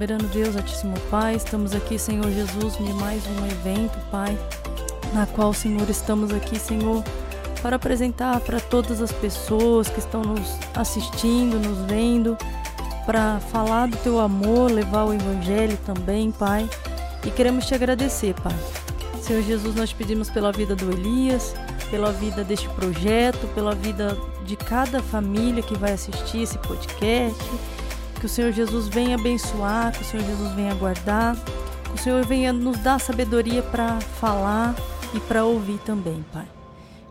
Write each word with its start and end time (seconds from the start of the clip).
soberano 0.00 0.26
Deus, 0.28 0.56
Altíssimo 0.56 0.98
Pai, 1.10 1.34
estamos 1.34 1.74
aqui, 1.74 1.98
Senhor 1.98 2.24
Jesus, 2.30 2.74
de 2.78 2.90
mais 2.94 3.22
um 3.26 3.44
evento, 3.44 3.98
Pai, 4.10 4.34
na 5.12 5.26
qual, 5.26 5.52
Senhor, 5.52 5.86
estamos 5.90 6.32
aqui, 6.32 6.58
Senhor, 6.58 7.04
para 7.60 7.76
apresentar 7.76 8.40
para 8.40 8.58
todas 8.58 9.02
as 9.02 9.12
pessoas 9.12 9.90
que 9.90 9.98
estão 9.98 10.22
nos 10.22 10.56
assistindo, 10.74 11.60
nos 11.60 11.86
vendo, 11.86 12.34
para 13.04 13.40
falar 13.52 13.88
do 13.88 13.96
teu 13.98 14.18
amor, 14.18 14.70
levar 14.70 15.04
o 15.04 15.12
evangelho 15.12 15.76
também, 15.84 16.32
Pai. 16.32 16.66
E 17.22 17.30
queremos 17.30 17.66
te 17.66 17.74
agradecer, 17.74 18.34
Pai. 18.42 18.56
Senhor 19.20 19.42
Jesus, 19.42 19.74
nós 19.74 19.92
pedimos 19.92 20.30
pela 20.30 20.50
vida 20.50 20.74
do 20.74 20.90
Elias, 20.90 21.54
pela 21.90 22.10
vida 22.10 22.42
deste 22.42 22.70
projeto, 22.70 23.46
pela 23.54 23.74
vida 23.74 24.16
de 24.46 24.56
cada 24.56 25.02
família 25.02 25.62
que 25.62 25.76
vai 25.76 25.92
assistir 25.92 26.40
esse 26.40 26.56
podcast. 26.56 27.44
Que 28.20 28.26
o 28.26 28.28
Senhor 28.28 28.52
Jesus 28.52 28.86
venha 28.86 29.16
abençoar, 29.16 29.92
que 29.92 30.02
o 30.02 30.04
Senhor 30.04 30.24
Jesus 30.26 30.52
venha 30.52 30.74
guardar, 30.74 31.34
que 31.84 31.94
o 31.94 31.98
Senhor 31.98 32.22
venha 32.26 32.52
nos 32.52 32.78
dar 32.78 33.00
sabedoria 33.00 33.62
para 33.62 33.98
falar 33.98 34.74
e 35.14 35.20
para 35.20 35.42
ouvir 35.42 35.78
também, 35.78 36.22
Pai. 36.30 36.46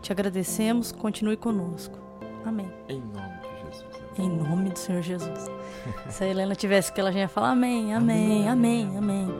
Te 0.00 0.12
agradecemos, 0.12 0.92
continue 0.92 1.36
conosco. 1.36 1.98
Amém. 2.46 2.72
Em 2.88 3.00
nome 3.00 3.40
de 3.42 3.66
Jesus. 3.66 3.84
Em 4.18 4.28
nome 4.28 4.70
do 4.70 4.78
Senhor 4.78 5.02
Jesus. 5.02 5.50
Se 6.08 6.22
a 6.22 6.28
Helena 6.28 6.54
tivesse 6.54 6.92
que 6.92 7.00
ela 7.00 7.10
já 7.10 7.18
ia 7.18 7.28
falar 7.28 7.50
amém, 7.50 7.92
amém, 7.92 8.48
amém, 8.48 8.96
amém. 8.96 9.34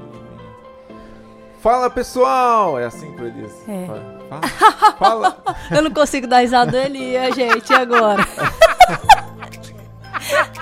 Fala 1.61 1.89
pessoal! 1.89 2.81
É 2.81 2.87
assim 2.87 3.15
que 3.15 3.23
eu 3.23 3.31
disse. 3.31 3.71
É. 3.71 3.87
Fala. 4.29 4.43
Fala. 4.99 5.43
Eu 5.71 5.83
não 5.83 5.91
consigo 5.93 6.27
dar 6.27 6.41
risada 6.41 6.73
do 6.73 6.77
Elias, 6.77 7.37
gente, 7.37 7.71
e 7.71 7.77
agora? 7.77 8.27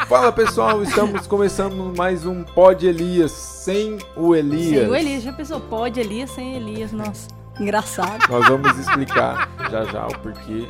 Fala 0.08 0.32
pessoal, 0.32 0.82
estamos 0.82 1.26
começando 1.26 1.94
mais 1.96 2.24
um 2.24 2.42
Pod 2.42 2.86
Elias 2.86 3.32
sem 3.32 3.98
o 4.16 4.34
Elias. 4.34 4.80
Sem 4.80 4.88
o 4.88 4.94
Elias, 4.94 5.22
já 5.22 5.32
pensou? 5.32 5.60
Pode 5.60 6.00
Elias 6.00 6.30
sem 6.30 6.54
Elias, 6.54 6.92
nossa. 6.92 7.28
Engraçado. 7.60 8.26
Nós 8.30 8.48
vamos 8.48 8.78
explicar 8.78 9.50
já 9.70 9.84
já 9.84 10.06
o 10.06 10.18
porquê 10.20 10.66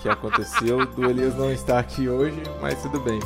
que 0.00 0.08
aconteceu 0.08 0.86
do 0.86 1.08
Elias 1.08 1.34
não 1.36 1.52
estar 1.52 1.78
aqui 1.78 2.08
hoje, 2.08 2.40
mas 2.60 2.80
tudo 2.82 3.00
bem. 3.00 3.18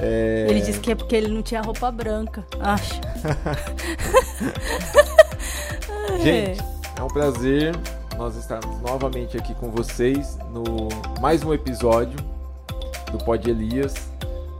É... 0.00 0.46
Ele 0.48 0.60
disse 0.60 0.80
que 0.80 0.92
é 0.92 0.94
porque 0.94 1.16
ele 1.16 1.28
não 1.28 1.42
tinha 1.42 1.60
roupa 1.60 1.90
branca, 1.90 2.44
acho. 2.60 2.94
Gente, 6.22 6.62
é 6.96 7.02
um 7.02 7.08
prazer 7.08 7.74
nós 8.16 8.36
estarmos 8.36 8.80
novamente 8.80 9.36
aqui 9.36 9.54
com 9.54 9.70
vocês 9.70 10.38
no 10.52 10.88
mais 11.20 11.42
um 11.42 11.52
episódio 11.52 12.18
do 13.10 13.18
Pod 13.18 13.48
Elias. 13.48 14.11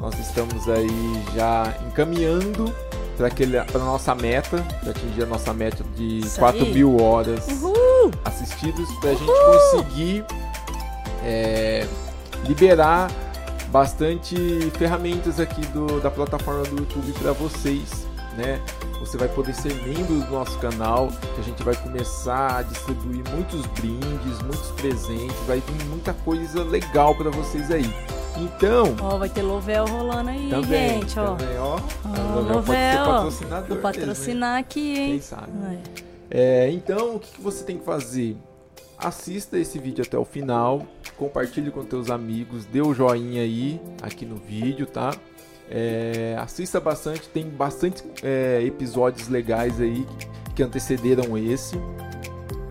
Nós 0.03 0.19
estamos 0.19 0.69
aí 0.69 0.89
já 1.33 1.73
encaminhando 1.87 2.75
para 3.17 3.81
a 3.81 3.85
nossa 3.85 4.17
meta, 4.17 4.59
para 4.81 4.91
atingir 4.91 5.23
a 5.23 5.27
nossa 5.27 5.55
meta 5.55 5.85
de 5.95 6.19
Isso 6.19 6.41
4 6.41 6.61
aí. 6.61 6.75
mil 6.75 7.01
horas 7.01 7.47
Uhul! 7.47 8.11
assistidos, 8.25 8.93
para 8.97 9.11
a 9.11 9.15
gente 9.15 9.31
conseguir 9.31 10.25
é, 11.25 11.87
liberar 12.49 13.13
bastante 13.69 14.35
ferramentas 14.77 15.39
aqui 15.39 15.65
do, 15.67 16.01
da 16.01 16.11
plataforma 16.11 16.65
do 16.65 16.79
YouTube 16.79 17.13
para 17.13 17.31
vocês, 17.31 18.05
né? 18.37 18.61
Você 19.13 19.19
vai 19.19 19.29
poder 19.29 19.55
ser 19.55 19.75
membro 19.87 20.21
do 20.21 20.31
nosso 20.31 20.59
canal, 20.59 21.09
que 21.35 21.41
a 21.43 21.45
gente 21.45 21.63
vai 21.63 21.77
começar 21.77 22.57
a 22.57 22.63
distribuir 22.63 23.23
muitos 23.29 23.67
brindes, 23.67 24.41
muitos 24.41 24.71
presentes, 24.71 25.37
vai 25.47 25.61
vir 25.61 25.85
muita 25.91 26.15
coisa 26.15 26.65
legal 26.65 27.15
para 27.15 27.29
vocês 27.29 27.71
aí. 27.71 27.85
Então, 28.39 28.97
Ó, 29.03 29.19
vai 29.19 29.29
ter 29.29 29.43
Lovel 29.43 29.85
rolando 29.85 30.31
aí, 30.31 30.49
também, 30.49 31.03
gente, 31.03 31.21
ó. 31.21 31.35
também, 31.37 31.59
ó, 31.59 31.79
Ó, 32.07 32.41
Lovel 32.41 33.05
patrocinador 33.05 33.69
Vou 33.69 33.69
mesmo, 33.69 33.75
hein? 33.75 33.81
patrocinar 33.83 34.59
aqui, 34.59 34.95
Quem 34.95 35.13
hein? 35.13 35.21
sabe? 35.21 35.53
É. 36.31 36.65
É, 36.65 36.71
então, 36.73 37.17
o 37.17 37.21
que, 37.21 37.33
que 37.33 37.41
você 37.43 37.65
tem 37.65 37.77
que 37.77 37.85
fazer? 37.85 38.35
Assista 38.97 39.59
esse 39.59 39.79
vídeo 39.79 40.03
até 40.03 40.17
o 40.17 40.25
final, 40.25 40.87
compartilhe 41.19 41.71
com 41.71 41.85
teus 41.85 42.09
amigos, 42.09 42.65
dê 42.65 42.81
o 42.81 42.95
joinha 42.95 43.43
aí 43.43 43.79
aqui 44.01 44.25
no 44.25 44.37
vídeo, 44.37 44.87
tá? 44.87 45.11
É, 45.75 46.37
assista 46.39 46.79
bastante, 46.79 47.27
tem 47.31 47.49
bastante 47.49 48.05
é, 48.23 48.63
episódios 48.63 49.29
legais 49.29 49.81
aí 49.81 50.07
que 50.55 50.63
antecederam 50.63 51.39
esse. 51.39 51.81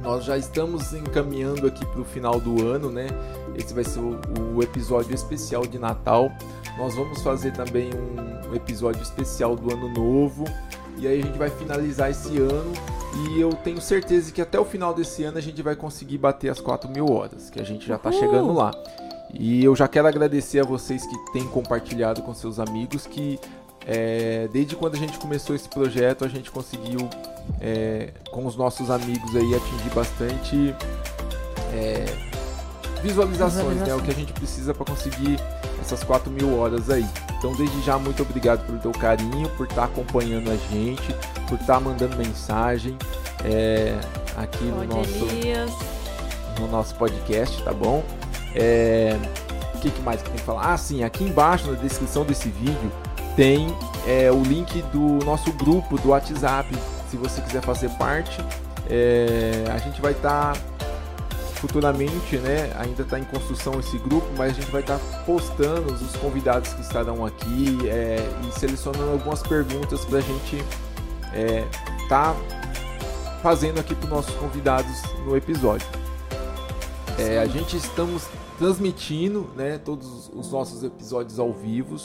Nós 0.03 0.23
já 0.23 0.37
estamos 0.37 0.93
encaminhando 0.93 1.65
aqui 1.65 1.83
para 1.83 2.01
o 2.01 2.05
final 2.05 2.39
do 2.39 2.63
ano, 2.63 2.91
né? 2.91 3.07
Esse 3.55 3.73
vai 3.73 3.83
ser 3.83 3.99
o, 3.99 4.19
o 4.55 4.61
episódio 4.61 5.15
especial 5.15 5.65
de 5.65 5.79
Natal. 5.79 6.31
Nós 6.77 6.93
vamos 6.93 7.23
fazer 7.23 7.53
também 7.53 7.89
um, 7.91 8.51
um 8.51 8.55
episódio 8.55 9.01
especial 9.01 9.55
do 9.55 9.73
Ano 9.73 9.89
Novo. 9.89 10.45
E 10.97 11.07
aí 11.07 11.21
a 11.21 11.23
gente 11.23 11.39
vai 11.39 11.49
finalizar 11.49 12.11
esse 12.11 12.37
ano. 12.37 12.71
E 13.13 13.41
eu 13.41 13.49
tenho 13.49 13.81
certeza 13.81 14.31
que 14.31 14.41
até 14.41 14.59
o 14.59 14.65
final 14.65 14.93
desse 14.93 15.23
ano 15.23 15.39
a 15.39 15.41
gente 15.41 15.61
vai 15.63 15.75
conseguir 15.75 16.19
bater 16.19 16.49
as 16.49 16.61
4 16.61 16.87
mil 16.89 17.11
horas, 17.11 17.49
que 17.49 17.59
a 17.59 17.63
gente 17.63 17.87
já 17.87 17.95
está 17.95 18.11
chegando 18.11 18.53
lá. 18.53 18.71
E 19.33 19.63
eu 19.63 19.75
já 19.75 19.87
quero 19.87 20.07
agradecer 20.07 20.59
a 20.59 20.63
vocês 20.63 21.05
que 21.05 21.31
têm 21.31 21.47
compartilhado 21.47 22.21
com 22.21 22.33
seus 22.33 22.59
amigos, 22.59 23.05
que 23.05 23.39
é, 23.87 24.47
desde 24.51 24.75
quando 24.75 24.95
a 24.95 24.97
gente 24.97 25.17
começou 25.17 25.55
esse 25.55 25.67
projeto 25.67 26.23
a 26.23 26.27
gente 26.27 26.51
conseguiu 26.51 27.09
é, 27.59 28.09
com 28.29 28.45
os 28.45 28.55
nossos 28.55 28.91
amigos 28.91 29.35
aí 29.35 29.55
atingir 29.55 29.89
bastante 29.95 30.75
é, 31.73 32.05
visualizações, 33.01 33.77
né? 33.77 33.95
O 33.95 34.01
que 34.01 34.11
a 34.11 34.13
gente 34.13 34.33
precisa 34.33 34.73
para 34.73 34.85
conseguir 34.85 35.39
essas 35.81 36.03
4 36.03 36.31
mil 36.31 36.57
horas 36.59 36.89
aí. 36.89 37.05
Então, 37.37 37.53
desde 37.55 37.81
já, 37.81 37.97
muito 37.97 38.21
obrigado 38.21 38.65
pelo 38.65 38.77
teu 38.77 38.91
carinho, 38.91 39.49
por 39.57 39.65
estar 39.65 39.85
acompanhando 39.85 40.51
a 40.51 40.55
gente, 40.55 41.15
por 41.49 41.59
estar 41.59 41.79
mandando 41.79 42.15
mensagem 42.15 42.95
é, 43.43 43.99
aqui 44.37 44.65
no 44.65 44.85
nosso, 44.85 45.25
Elias. 45.25 45.71
no 46.59 46.67
nosso 46.67 46.93
podcast, 46.95 47.63
tá 47.63 47.73
bom? 47.73 48.03
É, 48.55 49.17
O 49.75 49.79
que, 49.79 49.89
que 49.89 50.01
mais 50.01 50.21
que 50.21 50.29
tem 50.29 50.37
que 50.37 50.43
falar? 50.43 50.73
Ah, 50.73 50.77
sim, 50.77 51.03
aqui 51.03 51.23
embaixo 51.23 51.69
na 51.71 51.77
descrição 51.77 52.23
desse 52.23 52.49
vídeo 52.49 52.91
tem 53.35 53.67
é, 54.05 54.31
o 54.31 54.41
link 54.43 54.81
do 54.93 55.23
nosso 55.25 55.51
grupo 55.53 55.97
do 55.97 56.09
WhatsApp. 56.09 56.67
Se 57.09 57.17
você 57.17 57.41
quiser 57.41 57.61
fazer 57.61 57.89
parte, 57.91 58.43
é, 58.89 59.63
a 59.73 59.77
gente 59.77 60.01
vai 60.01 60.11
estar 60.11 60.55
futuramente, 61.55 62.37
né? 62.37 62.71
Ainda 62.79 63.03
está 63.03 63.19
em 63.19 63.23
construção 63.23 63.79
esse 63.79 63.97
grupo, 63.99 64.27
mas 64.37 64.51
a 64.51 64.53
gente 64.53 64.71
vai 64.71 64.81
estar 64.81 64.97
postando 65.25 65.93
os 65.93 66.15
convidados 66.17 66.73
que 66.73 66.81
estarão 66.81 67.25
aqui 67.25 67.77
é, 67.87 68.17
e 68.47 68.59
selecionando 68.59 69.11
algumas 69.11 69.41
perguntas 69.43 70.03
para 70.05 70.17
a 70.17 70.21
gente 70.21 70.63
estar 72.03 72.35
fazendo 73.41 73.79
aqui 73.79 73.95
para 73.95 74.05
os 74.05 74.11
nossos 74.11 74.35
convidados 74.35 75.01
no 75.25 75.35
episódio. 75.37 75.87
É, 77.17 77.39
a 77.39 77.45
gente 77.45 77.77
estamos 77.77 78.23
transmitindo 78.61 79.49
né, 79.55 79.79
todos 79.79 80.29
os 80.31 80.51
nossos 80.51 80.83
episódios 80.83 81.39
ao 81.39 81.51
vivo, 81.51 81.95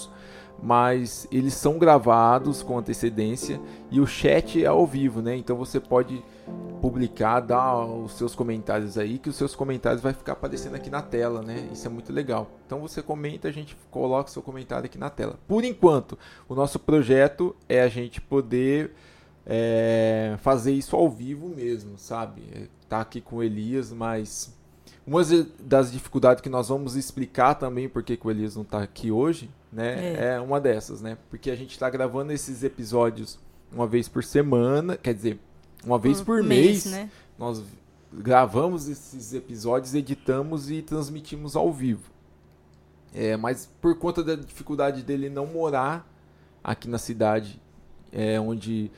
mas 0.63 1.29
eles 1.31 1.53
são 1.53 1.79
gravados 1.79 2.63
com 2.63 2.79
antecedência 2.79 3.61
e 3.91 4.01
o 4.01 4.07
chat 4.07 4.65
é 4.65 4.67
ao 4.67 4.87
vivo, 4.87 5.21
né? 5.21 5.37
Então 5.37 5.55
você 5.55 5.79
pode 5.79 6.25
publicar, 6.81 7.41
dar 7.41 7.85
os 7.85 8.13
seus 8.13 8.35
comentários 8.35 8.97
aí, 8.97 9.19
que 9.19 9.29
os 9.29 9.37
seus 9.37 9.55
comentários 9.55 10.01
vai 10.01 10.15
ficar 10.15 10.33
aparecendo 10.33 10.77
aqui 10.77 10.89
na 10.89 11.03
tela, 11.03 11.43
né? 11.43 11.69
Isso 11.71 11.87
é 11.87 11.91
muito 11.91 12.11
legal. 12.11 12.49
Então 12.65 12.81
você 12.81 13.03
comenta, 13.03 13.49
a 13.49 13.53
gente 13.53 13.77
coloca 13.91 14.31
seu 14.31 14.41
comentário 14.41 14.87
aqui 14.87 14.97
na 14.97 15.11
tela. 15.11 15.39
Por 15.47 15.63
enquanto, 15.63 16.19
o 16.49 16.55
nosso 16.55 16.79
projeto 16.79 17.55
é 17.69 17.83
a 17.83 17.89
gente 17.89 18.19
poder 18.19 18.93
é, 19.45 20.37
fazer 20.39 20.73
isso 20.73 20.97
ao 20.97 21.11
vivo 21.11 21.51
mesmo, 21.51 21.99
sabe? 21.99 22.45
É, 22.55 22.77
Tá 22.89 23.01
aqui 23.01 23.21
com 23.21 23.37
o 23.37 23.43
Elias, 23.43 23.93
mas 23.93 24.56
uma 25.07 25.23
das 25.61 25.93
dificuldades 25.93 26.43
que 26.43 26.49
nós 26.49 26.69
vamos 26.69 26.97
explicar 26.97 27.55
também 27.55 27.89
porque 27.89 28.17
que 28.17 28.27
o 28.27 28.31
Elias 28.31 28.57
não 28.57 28.63
está 28.63 28.83
aqui 28.83 29.11
hoje, 29.11 29.49
né? 29.73 30.15
É. 30.15 30.35
É. 30.35 30.41
uma 30.41 30.61
dessas, 30.61 31.01
né? 31.01 31.17
Porque 31.31 31.51
a 31.51 31.55
gente 31.55 31.71
está 31.71 31.89
gravando 31.89 32.33
esses 32.33 32.65
episódios 32.65 33.39
uma 33.71 33.87
vez 33.87 34.09
por 34.09 34.25
semana, 34.25 34.97
quer 34.97 35.15
dizer, 35.15 35.39
uma 35.85 35.99
vez 35.99 36.21
por, 36.21 36.43
mês. 36.43 36.87
né? 36.87 37.09
Nós 37.39 37.63
gravamos 38.13 38.89
esses 38.89 39.33
episódios, 39.33 39.95
editamos 39.95 40.71
e 40.71 40.83
transmitimos 40.83 41.55
ao 41.55 41.73
vivo. 41.73 42.11
É, 43.15 43.37
mas 43.37 43.71
por 43.81 43.97
conta 43.99 44.25
da 44.25 44.35
dificuldade 44.35 45.03
dele 45.03 45.29
não 45.29 45.47
morar 45.47 46.07
aqui 46.63 46.89
na 46.89 46.99
cidade, 46.99 47.61
é, 48.13 48.41
onde 48.41 48.91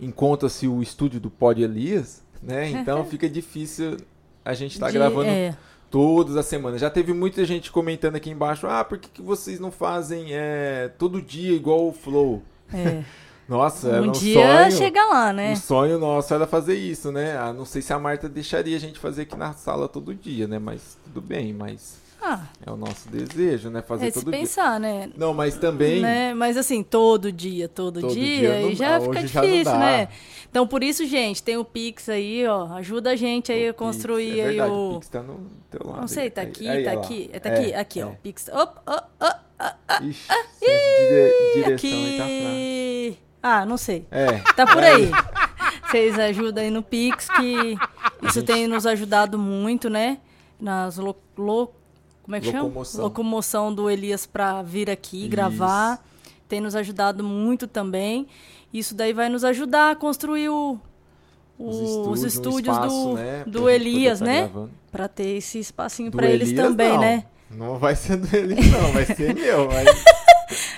encontra-se 0.00 0.68
o 0.68 0.80
estúdio 0.80 1.20
do 1.20 1.30
Pod 1.30 1.60
Elias, 1.60 2.22
né? 2.40 2.70
Então 2.70 3.04
fica 3.10 3.28
difícil 3.28 3.96
a 4.44 4.54
gente 4.54 4.78
De- 4.78 4.92
gravando 4.92 5.28
É, 5.28 5.56
todas 5.90 6.36
as 6.36 6.46
semanas. 6.46 6.80
Já 6.80 6.90
teve 6.90 7.12
muita 7.12 7.44
gente 7.44 7.70
comentando 7.70 8.16
aqui 8.16 8.30
embaixo: 8.30 8.66
ah, 8.66 8.84
por 8.84 8.98
que, 8.98 9.08
que 9.08 9.22
vocês 9.22 9.58
não 9.60 9.70
fazem 9.70 10.28
é, 10.30 10.90
todo 10.98 11.20
dia 11.22 11.52
igual 11.54 11.86
o 11.88 11.92
Flow? 11.92 12.42
é. 12.72 13.02
Nossa, 13.48 13.88
era 13.88 14.02
Um 14.02 14.10
um 14.10 14.12
dia 14.12 14.68
sonho. 14.68 14.70
chega 14.70 15.04
lá, 15.06 15.32
né? 15.32 15.54
O 15.54 15.56
sonho 15.56 15.98
nosso 15.98 16.32
era 16.32 16.46
fazer 16.46 16.76
isso, 16.76 17.10
né? 17.10 17.36
Ah, 17.36 17.52
não 17.52 17.64
sei 17.64 17.82
se 17.82 17.92
a 17.92 17.98
Marta 17.98 18.28
deixaria 18.28 18.76
a 18.76 18.78
gente 18.78 18.96
fazer 18.96 19.22
aqui 19.22 19.36
na 19.36 19.52
sala 19.52 19.88
todo 19.88 20.14
dia, 20.14 20.46
né? 20.46 20.56
Mas 20.60 20.96
tudo 21.02 21.20
bem, 21.20 21.52
mas 21.52 21.98
Ah, 22.22 22.40
É 22.66 22.70
o 22.70 22.76
nosso 22.76 23.08
desejo, 23.08 23.70
né? 23.70 23.80
Fazer 23.80 24.08
é 24.08 24.10
se 24.10 24.20
todo 24.20 24.30
dia. 24.30 24.40
pensar, 24.40 24.78
né? 24.78 25.10
Não, 25.16 25.32
mas 25.32 25.56
também. 25.56 26.00
Né? 26.00 26.34
Mas 26.34 26.56
assim, 26.56 26.82
todo 26.82 27.32
dia, 27.32 27.66
todo, 27.68 28.00
Todo 28.00 28.12
dia, 28.12 28.38
dia 28.38 28.52
aí 28.52 28.64
não- 28.66 28.74
já 28.74 28.96
ah, 28.96 29.00
fica 29.00 29.26
já 29.26 29.40
difícil, 29.40 29.64
dá. 29.72 29.78
né? 29.78 30.08
Então 30.50 30.66
por 30.66 30.82
isso, 30.82 31.06
gente, 31.06 31.42
tem 31.42 31.56
o 31.56 31.64
Pix 31.64 32.08
aí, 32.10 32.46
ó. 32.46 32.66
Ajuda 32.74 33.10
a 33.12 33.16
gente 33.16 33.50
aí 33.50 33.68
a 33.68 33.72
Pix, 33.72 33.78
construir 33.78 34.38
é 34.40 34.42
aí 34.42 34.48
verdade, 34.56 34.70
o. 34.72 34.94
Pix 34.94 35.08
tá 35.08 35.22
no 35.22 35.46
teu 35.70 35.80
lado. 35.86 36.00
Não 36.00 36.08
sei, 36.08 36.24
aí. 36.24 36.30
tá 36.30 36.40
Aí- 36.42 36.46
aqui, 36.48 36.68
aí, 36.68 36.84
tá 36.84 36.90
ó 36.90 36.94
lá. 36.94 37.00
aqui. 37.00 37.30
É, 37.32 37.38
tá 37.38 37.48
É, 37.48 37.52
aqui, 37.58 37.74
aqui, 37.74 38.02
ó. 38.02 38.08
é. 38.08 38.12
Pix. 38.22 38.48
Op, 38.48 38.72
op, 38.86 39.04
op, 39.20 40.04
Ixi, 40.04 40.22
senso 40.24 40.60
de 40.60 41.08
dire- 41.08 41.54
direção 41.54 41.90
aí 41.90 42.16
tá 42.18 42.24
fraco. 42.24 42.46
aqui. 42.50 43.18
Ah, 43.42 43.64
não 43.66 43.76
sei. 43.78 44.06
É. 44.10 44.26
Tá 44.54 44.66
por 44.66 44.82
aí. 44.84 45.10
Vocês 45.90 46.18
ajudam 46.18 46.62
aí 46.62 46.70
no 46.70 46.82
Pix, 46.82 47.28
que 47.28 47.76
isso 48.22 48.34
gente- 48.34 48.46
tem 48.46 48.66
nos 48.66 48.86
ajudado 48.86 49.38
muito, 49.38 49.88
né? 49.88 50.18
Nas 50.60 50.98
lo, 50.98 51.16
lo- 51.38 51.72
como 52.30 52.36
é 52.36 52.40
que 52.40 52.46
Locomoção. 52.52 52.92
chama? 52.92 53.04
Locomoção 53.04 53.74
do 53.74 53.90
Elias 53.90 54.24
pra 54.24 54.62
vir 54.62 54.88
aqui 54.88 55.26
gravar. 55.26 56.00
Tem 56.48 56.60
nos 56.60 56.76
ajudado 56.76 57.24
muito 57.24 57.66
também. 57.66 58.28
Isso 58.72 58.94
daí 58.94 59.12
vai 59.12 59.28
nos 59.28 59.42
ajudar 59.42 59.90
a 59.90 59.96
construir 59.96 60.48
o, 60.48 60.78
o- 61.58 62.08
os 62.08 62.22
um 62.22 62.26
estúdios 62.28 62.76
espaço, 62.76 63.08
do, 63.08 63.14
né, 63.14 63.42
do 63.44 63.52
gente 63.52 63.54
poder 63.62 63.74
Elias, 63.74 64.18
tá 64.20 64.24
né? 64.24 64.50
Pra 64.92 65.08
ter 65.08 65.36
esse 65.38 65.58
espacinho 65.58 66.08
Do 66.10 66.16
pra 66.18 66.28
eles 66.30 66.50
Elias, 66.50 66.66
também, 66.68 66.92
não. 66.92 67.00
né? 67.00 67.24
Não 67.50 67.78
vai 67.78 67.96
ser 67.96 68.16
do 68.16 68.36
Elias, 68.36 68.64
não, 68.70 68.92
vai 68.92 69.04
ser 69.06 69.34
meu. 69.34 69.66
Vai, 69.70 69.84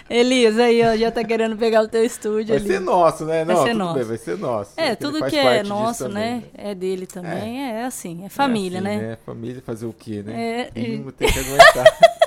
Elias 0.08 0.58
aí, 0.58 0.82
ó, 0.82 0.96
já 0.96 1.10
tá 1.10 1.24
querendo 1.24 1.56
pegar 1.56 1.82
o 1.82 1.88
teu 1.88 2.04
estúdio 2.04 2.48
vai 2.48 2.56
ali. 2.58 2.66
ser 2.66 2.80
nosso, 2.80 3.24
né? 3.24 3.44
Vai 3.44 3.54
Não, 3.54 3.62
ser 3.62 3.69
tudo 3.70 3.78
nosso. 3.78 3.94
bem, 3.94 4.04
vai 4.04 4.19
ser 4.19 4.38
nosso. 4.38 4.70
É, 4.76 4.94
tudo 4.94 5.24
que 5.26 5.36
é 5.36 5.62
nosso, 5.62 6.08
né? 6.08 6.42
É 6.54 6.74
dele 6.74 7.06
também. 7.06 7.62
É, 7.62 7.84
assim, 7.84 8.24
é 8.24 8.28
família, 8.28 8.78
É 8.78 8.80
assim, 8.80 9.06
né? 9.06 9.19
Família 9.24 9.62
fazer 9.64 9.86
o 9.86 9.92
quê, 9.92 10.22
né? 10.24 10.60
É, 10.60 10.64
tem 10.72 11.02
que 11.04 11.38
aguentar. 11.38 11.98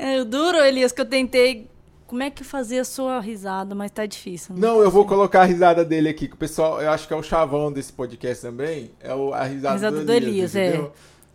É 0.00 0.22
duro, 0.22 0.58
Elias, 0.58 0.92
que 0.92 1.00
eu 1.00 1.06
tentei. 1.06 1.68
Como 2.06 2.22
é 2.22 2.30
que 2.30 2.42
fazer 2.44 2.78
a 2.78 2.84
sua 2.84 3.20
risada, 3.20 3.74
mas 3.74 3.90
tá 3.90 4.06
difícil. 4.06 4.54
né? 4.54 4.60
Não, 4.60 4.80
eu 4.80 4.90
vou 4.90 5.04
colocar 5.04 5.42
a 5.42 5.44
risada 5.44 5.84
dele 5.84 6.08
aqui, 6.08 6.26
que 6.28 6.34
o 6.34 6.38
pessoal, 6.38 6.80
eu 6.80 6.90
acho 6.90 7.06
que 7.06 7.12
é 7.12 7.16
o 7.16 7.22
chavão 7.22 7.70
desse 7.70 7.92
podcast 7.92 8.40
também, 8.40 8.92
é 9.00 9.12
o, 9.14 9.34
a 9.34 9.42
risada, 9.42 9.74
Risada 9.74 9.98
do 9.98 10.06
do 10.06 10.12
Elias, 10.12 10.54
Elias, 10.54 10.80
é. 10.86 10.90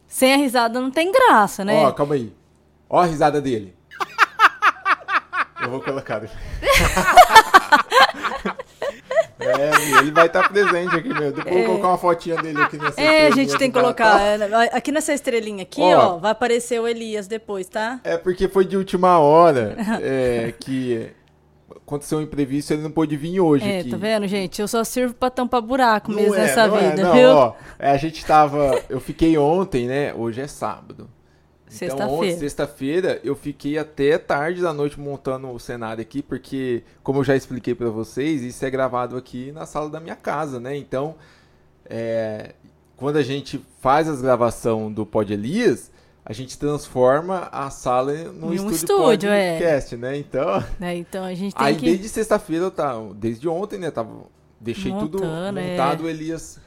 Sem 0.07 0.33
a 0.33 0.37
risada 0.37 0.79
não 0.79 0.89
tem 0.89 1.11
graça, 1.11 1.63
né? 1.65 1.75
Ó, 1.85 1.91
calma 1.91 2.15
aí. 2.15 2.31
Ó 2.89 2.99
a 2.99 3.05
risada 3.05 3.39
dele. 3.41 3.75
Eu 5.63 5.69
vou 5.69 5.81
colocar. 5.81 6.21
é, 9.39 9.99
ele 9.99 10.11
vai 10.11 10.27
estar 10.27 10.47
presente 10.49 10.95
aqui 10.95 11.09
mesmo. 11.09 11.31
Depois 11.33 11.55
eu 11.55 11.61
vou 11.61 11.65
colocar 11.65 11.87
uma 11.89 11.97
fotinha 11.97 12.35
dele 12.37 12.61
aqui 12.61 12.77
nessa 12.77 13.01
é, 13.01 13.27
a 13.27 13.31
gente 13.31 13.57
tem 13.57 13.71
que 13.71 13.79
colocar. 13.79 14.19
É, 14.21 14.35
Aqui 14.73 14.91
nessa 14.91 15.13
estrelinha 15.13 15.63
aqui, 15.63 15.81
Ó. 15.81 16.15
ó, 16.15 16.17
vai 16.17 16.31
aparecer 16.31 16.79
o 16.79 16.87
Elias 16.87 17.27
depois, 17.27 17.67
tá? 17.67 17.99
É 18.03 18.17
porque 18.17 18.47
foi 18.47 18.65
de 18.65 18.77
última 18.77 19.19
hora 19.19 19.75
é, 20.01 20.53
que 20.59 21.11
aconteceu 21.85 22.19
um 22.19 22.21
imprevisto, 22.21 22.71
ele 22.73 22.81
não 22.81 22.91
pôde 22.91 23.17
vir 23.17 23.39
hoje 23.41 23.69
É, 23.69 23.79
aqui. 23.79 23.89
tá 23.89 23.97
vendo, 23.97 24.25
gente? 24.27 24.61
Eu 24.61 24.67
só 24.67 24.83
sirvo 24.83 25.13
pra 25.13 25.29
tampar 25.29 25.61
buraco 25.61 26.11
Não 26.11 26.17
mesmo 26.17 26.35
é, 26.35 26.39
nessa 26.39 26.67
não 26.67 26.77
é, 26.77 26.89
vida, 26.89 27.03
não, 27.03 27.13
viu? 27.13 27.29
ó, 27.29 27.53
é, 27.77 27.91
a 27.91 27.97
gente 27.97 28.25
tava. 28.25 28.81
Eu 28.89 28.99
fiquei 28.99 29.37
ontem, 29.37 29.87
né? 29.87 30.13
Hoje 30.13 30.41
é 30.41 30.47
sábado. 30.47 31.09
Então, 31.75 31.87
Sexta-feira. 31.97 32.11
ontem, 32.13 32.37
sexta-feira, 32.37 33.21
eu 33.23 33.35
fiquei 33.35 33.77
até 33.77 34.17
tarde 34.17 34.61
da 34.61 34.73
noite 34.73 34.99
montando 34.99 35.49
o 35.49 35.59
cenário 35.59 36.01
aqui, 36.01 36.21
porque, 36.21 36.83
como 37.01 37.19
eu 37.19 37.23
já 37.23 37.35
expliquei 37.35 37.73
pra 37.73 37.89
vocês, 37.89 38.41
isso 38.41 38.63
é 38.65 38.69
gravado 38.69 39.17
aqui 39.17 39.51
na 39.51 39.65
sala 39.65 39.89
da 39.89 39.99
minha 39.99 40.15
casa, 40.15 40.59
né? 40.59 40.77
Então, 40.77 41.15
é, 41.85 42.53
quando 42.95 43.17
a 43.17 43.23
gente 43.23 43.59
faz 43.81 44.07
as 44.07 44.21
gravações 44.21 44.93
do 44.93 45.05
Pod 45.05 45.33
Elias, 45.33 45.91
a 46.25 46.31
gente 46.31 46.57
transforma 46.57 47.49
a 47.51 47.69
sala 47.69 48.13
num 48.13 48.53
Em 48.53 48.59
um 48.59 48.69
estúdio, 48.71 48.75
estúdio, 48.75 49.29
é. 49.29 49.51
podcast, 49.59 49.97
né? 49.97 50.17
Então, 50.17 50.63
Né, 50.79 50.95
Então 50.97 51.23
a 51.23 51.33
gente 51.33 51.53
tem 51.55 51.65
aí 51.65 51.75
que. 51.75 51.85
desde 51.85 52.07
sexta-feira 52.07 52.71
tava, 52.71 53.13
desde 53.13 53.47
ontem, 53.49 53.77
né? 53.79 53.91
Tava, 53.91 54.25
deixei 54.59 54.91
tudo 54.93 55.19
Montando, 55.19 55.59
é. 55.59 55.71
montado, 55.71 56.03
o 56.03 56.09
Elias 56.09 56.59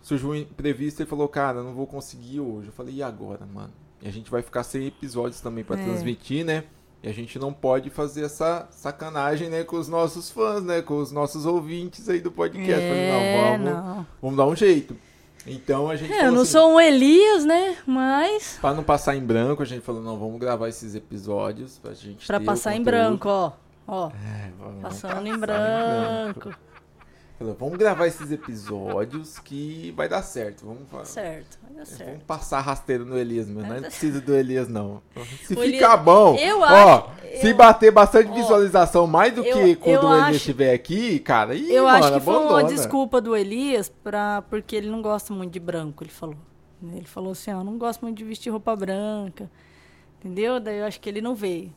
surgiu 0.00 0.30
um 0.30 0.34
imprevisto 0.34 1.02
e 1.02 1.06
falou, 1.06 1.28
cara, 1.28 1.62
não 1.62 1.74
vou 1.74 1.86
conseguir 1.86 2.40
hoje. 2.40 2.68
Eu 2.68 2.72
falei, 2.72 2.94
e 2.94 3.02
agora, 3.02 3.46
mano? 3.46 3.72
E 4.02 4.08
a 4.08 4.12
gente 4.12 4.30
vai 4.30 4.42
ficar 4.42 4.62
sem 4.64 4.86
episódios 4.86 5.40
também 5.40 5.62
pra 5.64 5.78
É. 5.78 5.84
transmitir, 5.84 6.44
né? 6.44 6.64
E 7.02 7.08
a 7.08 7.12
gente 7.12 7.38
não 7.38 7.52
pode 7.52 7.90
fazer 7.90 8.24
essa 8.24 8.68
sacanagem, 8.70 9.48
né, 9.48 9.64
com 9.64 9.76
os 9.76 9.88
nossos 9.88 10.30
fãs, 10.30 10.62
né, 10.62 10.82
com 10.82 10.98
os 10.98 11.10
nossos 11.10 11.46
ouvintes 11.46 12.08
aí 12.08 12.20
do 12.20 12.30
podcast. 12.30 12.80
É, 12.80 13.58
não, 13.58 13.58
vamos, 13.58 13.72
não. 13.96 14.06
vamos 14.20 14.36
dar 14.36 14.46
um 14.46 14.54
jeito. 14.56 14.96
Então 15.44 15.90
a 15.90 15.96
gente 15.96 16.12
É, 16.12 16.26
eu 16.28 16.32
não 16.32 16.42
assim, 16.42 16.52
sou 16.52 16.74
um 16.74 16.80
Elias, 16.80 17.44
né? 17.44 17.76
Mas. 17.84 18.58
pra 18.60 18.72
não 18.72 18.84
passar 18.84 19.16
em 19.16 19.20
branco, 19.24 19.60
a 19.62 19.66
gente 19.66 19.82
falou, 19.82 20.00
não, 20.00 20.16
vamos 20.16 20.38
gravar 20.38 20.68
esses 20.68 20.94
episódios 20.94 21.78
pra 21.78 21.92
gente 21.94 22.24
Pra 22.26 22.38
passar 22.38 22.76
em 22.76 22.82
branco, 22.82 23.28
ó. 23.28 23.52
Ó, 23.84 24.08
É, 24.10 24.50
vamos 24.56 24.80
passando 24.82 25.26
em 25.26 25.36
passar 25.38 25.38
branco. 25.40 26.54
Falou, 27.36 27.56
vamos 27.58 27.76
gravar 27.76 28.06
esses 28.06 28.30
episódios 28.30 29.40
que 29.40 29.92
vai 29.96 30.08
dar 30.08 30.22
certo. 30.22 30.64
Vamos, 30.64 30.82
fa- 30.88 31.04
Certo, 31.04 31.58
vai 31.74 31.84
dar 31.84 31.86
certo. 31.86 32.08
vamos 32.10 32.22
passar 32.24 32.60
rasteiro 32.60 33.04
no 33.04 33.16
Elias, 33.18 33.48
mas 33.48 33.66
não 33.68 33.80
precisa 33.82 34.20
do 34.20 34.34
Elias, 34.34 34.68
não. 34.68 35.02
Se 35.44 35.54
ficar 35.56 35.96
bom, 35.96 36.36
Eu 36.36 36.60
ó, 36.60 36.64
acho- 36.64 37.40
se 37.40 37.48
eu- 37.50 37.56
bater 37.56 37.90
bastante 37.90 38.30
ó, 38.30 38.34
visualização, 38.34 39.06
mais 39.06 39.32
do 39.34 39.42
eu- 39.44 39.54
que 39.56 39.76
quando 39.76 40.04
o 40.04 40.12
Elias 40.12 40.26
acho- 40.28 40.36
estiver 40.36 40.72
aqui, 40.74 41.18
cara, 41.18 41.54
ih, 41.54 41.72
Eu 41.72 41.84
mano, 41.84 42.04
acho 42.04 42.12
que 42.14 42.20
foi 42.20 42.34
uma 42.34 42.42
abandona. 42.44 42.68
desculpa 42.68 43.20
do 43.20 43.36
Elias 43.36 43.88
pra, 43.88 44.42
porque 44.42 44.76
ele 44.76 44.88
não 44.90 45.00
gosta 45.02 45.32
muito 45.32 45.52
de 45.52 45.60
branco, 45.60 46.02
ele 46.04 46.10
falou. 46.10 46.36
Ele 46.94 47.06
falou 47.06 47.32
assim, 47.32 47.52
ó, 47.52 47.62
não 47.62 47.78
gosto 47.78 48.00
muito 48.02 48.16
de 48.18 48.24
vestir 48.24 48.50
roupa 48.50 48.74
branca. 48.74 49.48
Entendeu? 50.18 50.58
Daí 50.60 50.78
eu 50.78 50.84
acho 50.84 51.00
que 51.00 51.08
ele 51.08 51.20
não 51.20 51.34
veio. 51.34 51.72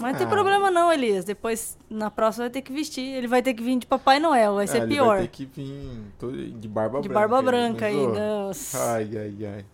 Mas 0.00 0.12
não 0.12 0.18
tem 0.18 0.26
Ah. 0.26 0.30
problema 0.30 0.70
não, 0.70 0.92
Elias. 0.92 1.24
Depois, 1.24 1.76
na 1.90 2.10
próxima, 2.10 2.44
vai 2.44 2.50
ter 2.50 2.62
que 2.62 2.72
vestir. 2.72 3.04
Ele 3.04 3.26
vai 3.26 3.42
ter 3.42 3.52
que 3.54 3.62
vir 3.62 3.78
de 3.78 3.86
Papai 3.86 4.20
Noel, 4.20 4.54
vai 4.54 4.64
É, 4.64 4.66
ser 4.68 4.82
ele 4.82 4.94
pior. 4.94 5.16
Vai 5.18 5.22
ter 5.22 5.28
que 5.28 5.44
vir 5.44 6.52
de 6.58 6.68
barba 6.68 7.00
De 7.00 7.08
branca. 7.08 7.20
barba 7.28 7.38
ele 7.38 7.46
branca 7.46 7.86
ainda. 7.86 8.50
Ai, 8.74 9.10
ai, 9.16 9.46
ai. 9.46 9.64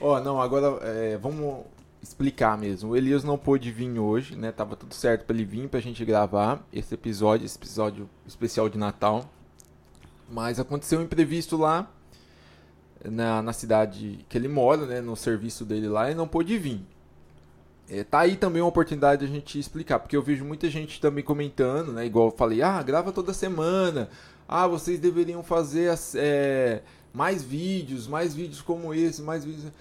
Ó, 0.00 0.18
não, 0.20 0.40
agora 0.40 0.78
é, 0.82 1.18
vamos 1.18 1.64
explicar 2.02 2.56
mesmo. 2.56 2.90
O 2.92 2.96
Elias 2.96 3.24
não 3.24 3.36
pôde 3.36 3.70
vir 3.70 3.98
hoje, 3.98 4.36
né? 4.36 4.52
Tava 4.52 4.74
tudo 4.76 4.94
certo 4.94 5.24
pra 5.26 5.34
ele 5.34 5.44
vir 5.44 5.68
pra 5.68 5.80
gente 5.80 6.02
gravar 6.04 6.60
esse 6.72 6.94
episódio, 6.94 7.44
esse 7.44 7.58
episódio 7.58 8.08
especial 8.26 8.68
de 8.68 8.78
Natal. 8.78 9.24
Mas 10.30 10.58
aconteceu 10.60 10.98
um 11.00 11.02
imprevisto 11.02 11.56
lá 11.56 11.90
na, 13.04 13.42
na 13.42 13.52
cidade 13.52 14.24
que 14.28 14.38
ele 14.38 14.48
mora, 14.48 14.86
né? 14.86 15.00
No 15.00 15.16
serviço 15.16 15.64
dele 15.64 15.88
lá 15.88 16.10
e 16.10 16.14
não 16.14 16.26
pôde 16.28 16.56
vir. 16.58 16.80
É, 17.90 18.04
tá 18.04 18.20
aí 18.20 18.36
também 18.36 18.60
uma 18.60 18.68
oportunidade 18.68 19.24
de 19.24 19.32
a 19.32 19.34
gente 19.34 19.58
explicar, 19.58 19.98
porque 19.98 20.16
eu 20.16 20.22
vejo 20.22 20.44
muita 20.44 20.68
gente 20.68 21.00
também 21.00 21.24
comentando, 21.24 21.92
né? 21.92 22.04
Igual 22.04 22.26
eu 22.26 22.36
falei, 22.36 22.60
ah, 22.62 22.82
grava 22.82 23.12
toda 23.12 23.32
semana. 23.32 24.10
Ah, 24.46 24.66
vocês 24.66 24.98
deveriam 25.00 25.42
fazer 25.42 25.90
as- 25.90 26.14
é, 26.14 26.82
mais 27.12 27.42
vídeos, 27.42 28.06
mais 28.06 28.34
vídeos 28.34 28.60
como 28.60 28.92
esse, 28.92 29.22
mais 29.22 29.44
vídeos. 29.44 29.72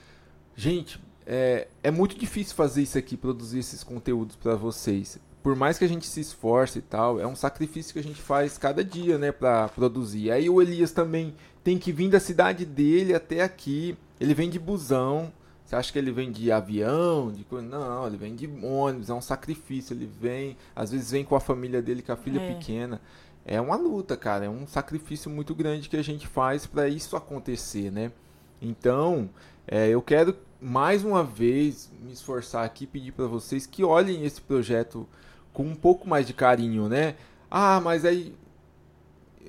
Gente, 0.55 0.99
é, 1.25 1.67
é 1.83 1.91
muito 1.91 2.17
difícil 2.17 2.55
fazer 2.55 2.81
isso 2.81 2.97
aqui, 2.97 3.17
produzir 3.17 3.59
esses 3.59 3.83
conteúdos 3.83 4.35
para 4.37 4.55
vocês. 4.55 5.19
Por 5.43 5.55
mais 5.55 5.77
que 5.77 5.85
a 5.85 5.87
gente 5.87 6.07
se 6.07 6.19
esforce 6.19 6.79
e 6.79 6.81
tal, 6.81 7.19
é 7.19 7.27
um 7.27 7.35
sacrifício 7.35 7.93
que 7.93 7.99
a 7.99 8.03
gente 8.03 8.21
faz 8.21 8.57
cada 8.57 8.83
dia, 8.83 9.17
né, 9.17 9.31
para 9.31 9.67
produzir. 9.69 10.31
Aí 10.31 10.49
o 10.49 10.61
Elias 10.61 10.91
também 10.91 11.35
tem 11.63 11.77
que 11.77 11.91
vir 11.91 12.09
da 12.09 12.19
cidade 12.19 12.65
dele 12.65 13.13
até 13.13 13.41
aqui. 13.41 13.97
Ele 14.19 14.33
vem 14.33 14.49
de 14.49 14.59
busão. 14.59 15.31
Você 15.67 15.75
acha 15.75 15.91
que 15.91 15.99
ele 15.99 16.11
vem 16.13 16.31
de 16.31 16.49
avião? 16.49 17.29
De 17.29 17.43
coisa? 17.43 17.67
Não, 17.67 18.07
ele 18.07 18.15
vem 18.15 18.33
de 18.33 18.47
ônibus, 18.63 19.09
é 19.09 19.13
um 19.13 19.19
sacrifício. 19.21 19.93
Ele 19.93 20.05
vem, 20.05 20.55
às 20.73 20.91
vezes 20.91 21.11
vem 21.11 21.25
com 21.25 21.35
a 21.35 21.41
família 21.41 21.81
dele, 21.81 22.01
com 22.01 22.13
a 22.13 22.15
filha 22.15 22.39
É. 22.39 22.53
pequena. 22.53 23.01
É 23.45 23.59
uma 23.59 23.75
luta, 23.75 24.15
cara. 24.15 24.45
É 24.45 24.49
um 24.49 24.65
sacrifício 24.65 25.29
muito 25.29 25.53
grande 25.53 25.89
que 25.89 25.97
a 25.97 26.01
gente 26.01 26.25
faz 26.25 26.65
para 26.65 26.87
isso 26.87 27.17
acontecer, 27.17 27.91
né? 27.91 28.13
Então, 28.61 29.29
é, 29.67 29.89
eu 29.89 30.01
quero 30.01 30.37
mais 30.61 31.03
uma 31.03 31.21
vez 31.21 31.91
me 32.01 32.13
esforçar 32.13 32.63
aqui 32.63 32.87
pedir 32.87 33.11
para 33.11 33.25
vocês 33.27 33.65
que 33.65 33.83
olhem 33.83 34.23
esse 34.25 34.39
projeto 34.39 35.05
com 35.53 35.63
um 35.63 35.75
pouco 35.75 36.07
mais 36.07 36.25
de 36.25 36.33
carinho, 36.33 36.87
né? 36.87 37.15
Ah, 37.51 37.81
mas 37.81 38.05
aí 38.05 38.33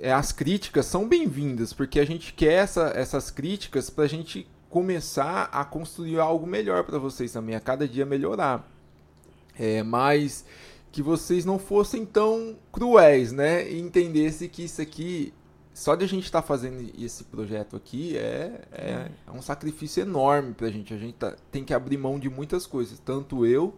é, 0.01 0.13
as 0.13 0.33
críticas 0.33 0.87
são 0.87 1.09
bem-vindas, 1.09 1.73
porque 1.73 1.99
a 2.01 2.05
gente 2.05 2.33
quer 2.33 2.55
essa- 2.55 2.93
essas 2.95 3.31
críticas 3.31 3.89
para 3.91 4.05
a 4.05 4.09
gente 4.09 4.47
começar 4.69 5.45
a 5.53 5.65
construir 5.65 6.19
algo 6.19 6.47
melhor 6.47 6.85
para 6.85 6.99
vocês 6.99 7.33
também, 7.33 7.55
a 7.55 7.61
cada 7.61 7.89
dia 7.89 8.05
melhorar. 8.05 8.69
É, 9.59 9.83
mas 9.83 10.45
que 10.93 11.03
vocês 11.03 11.45
não 11.45 11.59
fossem 11.59 12.05
tão 12.07 12.57
cruéis, 12.73 13.33
né? 13.33 13.71
E 13.71 13.81
entendessem 13.81 14.49
que 14.49 14.65
isso 14.65 14.81
aqui, 14.81 15.33
só 15.75 15.95
de 15.95 16.05
a 16.05 16.09
gente 16.09 16.25
estar 16.25 16.43
fazendo 16.43 16.91
esse 16.99 17.25
projeto 17.25 17.77
aqui, 17.77 18.17
é, 18.17 18.61
é, 18.73 19.11
é 19.27 19.31
um 19.31 19.43
sacrifício 19.43 20.01
enorme 20.01 20.55
pra 20.55 20.71
gente. 20.71 20.95
A 20.95 20.99
gente 20.99 21.15
tá- 21.15 21.37
tem 21.51 21.65
que 21.65 21.75
abrir 21.75 21.99
mão 21.99 22.19
de 22.19 22.31
muitas 22.31 22.67
coisas, 22.67 22.99
tanto 22.99 23.45
eu 23.45 23.75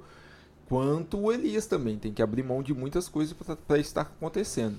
quanto 0.69 1.19
o 1.19 1.33
Elias 1.33 1.67
também 1.67 1.99
tem 1.99 2.13
que 2.13 2.23
abrir 2.23 2.45
mão 2.45 2.63
de 2.63 2.73
muitas 2.73 3.09
coisas 3.09 3.37
para 3.67 3.79
estar 3.79 4.03
acontecendo. 4.03 4.79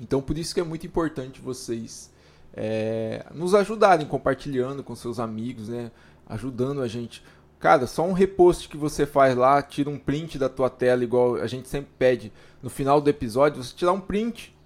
Então, 0.00 0.20
por 0.20 0.36
isso 0.36 0.52
que 0.52 0.60
é 0.60 0.64
muito 0.64 0.86
importante 0.86 1.40
vocês 1.40 2.10
é, 2.60 3.24
nos 3.32 3.54
ajudarem 3.54 4.04
compartilhando 4.04 4.82
com 4.82 4.96
seus 4.96 5.20
amigos, 5.20 5.68
né? 5.68 5.92
Ajudando 6.28 6.82
a 6.82 6.88
gente. 6.88 7.22
Cara, 7.60 7.86
só 7.86 8.04
um 8.04 8.12
repost 8.12 8.68
que 8.68 8.76
você 8.76 9.06
faz 9.06 9.36
lá, 9.36 9.62
tira 9.62 9.88
um 9.88 9.96
print 9.96 10.36
da 10.38 10.48
tua 10.48 10.68
tela, 10.68 11.04
igual 11.04 11.36
a 11.36 11.46
gente 11.46 11.68
sempre 11.68 11.90
pede 11.96 12.32
no 12.60 12.68
final 12.68 13.00
do 13.00 13.08
episódio, 13.08 13.62
você 13.62 13.76
tirar 13.76 13.92
um 13.92 14.00
print. 14.00 14.56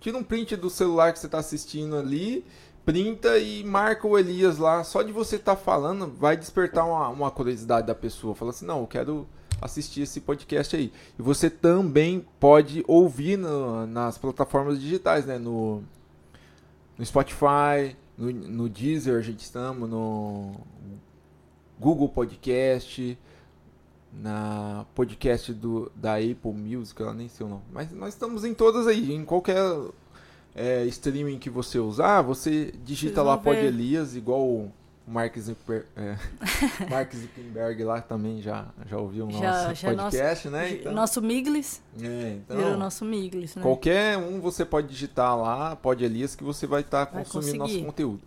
Tira 0.00 0.16
um 0.16 0.22
print 0.22 0.56
do 0.56 0.70
celular 0.70 1.12
que 1.12 1.18
você 1.18 1.26
está 1.26 1.38
assistindo 1.38 1.96
ali, 1.96 2.46
printa 2.82 3.36
e 3.36 3.62
marca 3.62 4.06
o 4.06 4.18
Elias 4.18 4.56
lá. 4.56 4.82
Só 4.82 5.02
de 5.02 5.12
você 5.12 5.36
estar 5.36 5.54
tá 5.54 5.60
falando, 5.60 6.06
vai 6.06 6.34
despertar 6.34 6.86
uma, 6.86 7.08
uma 7.08 7.30
curiosidade 7.30 7.86
da 7.86 7.94
pessoa. 7.94 8.34
Fala 8.34 8.52
assim, 8.52 8.64
não, 8.64 8.80
eu 8.80 8.86
quero 8.86 9.28
assistir 9.60 10.00
esse 10.00 10.22
podcast 10.22 10.74
aí. 10.74 10.90
E 11.18 11.20
você 11.20 11.50
também 11.50 12.24
pode 12.40 12.82
ouvir 12.88 13.36
no, 13.36 13.86
nas 13.86 14.16
plataformas 14.16 14.80
digitais, 14.80 15.26
né? 15.26 15.38
No, 15.38 15.82
no 16.98 17.06
Spotify, 17.06 17.96
no, 18.16 18.30
no 18.32 18.68
Deezer 18.68 19.18
a 19.18 19.22
gente 19.22 19.40
estamos, 19.40 19.88
no 19.88 20.54
Google 21.78 22.08
Podcast, 22.08 23.16
na 24.12 24.84
podcast 24.94 25.52
do, 25.52 25.92
da 25.94 26.16
Apple 26.16 26.52
Music, 26.52 27.00
eu 27.00 27.14
nem 27.14 27.28
sei 27.28 27.46
o 27.46 27.48
nome. 27.48 27.62
Mas 27.72 27.92
nós 27.92 28.14
estamos 28.14 28.44
em 28.44 28.52
todas 28.52 28.88
aí, 28.88 29.12
em 29.12 29.24
qualquer 29.24 29.62
é, 30.54 30.84
streaming 30.86 31.38
que 31.38 31.48
você 31.48 31.78
usar, 31.78 32.22
você 32.22 32.74
digita 32.84 33.22
lá 33.22 33.38
Pod 33.38 33.56
Elias, 33.56 34.16
igual 34.16 34.72
o 35.08 35.10
Mark, 35.10 35.36
Zucker, 35.38 35.86
é, 35.96 36.16
Mark 36.90 37.14
Zuckerberg 37.14 37.82
lá 37.82 38.00
também 38.00 38.42
já, 38.42 38.66
já 38.86 38.98
ouviu 38.98 39.24
o 39.24 39.28
nosso 39.28 39.42
já, 39.42 39.74
já 39.74 39.94
podcast, 39.94 40.48
nosso, 40.48 40.50
né? 40.50 40.72
Então, 40.72 40.92
nosso 40.92 41.22
Miglis. 41.22 41.80
É, 42.00 42.36
então, 42.36 42.56
Virou 42.56 42.76
nosso 42.76 43.04
Miglis, 43.04 43.56
né? 43.56 43.62
Qualquer 43.62 44.18
um 44.18 44.40
você 44.40 44.64
pode 44.64 44.88
digitar 44.88 45.36
lá, 45.36 45.74
Pod 45.76 46.04
Elias, 46.04 46.34
que 46.34 46.44
você 46.44 46.66
vai 46.66 46.82
estar 46.82 47.06
tá 47.06 47.12
consumindo 47.12 47.58
nosso 47.58 47.82
conteúdo. 47.82 48.20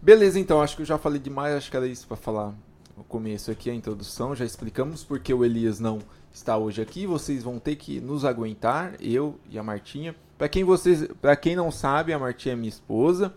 Beleza, 0.00 0.40
então, 0.40 0.62
acho 0.62 0.74
que 0.76 0.82
eu 0.82 0.86
já 0.86 0.96
falei 0.96 1.20
demais, 1.20 1.54
acho 1.54 1.70
que 1.70 1.76
era 1.76 1.86
isso 1.86 2.06
para 2.06 2.16
falar 2.16 2.54
no 2.96 3.04
começo 3.04 3.50
aqui, 3.50 3.68
a 3.68 3.74
introdução. 3.74 4.34
Já 4.34 4.46
explicamos 4.46 5.04
porque 5.04 5.34
o 5.34 5.44
Elias 5.44 5.78
não 5.78 5.98
está 6.32 6.56
hoje 6.56 6.80
aqui. 6.80 7.06
Vocês 7.06 7.42
vão 7.42 7.58
ter 7.58 7.76
que 7.76 8.00
nos 8.00 8.24
aguentar, 8.24 8.94
eu 9.00 9.38
e 9.50 9.58
a 9.58 9.62
Martinha. 9.62 10.14
Para 10.38 10.48
quem 10.48 10.64
vocês, 10.64 11.06
para 11.20 11.36
quem 11.36 11.54
não 11.54 11.70
sabe, 11.70 12.14
a 12.14 12.18
Martinha 12.18 12.54
é 12.54 12.56
minha 12.56 12.70
esposa. 12.70 13.34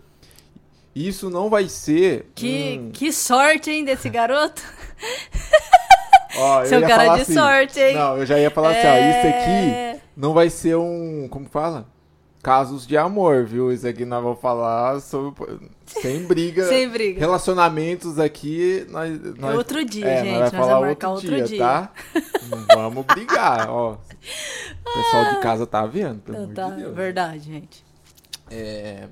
Isso 0.95 1.29
não 1.29 1.49
vai 1.49 1.67
ser. 1.67 2.31
Que, 2.35 2.79
um... 2.81 2.91
que 2.91 3.11
sorte, 3.11 3.71
hein, 3.71 3.83
desse 3.83 4.09
garoto? 4.09 4.61
Ó, 6.37 6.65
Seu 6.65 6.81
cara 6.81 7.15
de 7.15 7.21
assim, 7.21 7.33
sorte, 7.33 7.79
hein? 7.79 7.95
Não, 7.95 8.17
eu 8.17 8.25
já 8.25 8.39
ia 8.39 8.49
falar 8.49 8.73
é... 8.73 8.79
assim, 8.79 8.87
ó, 8.87 9.09
isso 9.09 9.27
aqui 9.27 10.01
não 10.15 10.33
vai 10.33 10.49
ser 10.49 10.75
um. 10.75 11.27
Como 11.29 11.47
fala? 11.47 11.87
casos 12.43 12.85
de 12.85 12.97
amor, 12.97 13.45
viu? 13.45 13.71
Isso 13.71 13.87
aqui 13.87 14.03
nós 14.03 14.21
vamos 14.21 14.41
falar 14.41 14.99
sobre. 14.99 15.59
Sem 15.85 16.25
briga. 16.25 16.67
Sem 16.67 16.89
briga. 16.89 17.19
Relacionamentos 17.19 18.19
aqui. 18.19 18.85
Nós, 18.89 19.19
nós, 19.37 19.55
outro 19.55 19.83
dia, 19.85 20.05
é, 20.05 20.23
gente. 20.23 20.39
Nós, 20.39 20.51
nós 20.51 20.67
vamos 20.67 20.87
marcar 20.87 21.09
outro, 21.09 21.29
dia, 21.29 21.43
dia, 21.43 21.59
tá? 21.59 21.91
Não 22.49 22.91
vamos 22.91 23.05
brigar, 23.05 23.69
ó. 23.69 23.97
O 24.85 24.93
pessoal 24.93 25.33
de 25.33 25.39
casa 25.39 25.65
tá 25.65 25.85
vendo, 25.85 26.19
pelo 26.21 26.47
tá, 26.49 26.65
amor 26.65 26.75
de 26.75 26.83
Deus. 26.83 26.95
Verdade, 26.95 27.39
gente. 27.39 27.83
É... 28.51 29.07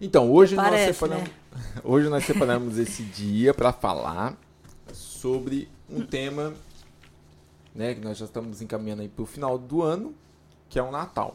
Então, 0.00 0.30
hoje 0.30 0.54
Parece, 0.54 0.86
nós 0.86 0.96
separamos. 0.96 1.28
Né? 1.28 1.34
Hoje 1.82 2.08
nós 2.08 2.24
separamos 2.24 2.78
esse 2.78 3.02
dia 3.02 3.52
para 3.52 3.72
falar 3.72 4.36
sobre 4.92 5.68
um 5.90 6.06
tema, 6.06 6.54
né? 7.74 7.94
Que 7.94 8.00
nós 8.00 8.16
já 8.16 8.26
estamos 8.26 8.62
encaminhando 8.62 9.02
aí 9.02 9.08
pro 9.08 9.26
final 9.26 9.58
do 9.58 9.82
ano, 9.82 10.14
que 10.68 10.78
é 10.78 10.82
o 10.82 10.90
Natal. 10.92 11.34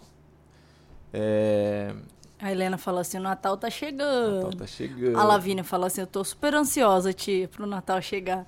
É... 1.12 1.94
A 2.40 2.52
Helena 2.52 2.78
falou 2.78 3.02
assim: 3.02 3.18
o 3.18 3.22
Natal 3.22 3.58
tá 3.58 3.70
chegando. 3.70 4.44
Natal 4.44 4.60
tá 4.60 4.68
chegando. 4.68 5.18
A 5.18 5.24
Lavínia 5.24 5.64
falou 5.64 5.88
assim: 5.88 6.02
eu 6.02 6.08
tô 6.08 6.24
super 6.24 6.56
ansiosa, 6.56 7.12
tia, 7.12 7.50
pro 7.50 7.68
Natal 7.68 8.02
chegar. 8.02 8.48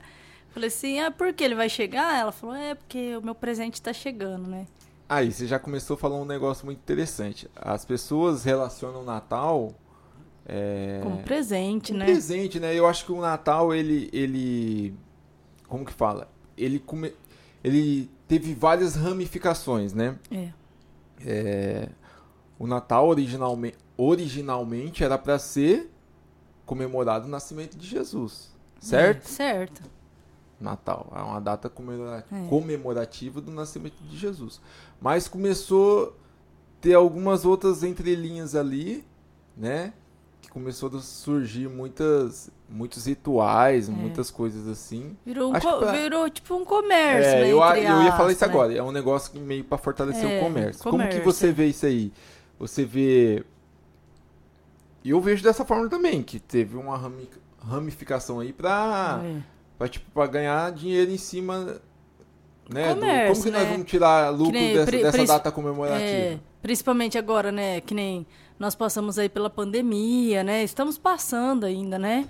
Falei 0.49 0.67
assim: 0.67 0.99
ah, 0.99 1.11
por 1.11 1.33
que 1.33 1.43
ele 1.43 1.55
vai 1.55 1.67
chegar? 1.67 2.17
Ela 2.17 2.31
falou: 2.31 2.55
é, 2.55 2.75
porque 2.75 3.17
o 3.17 3.21
meu 3.21 3.35
presente 3.35 3.81
tá 3.81 3.91
chegando, 3.91 4.47
né? 4.49 4.65
Aí, 5.07 5.31
você 5.31 5.45
já 5.45 5.59
começou 5.59 5.95
a 5.95 5.97
falar 5.97 6.15
um 6.15 6.25
negócio 6.25 6.65
muito 6.65 6.79
interessante. 6.79 7.49
As 7.55 7.85
pessoas 7.85 8.43
relacionam 8.43 9.01
o 9.01 9.05
Natal. 9.05 9.73
É... 10.45 10.99
Como 11.01 11.23
presente, 11.23 11.91
Com 11.91 11.97
né? 11.97 12.05
Presente, 12.05 12.59
né? 12.59 12.73
Eu 12.73 12.87
acho 12.87 13.05
que 13.05 13.11
o 13.11 13.19
Natal, 13.19 13.73
ele. 13.73 14.09
ele 14.13 14.93
como 15.67 15.85
que 15.85 15.93
fala? 15.93 16.29
Ele, 16.57 16.79
come... 16.79 17.13
ele 17.63 18.09
teve 18.27 18.53
várias 18.53 18.95
ramificações, 18.95 19.93
né? 19.93 20.17
É. 20.31 20.49
é 21.25 21.89
o 22.57 22.67
Natal 22.67 23.07
originalmente, 23.07 23.77
originalmente 23.97 25.03
era 25.03 25.17
para 25.17 25.37
ser 25.37 25.91
comemorado 26.65 27.27
o 27.27 27.29
nascimento 27.29 27.77
de 27.77 27.85
Jesus, 27.85 28.55
certo? 28.79 29.25
É, 29.25 29.27
certo. 29.27 29.81
Natal 30.59 31.11
é 31.13 31.19
uma 31.19 31.41
data 31.41 31.67
é. 31.67 32.47
comemorativa 32.47 33.41
do 33.41 33.51
nascimento 33.51 34.01
de 34.03 34.17
Jesus. 34.17 34.61
Mas 35.01 35.27
começou 35.27 36.07
a 36.07 36.81
ter 36.81 36.93
algumas 36.93 37.45
outras 37.45 37.83
entrelinhas 37.83 38.55
ali, 38.55 39.05
né? 39.55 39.93
Começou 40.55 40.89
a 40.95 41.01
surgir 41.01 41.67
muitas, 41.67 42.49
muitos 42.69 43.05
rituais, 43.05 43.89
é. 43.89 43.91
muitas 43.91 44.31
coisas 44.31 44.65
assim. 44.69 45.17
Virou, 45.25 45.49
um 45.49 45.59
pra... 45.59 45.91
virou 45.91 46.29
tipo 46.29 46.55
um 46.55 46.63
comércio, 46.63 47.29
é, 47.29 47.41
né, 47.41 47.51
eu, 47.51 47.61
eu 47.61 48.03
ia 48.03 48.11
falar 48.13 48.31
isso 48.31 48.45
né? 48.45 48.49
agora. 48.49 48.73
É 48.73 48.81
um 48.81 48.93
negócio 48.93 49.37
meio 49.37 49.65
para 49.65 49.77
fortalecer 49.77 50.23
é, 50.23 50.39
o 50.39 50.43
comércio. 50.45 50.81
comércio. 50.81 50.91
Como 50.91 51.09
que 51.09 51.19
você 51.19 51.51
vê 51.51 51.65
isso 51.65 51.85
aí? 51.85 52.09
você 52.59 52.85
vê. 52.85 53.43
E 55.03 55.09
eu 55.11 55.21
vejo 55.21 55.43
dessa 55.43 55.63
forma 55.63 55.87
também, 55.89 56.23
que 56.23 56.39
teve 56.39 56.75
uma 56.75 56.99
ramificação 57.59 58.39
aí 58.39 58.51
pra, 58.51 59.21
é. 59.79 59.87
tipo, 59.87 60.09
pra 60.11 60.25
ganhar 60.25 60.71
dinheiro 60.71 61.11
em 61.11 61.17
cima. 61.17 61.81
Né, 62.67 62.95
Comércio, 62.95 63.33
como 63.33 63.43
que 63.43 63.51
né? 63.51 63.59
nós 63.59 63.69
vamos 63.69 63.85
tirar 63.91 64.29
lucro 64.31 64.53
nem, 64.53 64.73
dessa, 64.73 64.91
dessa 64.91 65.25
data 65.25 65.51
comemorativa? 65.51 66.03
É, 66.03 66.39
principalmente 66.63 67.15
agora, 67.15 67.51
né? 67.51 67.79
Que 67.79 67.93
nem 67.93 68.25
nós 68.57 68.75
passamos 68.75 69.19
aí 69.19 69.29
pela 69.29 69.49
pandemia, 69.49 70.43
né? 70.43 70.63
Estamos 70.63 70.97
passando 70.97 71.65
ainda, 71.65 71.99
né? 71.99 72.27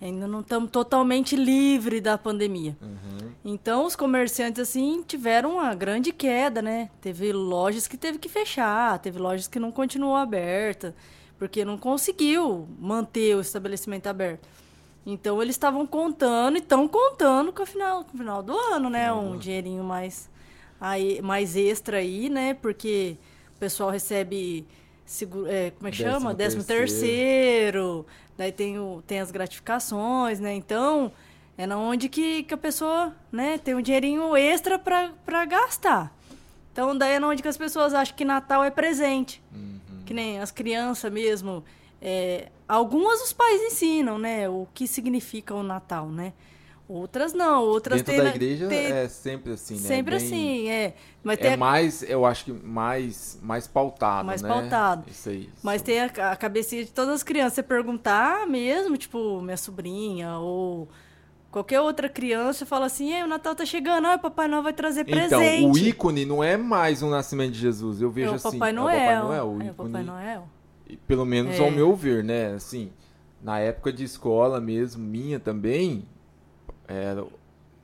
Ainda 0.00 0.26
não 0.26 0.40
estamos 0.40 0.70
totalmente 0.70 1.34
livre 1.34 2.00
da 2.00 2.18
pandemia. 2.18 2.76
Uhum. 2.82 3.30
Então, 3.44 3.86
os 3.86 3.96
comerciantes, 3.96 4.60
assim, 4.60 5.02
tiveram 5.06 5.54
uma 5.54 5.74
grande 5.74 6.12
queda, 6.12 6.60
né? 6.60 6.90
Teve 7.00 7.32
lojas 7.32 7.88
que 7.88 7.96
teve 7.96 8.18
que 8.18 8.28
fechar, 8.28 8.98
teve 8.98 9.18
lojas 9.18 9.48
que 9.48 9.58
não 9.58 9.72
continuou 9.72 10.14
aberta, 10.14 10.94
porque 11.38 11.64
não 11.64 11.78
conseguiu 11.78 12.68
manter 12.78 13.36
o 13.36 13.40
estabelecimento 13.40 14.06
aberto. 14.06 14.46
Então, 15.06 15.40
eles 15.40 15.54
estavam 15.54 15.86
contando 15.86 16.56
e 16.56 16.58
estão 16.58 16.86
contando 16.88 17.52
com 17.52 17.62
o 17.62 17.66
final, 17.66 18.04
com 18.04 18.14
o 18.14 18.18
final 18.18 18.42
do 18.42 18.58
ano, 18.58 18.90
né? 18.90 19.10
Uhum. 19.12 19.32
Um 19.32 19.38
dinheirinho 19.38 19.84
mais, 19.84 20.28
aí, 20.80 21.22
mais 21.22 21.56
extra 21.56 21.98
aí, 21.98 22.28
né? 22.28 22.52
Porque 22.52 23.16
o 23.54 23.58
pessoal 23.58 23.88
recebe, 23.88 24.66
seguro, 25.06 25.46
é, 25.46 25.70
como 25.70 25.88
é 25.88 25.90
que 25.90 25.98
Décimo 25.98 26.12
chama? 26.12 26.34
Décimo 26.34 26.64
terceiro. 26.64 28.04
terceiro 28.04 28.06
daí 28.36 28.52
tem, 28.52 28.78
o, 28.78 29.02
tem 29.06 29.20
as 29.20 29.30
gratificações, 29.30 30.38
né? 30.38 30.54
Então, 30.54 31.10
é 31.56 31.66
na 31.66 31.78
onde 31.78 32.08
que, 32.08 32.42
que 32.42 32.54
a 32.54 32.58
pessoa 32.58 33.14
né, 33.32 33.58
tem 33.58 33.74
um 33.74 33.80
dinheirinho 33.80 34.36
extra 34.36 34.78
para 34.78 35.44
gastar. 35.46 36.14
Então, 36.72 36.96
daí 36.96 37.14
é 37.14 37.18
na 37.18 37.28
onde 37.28 37.42
que 37.42 37.48
as 37.48 37.56
pessoas 37.56 37.94
acham 37.94 38.14
que 38.14 38.24
Natal 38.24 38.62
é 38.62 38.70
presente. 38.70 39.42
Uhum. 39.52 39.80
Que 40.04 40.12
nem 40.12 40.38
as 40.38 40.50
crianças 40.50 41.10
mesmo. 41.10 41.64
É, 42.02 42.48
algumas 42.68 43.22
os 43.22 43.32
pais 43.32 43.62
ensinam, 43.62 44.18
né? 44.18 44.48
O 44.48 44.68
que 44.74 44.86
significa 44.86 45.54
o 45.54 45.62
Natal, 45.62 46.08
né? 46.08 46.34
Outras 46.88 47.32
não, 47.32 47.64
outras 47.64 48.00
Dentro 48.00 48.22
da 48.22 48.30
igreja 48.30 48.68
tem, 48.68 48.92
é 48.92 49.08
sempre 49.08 49.54
assim, 49.54 49.74
né? 49.74 49.80
Sempre 49.80 50.18
Bem, 50.18 50.26
assim, 50.26 50.68
é. 50.68 50.94
Mas 51.24 51.40
é 51.40 51.54
a... 51.54 51.56
mais, 51.56 52.02
eu 52.08 52.24
acho 52.24 52.44
que 52.44 52.52
mais, 52.52 53.40
mais 53.42 53.66
pautado, 53.66 54.24
mais 54.24 54.40
né? 54.40 54.48
pautado. 54.48 55.10
Isso 55.10 55.28
aí. 55.28 55.50
Mas 55.64 55.82
tem 55.82 56.00
a, 56.00 56.04
a 56.04 56.36
cabecinha 56.36 56.84
de 56.84 56.92
todas 56.92 57.16
as 57.16 57.22
crianças. 57.24 57.54
Você 57.54 57.62
perguntar 57.64 58.46
mesmo, 58.46 58.96
tipo, 58.96 59.40
minha 59.40 59.56
sobrinha 59.56 60.38
ou 60.38 60.88
qualquer 61.50 61.80
outra 61.80 62.08
criança 62.08 62.64
fala 62.64 62.86
assim, 62.86 63.20
o 63.20 63.26
Natal 63.26 63.56
tá 63.56 63.64
chegando, 63.64 64.06
ah, 64.06 64.14
o 64.14 64.18
Papai 64.20 64.46
Noel 64.46 64.62
vai 64.62 64.72
trazer 64.72 65.00
então, 65.00 65.12
presente. 65.12 65.62
Então, 65.62 65.72
o 65.72 65.78
ícone 65.78 66.24
não 66.24 66.44
é 66.44 66.56
mais 66.56 67.02
o 67.02 67.10
nascimento 67.10 67.52
de 67.52 67.58
Jesus. 67.58 68.00
Eu 68.00 68.12
vejo 68.12 68.28
é 68.28 68.32
o 68.32 68.34
assim, 68.36 68.50
Papai 68.52 68.72
Noel. 68.72 68.96
é 68.96 69.02
o 69.02 69.22
Papai 69.22 69.24
Noel. 69.24 69.48
O 69.48 69.62
é 69.62 69.70
o 69.70 69.74
Papai 69.74 70.02
Noel. 70.04 70.48
Pelo 71.08 71.24
menos 71.24 71.56
é. 71.56 71.64
ao 71.64 71.70
meu 71.70 71.96
ver, 71.96 72.22
né? 72.22 72.52
Assim, 72.54 72.92
na 73.42 73.58
época 73.58 73.92
de 73.92 74.04
escola 74.04 74.60
mesmo, 74.60 75.02
minha 75.02 75.40
também, 75.40 76.04
era 76.86 77.24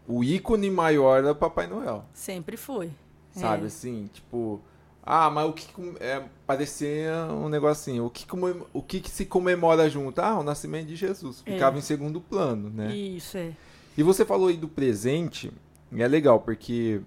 o 0.07 0.25
ícone 0.25 0.71
maior 0.71 1.19
era 1.19 1.33
o 1.33 1.37
Papai 1.37 1.67
Noel. 1.67 2.05
Sempre 2.13 2.57
foi. 2.57 2.91
Sabe 3.31 3.65
é. 3.65 3.67
assim, 3.67 4.11
tipo, 4.13 4.61
ah, 5.03 5.31
mas 5.31 5.49
o 5.49 5.53
que 5.53 5.67
é, 6.01 6.23
parecia 6.47 7.27
um 7.31 7.49
negocinho, 7.49 8.05
o 8.07 8.11
que 8.11 8.27
o 8.73 8.83
que, 8.83 9.01
que 9.01 9.11
se 9.11 9.27
comemora 9.27 9.89
junto? 9.89 10.21
Ah, 10.21 10.39
o 10.39 10.43
nascimento 10.43 10.87
de 10.87 10.97
Jesus. 10.97 11.43
É. 11.47 11.53
Ficava 11.53 11.77
é. 11.77 11.79
em 11.79 11.83
segundo 11.83 12.21
plano, 12.21 12.71
né? 12.71 12.95
Isso 12.95 13.37
é. 13.37 13.53
E 13.97 14.03
você 14.03 14.25
falou 14.25 14.49
aí 14.49 14.57
do 14.57 14.69
presente, 14.69 15.53
e 15.91 16.03
é 16.03 16.09
legal 16.09 16.41
porque 16.41 17.01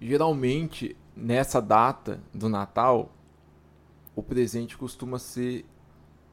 geralmente 0.00 0.96
nessa 1.16 1.60
data 1.60 2.20
do 2.32 2.48
Natal 2.48 3.12
o 4.16 4.22
presente 4.22 4.76
costuma 4.76 5.18
ser 5.18 5.64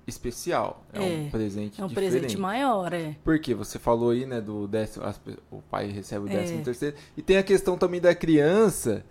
especial. 0.10 0.84
É, 0.92 1.00
É, 1.00 1.02
um 1.28 1.30
presente 1.30 1.80
É 1.82 1.86
um 1.86 1.88
diferente. 1.88 2.12
presente 2.12 2.38
maior, 2.38 2.92
é. 2.94 3.16
Porque 3.24 3.54
você 3.54 3.78
falou 3.80 4.10
aí, 4.10 4.26
né, 4.26 4.42
do 4.42 4.68
décimo, 4.68 5.06
as 5.06 5.20
o 5.52 5.62
pai 5.62 5.88
recebe 5.88 6.26
o 6.26 6.30
É. 6.30 6.38
décimo 6.38 6.64
terceiro. 6.64 6.96
E 7.16 7.22
tem 7.22 7.38
a 7.38 7.44
questão 7.44 7.78
também 7.78 8.02
da 8.02 8.14
criança, 8.16 9.06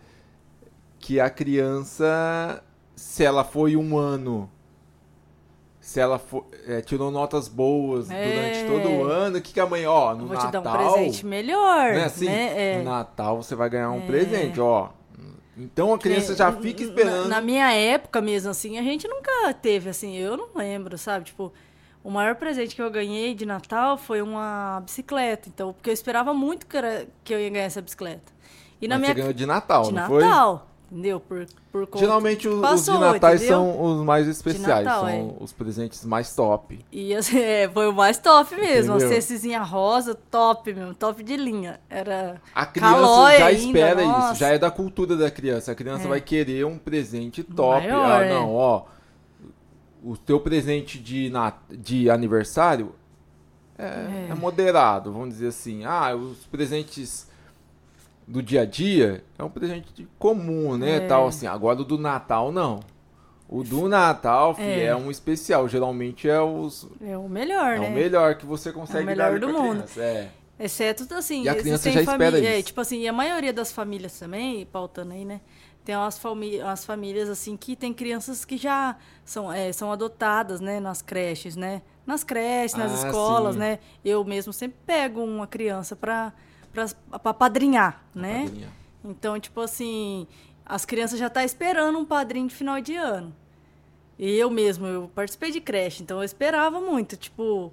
que 0.99 1.19
a 1.21 1.31
criança, 1.31 2.62
se 2.97 3.25
ela 3.25 3.45
foi 3.45 3.76
um 3.76 3.97
ano, 3.97 4.50
se 5.81 6.00
ela 6.00 6.19
fo- 6.19 6.45
é, 6.67 6.81
tirou 6.83 7.11
notas 7.11 7.49
boas 7.49 8.11
É. 8.11 8.25
durante 8.64 8.67
todo 8.85 8.93
o 8.95 9.05
ano, 9.05 9.38
o 9.38 9.40
que, 9.40 9.55
que 9.55 9.61
a 9.61 9.67
mãe, 9.67 9.87
ó, 9.87 10.14
no 10.14 10.25
Eu 10.25 10.26
vou 10.26 10.37
Natal... 10.37 10.50
te 10.50 10.52
dar 10.52 10.61
um 10.61 10.95
presente 10.95 11.25
melhor, 11.25 11.93
né, 11.95 12.05
assim, 12.05 12.26
né? 12.26 12.75
É. 12.75 12.78
no 12.78 12.85
Natal 12.90 13.43
você 13.43 13.55
vai 13.55 13.71
ganhar 13.71 13.90
um 13.90 14.02
É. 14.02 14.07
presente, 14.07 14.61
ó. 14.61 14.90
Então 15.59 15.93
a 15.93 15.99
criança 15.99 16.35
já 16.35 16.53
fica 16.53 16.83
esperando. 16.83 17.29
Na, 17.29 17.37
na 17.37 17.41
minha 17.41 17.73
época 17.73 18.21
mesmo, 18.21 18.50
assim, 18.50 18.79
a 18.79 18.83
gente 18.83 19.09
nunca 19.09 19.53
teve, 19.55 19.91
assim, 19.91 20.17
eu 20.17 20.37
não 20.37 20.49
lembro, 20.55 20.97
sabe? 20.97 21.27
Tipo, 21.27 21.53
o 22.03 22.11
maior 22.11 22.37
presente 22.37 22.75
que 22.75 22.83
eu 22.83 22.91
ganhei 22.91 23.35
de 23.35 23.45
Natal 23.45 23.99
foi 23.99 24.23
uma 24.23 24.81
bicicleta. 24.85 25.49
Então, 25.49 25.73
porque 25.73 25.91
eu 25.91 25.95
esperava 25.95 26.33
muito 26.33 26.67
que, 26.67 26.77
era, 26.77 27.07
que 27.25 27.35
eu 27.35 27.41
ia 27.41 27.50
ganhar 27.50 27.65
essa 27.65 27.83
bicicleta. 27.83 28.33
E 28.81 28.87
na 28.87 28.95
Mas 28.95 29.00
minha 29.00 29.15
você 29.15 29.21
ganhou 29.21 29.33
de 29.33 29.47
Natal, 29.47 29.83
de 29.85 29.93
não 29.93 30.07
foi? 30.07 30.25
Natal, 30.25 30.69
entendeu? 30.90 31.21
Por, 31.21 31.47
por 31.71 31.87
conta- 31.87 31.99
Geralmente 32.04 32.49
os 32.49 32.61
Passou, 32.61 32.95
de 32.95 33.00
Natais 33.00 33.42
entendeu? 33.42 33.57
são 33.59 33.83
os 33.83 34.04
mais 34.04 34.26
especiais, 34.26 34.85
Natal, 34.85 35.00
são 35.04 35.09
é. 35.11 35.35
os 35.45 35.52
presentes 35.52 36.04
mais 36.04 36.35
top. 36.35 36.85
E 36.90 37.14
assim, 37.16 37.38
é, 37.38 37.68
foi 37.68 37.88
o 37.88 37.92
mais 37.92 38.18
top 38.18 38.54
mesmo. 38.57 38.95
Entendeu? 38.97 39.09
Cestezinha 39.09 39.62
rosa, 39.62 40.14
top 40.14 40.73
mesmo, 40.73 40.95
top 40.95 41.23
de 41.23 41.37
linha. 41.37 41.78
Era. 41.90 42.40
A 42.54 42.64
criança 42.66 42.95
Calói 42.95 43.38
já 43.38 43.47
ainda, 43.47 43.78
espera 43.78 44.04
nossa. 44.04 44.30
isso, 44.33 44.40
já 44.40 44.49
é 44.49 44.59
da 44.59 44.71
cultura 44.71 45.16
da 45.16 45.30
criança. 45.30 45.73
A 45.73 45.75
criança 45.75 46.04
É. 46.04 46.09
vai 46.09 46.21
querer 46.21 46.64
um 46.64 46.78
presente 46.78 47.42
top. 47.42 47.87
Maior, 47.87 48.23
ah, 48.23 48.25
não, 48.28 48.54
ó. 48.54 48.85
O 50.02 50.16
teu 50.16 50.38
presente 50.40 50.99
de, 50.99 51.28
na, 51.28 51.52
de 51.71 52.09
aniversário 52.09 52.95
é, 53.76 53.85
É. 53.85 54.26
é 54.30 54.35
moderado, 54.35 55.12
vamos 55.12 55.30
dizer 55.30 55.49
assim. 55.49 55.85
Ah, 55.85 56.14
os 56.14 56.38
presentes 56.47 57.28
do 58.28 58.42
dia 58.42 58.62
a 58.62 58.64
dia 58.64 59.25
é 59.38 59.42
um 59.42 59.49
presente 59.50 60.06
comum, 60.18 60.76
né? 60.76 60.97
É. 60.97 61.00
Tal 61.00 61.26
assim. 61.26 61.47
Agora 61.47 61.80
o 61.80 61.85
do 61.85 61.99
Natal 61.99 62.52
não. 62.52 62.80
O 63.49 63.64
do 63.64 63.88
Natal, 63.88 64.54
fi, 64.54 64.61
É. 64.62 64.85
é. 64.87 64.97
um 64.97 65.11
especial. 65.11 65.66
Geralmente 65.68 66.28
é, 66.28 66.40
os, 66.40 66.87
É 67.00 67.16
o 67.16 67.28
melhor, 67.28 67.76
é 67.76 67.80
né? 67.80 67.88
o 67.88 67.90
melhor 67.92 68.35
que 68.37 68.44
você 68.44 68.70
consegue 68.70 69.06
melhor 69.06 69.25
dar 69.25 69.30
ali 69.30 69.40
do 69.40 69.49
mundo. 69.49 69.76
criança. 69.85 70.02
É. 70.02 70.28
Exceto, 70.61 71.14
assim, 71.14 71.44
E 71.44 71.49
a 71.49 71.54
criança 71.54 71.90
já 71.90 72.00
espera 72.02 72.38
é, 72.44 72.58
isso. 72.58 72.66
tipo 72.66 72.80
assim, 72.80 73.00
e 73.00 73.08
a 73.08 73.12
maioria 73.12 73.52
das 73.52 73.70
famílias 73.73 74.18
também, 74.18 74.66
pautando 74.66 75.12
aí, 75.14 75.25
né? 75.25 75.40
Tem 75.85 75.97
umas, 75.97 76.18
famí 76.18 76.61
umas 76.61 76.85
famílias, 76.85 77.30
assim, 77.30 77.56
que 77.56 77.75
tem 77.75 77.94
crianças 77.94 78.44
que 78.44 78.58
já 78.58 78.97
são, 79.25 79.50
é, 79.50 79.73
são 79.73 79.90
adotadas, 79.90 80.61
né? 80.61 80.80
Nas 80.80 81.00
creches, 81.00 81.56
né? 81.56 81.80
Nas 82.04 82.23
creches, 82.25 82.76
nas 82.76 83.02
Ah, 83.04 83.06
escolas, 83.06 83.54
sim. 83.54 83.61
né? 83.61 83.78
Eu 84.04 84.23
mesmo 84.25 84.52
sempre 84.52 84.76
pego 84.85 85.23
uma 85.23 85.47
criança 85.47 85.94
pra, 85.97 86.32
pra 87.23 87.35
padrinhar, 87.35 88.04
né? 88.14 88.50
Então, 89.04 89.38
tipo 89.38 89.61
assim, 89.61 90.26
as 90.64 90.85
crianças 90.85 91.18
já 91.18 91.30
tá 91.30 91.44
esperando 91.44 91.99
um 91.99 92.04
padrinho 92.04 92.49
de 92.49 92.54
final 92.54 92.80
de 92.80 92.94
ano. 92.94 93.35
E 94.18 94.37
eu 94.37 94.50
mesmo, 94.50 94.87
eu 94.87 95.11
participei 95.14 95.50
de 95.50 95.61
creche, 95.61 96.02
então 96.02 96.18
eu 96.18 96.25
esperava 96.25 96.80
muito, 96.80 97.16
tipo, 97.16 97.73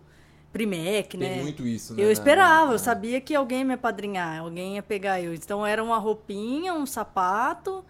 Primec, 0.55 1.17
Tem 1.17 1.19
né? 1.19 1.41
muito 1.41 1.67
isso, 1.67 1.93
né? 1.93 2.01
Eu 2.01 2.09
esperava, 2.09 2.71
eu 2.71 2.79
sabia 2.79 3.19
que 3.19 3.35
alguém 3.35 3.59
ia 3.59 3.65
me 3.65 3.74
apadrinhar, 3.74 4.39
alguém 4.39 4.75
ia 4.75 4.83
pegar 4.83 5.19
eu. 5.19 5.33
Então 5.33 5.65
era 5.65 5.83
uma 5.83 5.97
roupinha, 5.97 6.74
um 6.74 6.85
sapato 6.85 7.83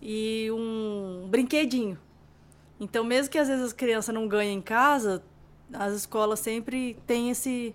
e 0.00 0.48
um 0.50 1.26
brinquedinho. 1.28 1.98
Então, 2.80 3.04
mesmo 3.04 3.30
que 3.30 3.38
às 3.38 3.48
vezes 3.48 3.66
as 3.66 3.72
crianças 3.74 4.14
não 4.14 4.26
ganhem 4.26 4.56
em 4.56 4.62
casa, 4.62 5.22
as 5.72 5.92
escolas 5.92 6.40
sempre 6.40 6.96
têm 7.06 7.28
esse, 7.28 7.74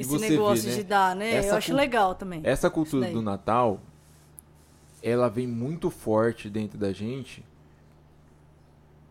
esse 0.00 0.18
negócio 0.18 0.64
vê, 0.64 0.70
né? 0.70 0.76
de 0.76 0.84
dar, 0.84 1.16
né? 1.16 1.34
Essa 1.34 1.48
eu 1.48 1.56
acho 1.56 1.74
legal 1.74 2.14
também. 2.14 2.40
Essa 2.44 2.68
cultura 2.70 3.10
do 3.10 3.22
Natal, 3.22 3.80
ela 5.02 5.28
vem 5.28 5.46
muito 5.46 5.90
forte 5.90 6.48
dentro 6.50 6.78
da 6.78 6.92
gente. 6.92 7.44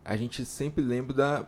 A 0.04 0.16
gente 0.16 0.46
sempre 0.46 0.82
lembra 0.84 1.14
da, 1.14 1.46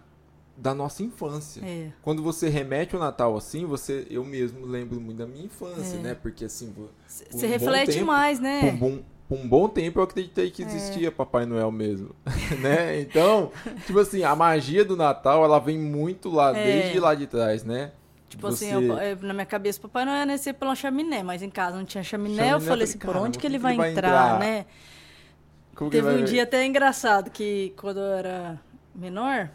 da 0.58 0.74
nossa 0.74 1.02
infância. 1.02 1.62
É. 1.64 1.92
Quando 2.02 2.22
você 2.22 2.50
remete 2.50 2.96
o 2.96 3.00
Natal 3.00 3.36
assim, 3.38 3.66
você, 3.66 4.06
eu 4.10 4.24
mesmo 4.26 4.66
lembro 4.66 5.00
muito 5.00 5.18
da 5.18 5.26
minha 5.26 5.46
infância, 5.46 5.98
É. 5.98 6.02
né? 6.02 6.14
Porque 6.14 6.46
assim, 6.46 6.74
Você 7.08 7.46
um 7.46 7.50
reflete 7.50 7.94
tempo- 7.94 8.06
mais, 8.08 8.38
por 8.40 8.46
um 8.46 8.50
né? 8.50 8.72
bom, 8.72 9.00
por 9.30 9.38
um 9.38 9.48
bom 9.48 9.70
tempo 9.70 10.00
eu 10.00 10.04
acreditei 10.04 10.48
É. 10.48 10.50
que 10.50 10.62
existia 10.64 11.10
Papai 11.12 11.46
Noel 11.46 11.72
mesmo, 11.72 12.14
né? 12.62 13.00
Então, 13.00 13.52
tipo 13.86 14.00
assim, 14.00 14.24
a 14.24 14.36
magia 14.36 14.84
do 14.84 14.98
Natal, 14.98 15.44
ela 15.46 15.60
vem 15.60 15.78
muito 15.80 16.30
lá, 16.30 16.50
É. 16.58 16.64
desde 16.82 17.00
lá 17.00 17.16
de 17.16 17.28
trás, 17.28 17.64
né? 17.64 17.92
Tipo 18.30 18.48
Você- 18.52 18.66
assim, 18.66 18.74
eu- 18.86 18.98
eu- 18.98 19.18
na 19.22 19.34
minha 19.34 19.46
cabeça, 19.46 19.80
papai 19.82 20.06
não 20.06 20.14
ia 20.14 20.26
nascer 20.26 20.54
pela 20.54 20.76
chaminé, 20.76 21.24
mas 21.24 21.42
em 21.42 21.50
casa 21.50 21.76
não 21.76 21.84
tinha 21.84 22.04
chaminé. 22.04 22.36
Chaminé, 22.38 22.54
eu 22.56 22.62
falei 22.62 22.84
eu 22.84 22.90
assim, 22.90 22.98
por 23.00 23.08
"Caramba, 23.08 23.26
onde 23.26 23.40
que 23.40 23.48
ele 23.48 23.58
vai, 23.58 23.74
entrar, 23.74 23.90
entrar?" 23.92 24.40
né? 24.40 24.66
Como 25.76 25.90
Teve 25.90 26.08
um 26.10 26.24
dia 26.24 26.44
até 26.44 26.66
engraçado 26.66 27.32
que 27.32 27.74
quando 27.76 27.98
eu 28.00 28.14
era 28.14 28.62
menor, 28.94 29.50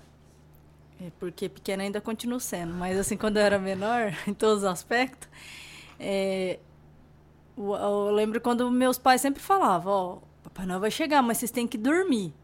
é, 1.01 1.11
porque 1.21 1.49
pequena 1.49 1.83
ainda 1.85 2.01
continuo 2.01 2.41
sendo, 2.41 2.73
mas 2.75 2.99
assim, 2.99 3.17
quando 3.17 3.37
eu 3.37 3.43
era 3.43 3.59
menor, 3.59 4.13
em 4.27 4.35
todos 4.35 4.59
os 4.59 4.65
aspectos, 4.65 5.29
é, 6.01 6.59
o- 7.57 7.77
eu 7.77 8.11
lembro 8.11 8.41
quando 8.41 8.69
meus 8.71 8.99
pais 8.99 9.21
sempre 9.21 9.41
falavam, 9.43 9.93
ó, 9.93 10.19
Papai 10.43 10.67
Noel 10.67 10.81
vai 10.81 10.91
chegar, 10.91 11.23
mas 11.23 11.39
vocês 11.39 11.51
têm 11.51 11.67
que 11.67 11.79
dormir. 11.79 12.35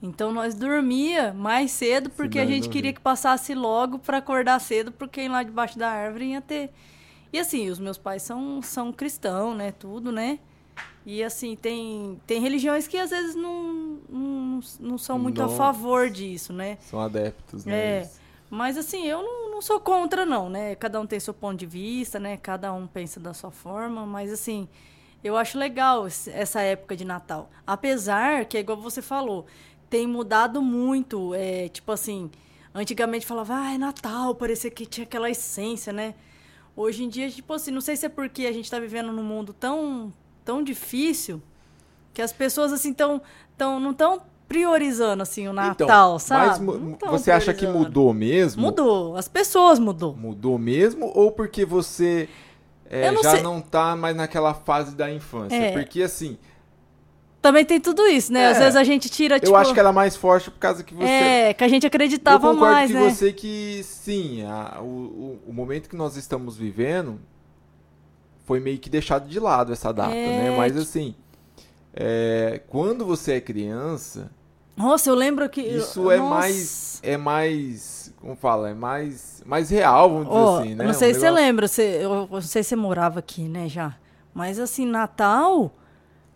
Então 0.00 0.32
nós 0.32 0.54
dormia 0.54 1.32
mais 1.32 1.72
cedo 1.72 2.08
porque 2.10 2.38
a 2.38 2.46
gente 2.46 2.68
queria 2.68 2.92
que 2.92 3.00
passasse 3.00 3.54
logo 3.54 3.98
para 3.98 4.18
acordar 4.18 4.60
cedo, 4.60 4.92
porque 4.92 5.26
lá 5.28 5.42
debaixo 5.42 5.78
da 5.78 5.90
árvore 5.90 6.26
ia 6.26 6.40
ter. 6.40 6.70
E 7.32 7.38
assim, 7.38 7.68
os 7.68 7.78
meus 7.78 7.98
pais 7.98 8.22
são, 8.22 8.62
são 8.62 8.92
cristãos, 8.92 9.56
né? 9.56 9.72
Tudo, 9.72 10.12
né? 10.12 10.38
E 11.04 11.22
assim, 11.22 11.56
tem, 11.56 12.20
tem 12.26 12.40
religiões 12.40 12.86
que 12.86 12.96
às 12.96 13.10
vezes 13.10 13.34
não, 13.34 13.98
não, 14.08 14.60
não 14.78 14.98
são 14.98 15.18
muito 15.18 15.42
a 15.42 15.46
Não. 15.46 15.56
favor 15.56 16.08
disso, 16.10 16.52
né? 16.52 16.78
São 16.82 17.00
adeptos, 17.00 17.64
né? 17.64 17.74
É. 17.74 18.10
Mas 18.50 18.76
assim, 18.78 19.06
eu 19.06 19.22
não, 19.22 19.50
não 19.50 19.62
sou 19.62 19.80
contra, 19.80 20.24
não, 20.24 20.48
né? 20.48 20.74
Cada 20.74 21.00
um 21.00 21.06
tem 21.06 21.18
seu 21.18 21.34
ponto 21.34 21.58
de 21.58 21.66
vista, 21.66 22.18
né? 22.20 22.36
Cada 22.36 22.72
um 22.72 22.86
pensa 22.86 23.18
da 23.18 23.34
sua 23.34 23.50
forma, 23.50 24.06
mas 24.06 24.32
assim, 24.32 24.68
eu 25.22 25.36
acho 25.36 25.58
legal 25.58 26.06
essa 26.06 26.60
época 26.60 26.96
de 26.96 27.04
Natal. 27.04 27.50
Apesar 27.66 28.44
que, 28.44 28.56
é 28.56 28.60
igual 28.60 28.80
você 28.80 29.02
falou, 29.02 29.46
tem 29.88 30.06
mudado 30.06 30.62
muito. 30.62 31.34
É, 31.34 31.68
tipo 31.68 31.90
assim, 31.92 32.30
antigamente 32.74 33.26
falava, 33.26 33.54
ah, 33.54 33.74
é 33.74 33.78
Natal, 33.78 34.34
parecia 34.34 34.70
que 34.70 34.86
tinha 34.86 35.04
aquela 35.04 35.30
essência, 35.30 35.92
né? 35.92 36.14
Hoje 36.76 37.02
em 37.04 37.08
dia, 37.08 37.28
tipo 37.30 37.52
assim, 37.52 37.70
não 37.70 37.80
sei 37.80 37.96
se 37.96 38.06
é 38.06 38.08
porque 38.08 38.46
a 38.46 38.52
gente 38.52 38.70
tá 38.70 38.78
vivendo 38.78 39.12
num 39.12 39.22
mundo 39.22 39.52
tão, 39.52 40.12
tão 40.44 40.62
difícil 40.62 41.42
que 42.14 42.22
as 42.22 42.32
pessoas, 42.32 42.72
assim, 42.72 42.92
tão, 42.92 43.20
tão, 43.56 43.80
não 43.80 43.90
estão 43.90 44.22
priorizando, 44.48 45.22
assim, 45.22 45.46
o 45.46 45.52
Natal, 45.52 45.74
Então, 45.74 46.18
sabe? 46.18 46.64
mas 46.64 47.10
você 47.10 47.30
acha 47.30 47.52
que 47.52 47.66
mudou 47.66 48.14
mesmo? 48.14 48.62
Mudou, 48.62 49.16
as 49.16 49.28
pessoas 49.28 49.78
mudou. 49.78 50.16
Mudou 50.16 50.58
mesmo 50.58 51.12
ou 51.14 51.30
porque 51.30 51.66
você 51.66 52.28
é, 52.88 53.10
não 53.10 53.22
já 53.22 53.32
sei. 53.32 53.42
não 53.42 53.60
tá 53.60 53.94
mais 53.94 54.16
naquela 54.16 54.54
fase 54.54 54.96
da 54.96 55.12
infância? 55.12 55.54
É. 55.54 55.72
Porque 55.72 56.02
assim, 56.02 56.38
Também 57.48 57.64
tem 57.64 57.80
tudo 57.80 58.06
isso, 58.06 58.32
né? 58.32 58.48
Às 58.48 58.56
É, 58.56 58.60
vezes 58.60 58.76
a 58.76 58.84
gente 58.84 59.08
tira, 59.08 59.38
tipo... 59.40 59.50
eu 59.50 59.56
acho 59.56 59.72
que 59.72 59.80
ela 59.80 59.88
é 59.90 59.92
mais 59.92 60.16
forte 60.16 60.50
por 60.50 60.58
causa 60.58 60.82
que 60.84 60.94
você. 60.94 61.04
É, 61.10 61.54
que 61.54 61.64
a 61.64 61.68
gente 61.68 61.84
eu 61.84 61.88
acreditava 61.88 62.38
concordo 62.38 62.60
mais, 62.60 62.90
com 62.92 62.98
né? 62.98 63.10
você 63.10 63.32
que 63.32 63.80
sim, 63.84 64.42
a- 64.44 64.78
o, 64.80 64.84
o, 64.84 65.40
o 65.48 65.52
momento 65.52 65.88
que 65.88 65.96
nós 65.96 66.16
estamos 66.16 66.56
vivendo 66.56 67.18
foi 68.44 68.60
meio 68.60 68.78
que 68.78 68.88
deixado 68.90 69.28
de 69.28 69.38
lado 69.40 69.72
essa 69.72 69.92
data, 69.92 70.14
É, 70.14 70.50
né? 70.50 70.56
Mas 70.56 70.76
assim, 70.76 71.14
é, 71.94 72.60
quando 72.68 73.04
você 73.04 73.32
é 73.34 73.40
criança, 73.40 74.30
Nossa, 74.76 75.10
eu 75.10 75.14
lembro 75.14 75.48
que... 75.48 75.60
isso 75.60 76.10
é 76.10 76.18
Nossa. 76.18 76.34
mais. 76.34 77.00
É 77.02 77.16
mais. 77.16 78.12
Como 78.20 78.36
fala? 78.36 78.70
É 78.70 78.74
mais, 78.74 79.42
mais 79.46 79.70
real, 79.70 80.10
vamos 80.10 80.26
dizer 80.28 80.38
Ó, 80.38 80.58
assim, 80.60 80.74
né? 80.74 80.84
Não 80.84 80.90
Um 80.90 80.94
sei 80.94 81.14
se 81.14 81.20
você 81.20 81.26
negócio- 81.26 81.46
lembra, 81.46 81.68
você, 81.68 81.82
eu 82.02 82.10
eu 82.12 82.28
não 82.30 82.40
sei 82.42 82.62
se 82.62 82.70
você 82.70 82.76
morava 82.76 83.18
aqui, 83.20 83.42
né, 83.48 83.68
já. 83.68 83.94
Mas 84.34 84.58
assim, 84.58 84.84
Natal, 84.86 85.72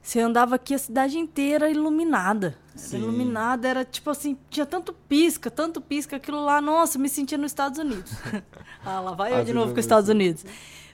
você 0.02 0.18
andava 0.18 0.56
aqui 0.56 0.74
a 0.74 0.78
cidade 0.78 1.16
inteira 1.16 1.70
iluminada. 1.70 2.58
Era 2.88 2.96
iluminada, 2.98 3.68
era 3.68 3.84
tipo 3.84 4.10
assim, 4.10 4.36
tinha 4.50 4.66
tanto 4.66 4.92
pisca, 4.92 5.50
tanto 5.50 5.80
pisca, 5.80 6.16
aquilo 6.16 6.44
lá, 6.44 6.60
nossa, 6.60 6.98
me 6.98 7.08
sentia 7.08 7.38
nos 7.38 7.52
Estados 7.52 7.78
Unidos. 7.78 8.12
ah, 8.84 9.00
lá 9.00 9.12
vai 9.12 9.32
eu 9.32 9.36
Ah, 9.36 9.44
de 9.44 9.52
novo 9.52 9.72
com 9.72 9.78
os 9.78 9.84
Estados. 9.84 10.08
Unidos. 10.08 10.44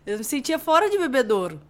Eu 0.05 0.19
me 0.19 0.25
sentia 0.25 0.59
fora 0.59 0.91
de 0.91 0.99
bebedouro. 0.99 1.61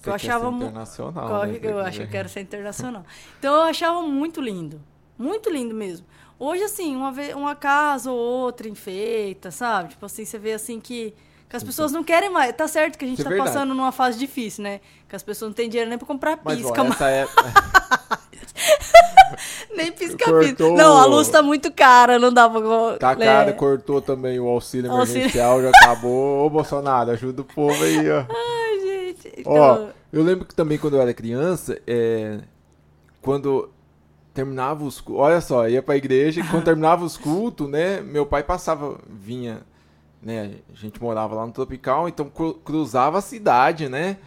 Você 0.00 0.10
eu 0.10 0.14
achava 0.14 0.48
internacional. 0.48 1.46
Né? 1.46 1.60
eu 1.62 1.78
acho 1.78 1.98
que 1.98 2.04
eu 2.04 2.10
quero 2.10 2.28
ser 2.28 2.40
internacional. 2.40 3.04
Então 3.38 3.54
eu 3.54 3.62
achava 3.62 4.02
muito 4.02 4.40
lindo. 4.40 4.80
Muito 5.16 5.50
lindo 5.50 5.74
mesmo. 5.74 6.06
Hoje, 6.38 6.62
assim, 6.62 6.96
uma, 6.96 7.12
vez, 7.12 7.34
uma 7.34 7.54
casa 7.54 8.10
ou 8.10 8.18
outra 8.18 8.66
enfeita, 8.66 9.50
sabe? 9.50 9.90
Tipo 9.90 10.06
assim, 10.06 10.24
você 10.24 10.38
vê 10.38 10.54
assim 10.54 10.80
que, 10.80 11.14
que 11.50 11.56
as 11.56 11.64
pessoas 11.64 11.90
não 11.90 12.04
querem 12.04 12.30
mais. 12.30 12.52
Tá 12.52 12.68
certo 12.68 12.96
que 12.96 13.04
a 13.04 13.08
gente 13.08 13.18
Isso 13.18 13.22
é 13.22 13.24
tá 13.24 13.30
verdade. 13.30 13.52
passando 13.52 13.74
numa 13.74 13.90
fase 13.90 14.16
difícil, 14.16 14.62
né? 14.62 14.80
Que 15.08 15.16
as 15.16 15.22
pessoas 15.22 15.48
não 15.48 15.54
têm 15.54 15.68
dinheiro 15.68 15.90
nem 15.90 15.98
pra 15.98 16.06
comprar 16.06 16.38
Mas, 16.44 16.64
ó, 16.64 16.72
pisca, 16.72 17.10
é... 17.10 17.26
nem 19.74 19.90
pisca-pisca. 19.90 20.70
Não, 20.70 20.96
a 20.96 21.06
luz 21.06 21.28
tá 21.28 21.42
muito 21.42 21.72
cara, 21.72 22.20
não 22.20 22.32
dá 22.32 22.48
pra. 22.48 22.60
Tá 23.00 23.12
é. 23.12 23.16
cara, 23.16 23.52
cortou 23.52 24.00
também 24.00 24.38
o 24.38 24.46
auxílio 24.46 24.92
Auxílio. 24.92 25.22
emergencial, 25.22 25.60
já 25.60 25.70
acabou. 25.70 26.46
Ô, 26.46 26.50
Bolsonaro, 26.50 27.10
ajuda 27.10 27.42
o 27.42 27.44
povo 27.44 27.82
aí, 27.82 28.08
ó. 28.08 28.24
Ai, 28.30 28.80
gente. 28.80 29.32
Então, 29.38 29.52
Ó, 29.52 29.88
eu 30.12 30.22
lembro 30.22 30.44
que 30.44 30.54
também 30.54 30.78
quando 30.78 30.94
eu 30.94 31.02
era 31.02 31.12
criança, 31.12 31.76
é, 31.84 32.38
quando 33.20 33.68
terminava 34.32 34.84
os 34.84 35.02
olha 35.08 35.40
só, 35.40 35.68
ia 35.68 35.82
pra 35.82 35.96
igreja, 35.96 36.40
e 36.40 36.46
quando 36.46 36.62
terminava 36.62 37.04
os 37.04 37.16
cultos, 37.16 37.68
né, 37.68 38.00
meu 38.00 38.24
pai 38.24 38.44
passava, 38.44 39.00
vinha, 39.08 39.62
né, 40.22 40.56
a 40.72 40.76
gente 40.76 41.00
morava 41.02 41.34
lá 41.34 41.46
no 41.46 41.52
Tropical, 41.52 42.08
então 42.08 42.28
cru- 42.28 42.54
cruzava 42.54 43.18
a 43.18 43.22
cidade, 43.22 43.88
né, 43.88 44.18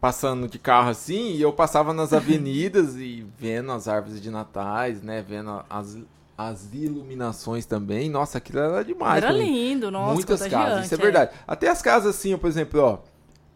passando 0.00 0.46
de 0.48 0.58
carro 0.58 0.90
assim, 0.90 1.32
e 1.32 1.40
eu 1.42 1.52
passava 1.52 1.92
nas 1.92 2.12
avenidas 2.14 2.96
e 2.96 3.26
vendo 3.38 3.72
as 3.72 3.88
árvores 3.88 4.20
de 4.20 4.30
natais, 4.30 5.02
né, 5.02 5.24
vendo 5.26 5.64
as, 5.68 5.98
as 6.36 6.68
iluminações 6.72 7.64
também, 7.66 8.08
nossa, 8.10 8.38
aquilo 8.38 8.58
era 8.58 8.84
demais 8.84 9.22
era 9.24 9.32
lindo, 9.32 9.90
nossa, 9.90 10.14
Muitas 10.14 10.46
casas, 10.46 10.84
isso 10.86 10.94
é. 10.94 10.98
verdade. 10.98 11.30
Até 11.46 11.68
as 11.68 11.80
casas 11.82 12.14
assim, 12.16 12.34
ó, 12.34 12.38
por 12.38 12.48
exemplo, 12.48 12.80
ó, 12.80 12.98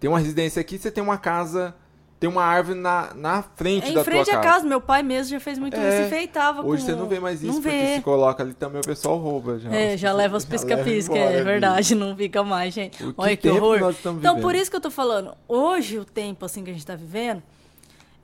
tem 0.01 0.09
uma 0.09 0.19
residência 0.19 0.61
aqui, 0.61 0.79
você 0.79 0.91
tem 0.91 1.03
uma 1.03 1.19
casa, 1.19 1.75
tem 2.19 2.29
uma 2.29 2.43
árvore 2.43 2.79
na, 2.79 3.15
na 3.15 3.43
frente 3.43 3.89
É 3.89 3.93
da 3.93 4.01
em 4.01 4.05
frente 4.05 4.25
tua 4.25 4.35
à 4.35 4.37
casa. 4.41 4.55
casa, 4.55 4.67
meu 4.67 4.81
pai 4.81 5.03
mesmo 5.03 5.31
já 5.31 5.39
fez 5.41 5.59
muito 5.59 5.77
É, 5.77 5.89
isso, 6.01 6.07
enfeitava 6.09 6.63
Hoje 6.67 6.83
com... 6.83 6.89
você 6.89 6.97
não 6.97 7.07
vê 7.07 7.21
mais 7.21 7.43
isso, 7.43 7.53
Não 7.53 7.63
porque 7.63 7.77
vê. 7.77 7.95
se 7.97 8.03
coloca 8.03 8.43
ali 8.43 8.55
também 8.55 8.81
o 8.81 8.85
pessoal 8.85 9.17
rouba 9.19 9.59
já. 9.59 9.71
É, 9.73 9.97
já 9.97 10.13
leva 10.13 10.37
os 10.37 10.45
pisca-pisca, 10.47 11.17
é 11.17 11.43
verdade, 11.45 11.95
não 11.95 12.17
fica 12.17 12.43
mais, 12.43 12.75
gente. 12.75 13.03
O 13.05 13.13
que 13.13 13.21
Olha 13.21 13.37
que 13.37 13.49
tempo 13.51 13.65
horror. 13.65 13.95
Então, 14.19 14.41
por 14.41 14.55
isso 14.55 14.71
que 14.71 14.77
eu 14.77 14.81
tô 14.81 14.91
falando, 14.91 15.33
hoje 15.47 15.99
o 15.99 16.05
tempo 16.05 16.45
assim 16.45 16.65
que 16.65 16.71
a 16.71 16.73
gente 16.73 16.85
tá 16.87 16.97
vivendo, 16.97 17.43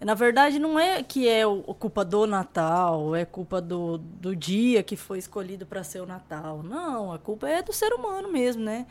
na 0.00 0.14
verdade 0.14 0.58
não 0.58 0.78
é 0.78 1.02
que 1.02 1.28
é 1.28 1.46
o 1.46 1.62
culpa 1.74 2.04
do 2.04 2.26
Natal, 2.26 3.14
é 3.14 3.24
culpa 3.24 3.60
do, 3.60 3.96
do 3.98 4.34
dia 4.34 4.82
que 4.82 4.96
foi 4.96 5.18
escolhido 5.18 5.64
para 5.64 5.82
ser 5.84 6.00
o 6.00 6.06
Natal. 6.06 6.62
Não, 6.62 7.12
a 7.12 7.18
culpa 7.18 7.48
é 7.48 7.62
do 7.62 7.72
ser 7.72 7.92
humano 7.92 8.30
mesmo, 8.30 8.62
né? 8.62 8.86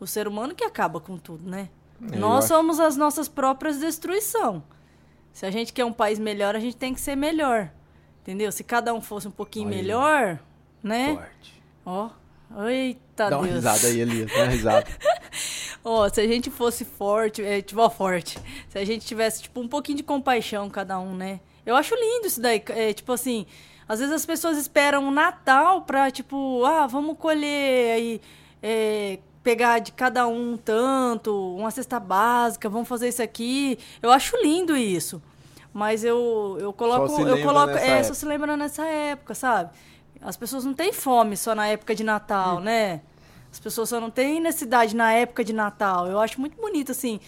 O 0.00 0.06
ser 0.06 0.26
humano 0.26 0.54
que 0.54 0.64
acaba 0.64 0.98
com 1.00 1.16
tudo, 1.16 1.48
né? 1.48 1.68
Eu 2.12 2.18
Nós 2.18 2.44
acho- 2.44 2.48
somos 2.54 2.80
as 2.80 2.96
nossas 2.96 3.28
próprias 3.28 3.78
destruição. 3.78 4.62
Se 5.32 5.44
a 5.46 5.50
gente 5.50 5.72
quer 5.72 5.84
um 5.84 5.92
país 5.92 6.18
melhor, 6.18 6.56
a 6.56 6.60
gente 6.60 6.76
tem 6.76 6.92
que 6.94 7.00
ser 7.00 7.16
melhor. 7.16 7.70
Entendeu? 8.22 8.50
Se 8.52 8.62
cada 8.64 8.92
um 8.94 9.00
fosse 9.00 9.28
um 9.28 9.30
pouquinho 9.30 9.68
Olha 9.68 9.76
melhor, 9.76 10.38
né? 10.82 11.14
Forte. 11.14 11.62
Ó, 11.86 12.10
eita 12.68 13.30
Dá 13.30 13.38
uma 13.38 13.44
Deus. 13.44 13.56
risada 13.56 13.86
aí, 13.86 14.00
Elias, 14.00 14.30
dá 14.30 14.38
uma 14.42 14.46
risada. 14.50 14.86
Ó, 15.84 16.08
se 16.08 16.20
a 16.20 16.26
gente 16.26 16.50
fosse 16.50 16.84
forte, 16.84 17.42
é, 17.42 17.62
tipo, 17.62 17.80
ó, 17.80 17.88
forte. 17.88 18.38
Se 18.68 18.78
a 18.78 18.84
gente 18.84 19.06
tivesse, 19.06 19.42
tipo, 19.44 19.60
um 19.60 19.68
pouquinho 19.68 19.96
de 19.96 20.02
compaixão 20.04 20.68
cada 20.68 20.98
um, 21.00 21.14
né? 21.14 21.40
Eu 21.64 21.74
acho 21.74 21.94
lindo 21.94 22.26
isso 22.26 22.40
daí. 22.40 22.62
É, 22.68 22.92
tipo 22.92 23.10
assim, 23.12 23.46
às 23.88 23.98
vezes 23.98 24.14
as 24.14 24.26
pessoas 24.26 24.58
esperam 24.58 25.08
o 25.08 25.10
Natal 25.10 25.82
pra, 25.82 26.10
tipo, 26.10 26.62
ah, 26.66 26.86
vamos 26.86 27.16
colher 27.18 27.92
aí, 27.94 28.20
é, 28.62 29.18
pegar 29.42 29.78
de 29.78 29.92
cada 29.92 30.26
um 30.26 30.56
tanto, 30.56 31.54
uma 31.56 31.70
cesta 31.70 31.98
básica, 31.98 32.68
vamos 32.68 32.88
fazer 32.88 33.08
isso 33.08 33.22
aqui. 33.22 33.78
Eu 34.02 34.10
acho 34.12 34.36
lindo 34.42 34.76
isso. 34.76 35.22
Mas 35.72 36.02
eu, 36.04 36.58
eu 36.60 36.72
coloco. 36.72 37.08
se 37.08 37.22
eu 37.22 37.42
coloco. 37.42 37.70
É, 37.74 37.78
só 37.78 37.86
época. 38.10 38.14
se 38.14 38.26
lembra 38.26 38.56
nessa 38.56 38.84
época, 38.86 39.34
sabe? 39.34 39.70
As 40.20 40.36
pessoas 40.36 40.64
não 40.64 40.74
têm 40.74 40.92
fome 40.92 41.36
só 41.36 41.54
na 41.54 41.66
época 41.68 41.94
de 41.94 42.02
Natal, 42.04 42.56
Hum. 42.56 42.60
né? 42.60 43.00
As 43.52 43.58
pessoas 43.58 43.88
só 43.88 44.00
não 44.00 44.10
têm 44.10 44.40
necessidade 44.40 44.94
na 44.94 45.12
época 45.12 45.42
de 45.44 45.52
Natal. 45.52 46.06
Eu 46.06 46.20
acho 46.20 46.40
muito 46.40 46.60
bonito, 46.60 46.92
assim, 46.92 47.18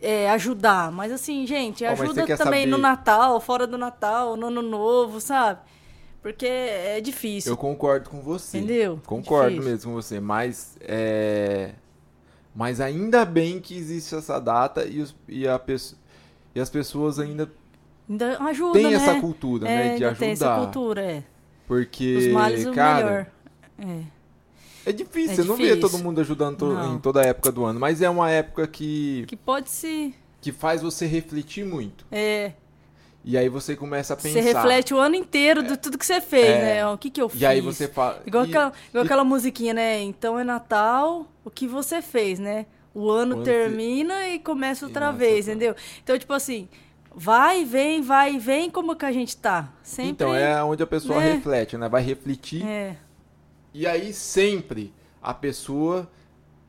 é, 0.00 0.30
ajudar. 0.30 0.90
Mas, 0.90 1.12
assim, 1.12 1.46
gente, 1.46 1.84
ajuda 1.84 2.24
quer 2.24 2.36
também 2.38 2.62
saber- 2.62 2.66
no 2.70 2.78
Natal, 2.78 3.38
fora 3.40 3.66
do 3.66 3.76
Natal, 3.78 4.36
no 4.36 4.46
Ano 4.48 4.62
Novo, 4.62 5.20
sabe? 5.20 5.60
Porque 6.24 6.46
é 6.46 7.02
difícil. 7.02 7.52
Eu 7.52 7.56
concordo 7.58 8.08
com 8.08 8.22
você. 8.22 8.56
Entendeu? 8.56 8.98
Concordo 9.04 9.50
Difícil. 9.50 9.70
mesmo 9.72 9.90
com 9.90 9.94
você, 10.00 10.18
mas 10.18 10.74
é... 10.80 11.72
Mas 12.56 12.80
ainda 12.80 13.26
bem 13.26 13.60
que 13.60 13.76
existe 13.76 14.14
essa 14.14 14.40
data 14.40 14.86
e, 14.86 15.02
os- 15.02 15.14
e, 15.28 15.46
a 15.46 15.60
e 16.54 16.60
as 16.60 16.70
pessoas 16.70 17.18
ainda 17.18 17.52
Ainda 18.08 18.38
ajuda, 18.42 18.72
têm 18.78 18.88
né? 18.90 18.94
essa 18.94 19.20
cultura, 19.20 19.68
é, 19.68 19.76
né? 19.76 19.96
De 19.98 20.04
ainda 20.06 20.16
tem 20.16 20.30
essa 20.30 20.50
ajudar. 20.54 20.64
cultura, 20.64 21.02
é. 21.02 21.22
Porque, 21.68 22.16
Os 22.16 22.26
males, 22.28 22.64
o 22.66 22.72
cara, 22.72 23.30
melhor. 23.78 24.00
É. 24.86 24.90
é 24.90 24.92
difícil, 24.92 25.32
É 25.32 25.36
você 25.36 25.44
não 25.44 25.56
vê 25.56 25.64
difícil. 25.74 25.90
todo 25.90 26.02
mundo 26.02 26.20
ajudando 26.22 26.56
to- 26.56 26.72
Não. 26.72 26.94
em 26.94 26.98
toda 27.00 27.20
a 27.20 27.24
época 27.26 27.52
do 27.52 27.64
ano, 27.66 27.78
mas 27.78 28.00
é 28.00 28.08
uma 28.08 28.30
época 28.30 28.66
que, 28.66 29.24
Que 29.26 29.36
pode 29.36 29.68
se... 29.68 30.14
que 30.40 30.52
faz 30.52 30.80
você 30.80 31.04
refletir 31.06 31.66
muito. 31.66 32.06
É, 32.10 32.52
E 33.24 33.38
aí 33.38 33.48
você 33.48 33.74
começa 33.74 34.12
a 34.12 34.16
pensar. 34.16 34.34
você 34.34 34.52
reflete 34.52 34.92
o 34.92 34.98
ano 34.98 35.14
inteiro 35.14 35.62
de 35.62 35.76
tudo 35.78 35.96
que 35.96 36.04
você 36.04 36.20
fez, 36.20 36.46
É. 36.46 36.60
né? 36.60 36.86
O 36.88 36.98
que 36.98 37.08
que 37.08 37.22
eu 37.22 37.28
fiz? 37.28 37.40
E 37.40 37.46
aí 37.46 37.60
você 37.60 37.88
fala. 37.88 38.22
Igual, 38.26 38.44
e- 38.44 38.48
aquela, 38.50 38.72
igual 38.90 39.04
e- 39.04 39.06
aquela 39.06 39.24
musiquinha, 39.24 39.72
né? 39.72 40.02
Então 40.02 40.38
é 40.38 40.44
Natal, 40.44 41.26
o 41.42 41.50
que 41.50 41.66
você 41.66 42.02
fez, 42.02 42.38
né? 42.38 42.66
O 42.94 43.10
ano 43.10 43.42
termina 43.42 44.28
e 44.28 44.38
começa 44.38 44.84
outra 44.86 45.08
E 45.10 45.12
vez, 45.16 45.48
entendeu? 45.48 45.74
Então, 46.02 46.18
tipo 46.18 46.32
assim, 46.34 46.68
vai 47.14 47.64
vem, 47.64 48.02
vai 48.02 48.34
e 48.34 48.38
vem, 48.38 48.70
como 48.70 48.94
que 48.94 49.06
a 49.06 49.10
gente 49.10 49.36
tá? 49.36 49.72
Sempre. 49.82 50.10
Então 50.12 50.34
é 50.34 50.62
onde 50.62 50.82
a 50.82 50.86
pessoa 50.86 51.18
né? 51.18 51.32
reflete, 51.32 51.76
né? 51.78 51.88
Vai 51.88 52.02
refletir. 52.02 52.62
É, 52.64 52.96
E 53.72 53.86
aí 53.86 54.12
sempre 54.12 54.92
a 55.22 55.32
pessoa 55.32 56.08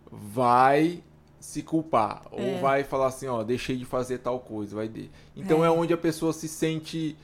vai 0.09 1.03
se 1.45 1.61
culpar. 1.61 2.23
Ou 2.31 2.39
É. 2.41 2.59
vai 2.59 2.83
falar 2.83 3.07
assim, 3.07 3.27
ó, 3.27 3.43
deixei 3.43 3.77
de 3.77 3.85
fazer 3.85 4.17
tal 4.17 4.39
coisa. 4.39 4.75
Vai 4.75 4.87
de... 4.87 5.09
Então 5.37 5.63
é. 5.63 5.67
É. 5.67 5.71
onde 5.71 5.93
a 5.93 5.97
pessoa 5.97 6.33
se 6.33 6.47
sente 6.47 7.15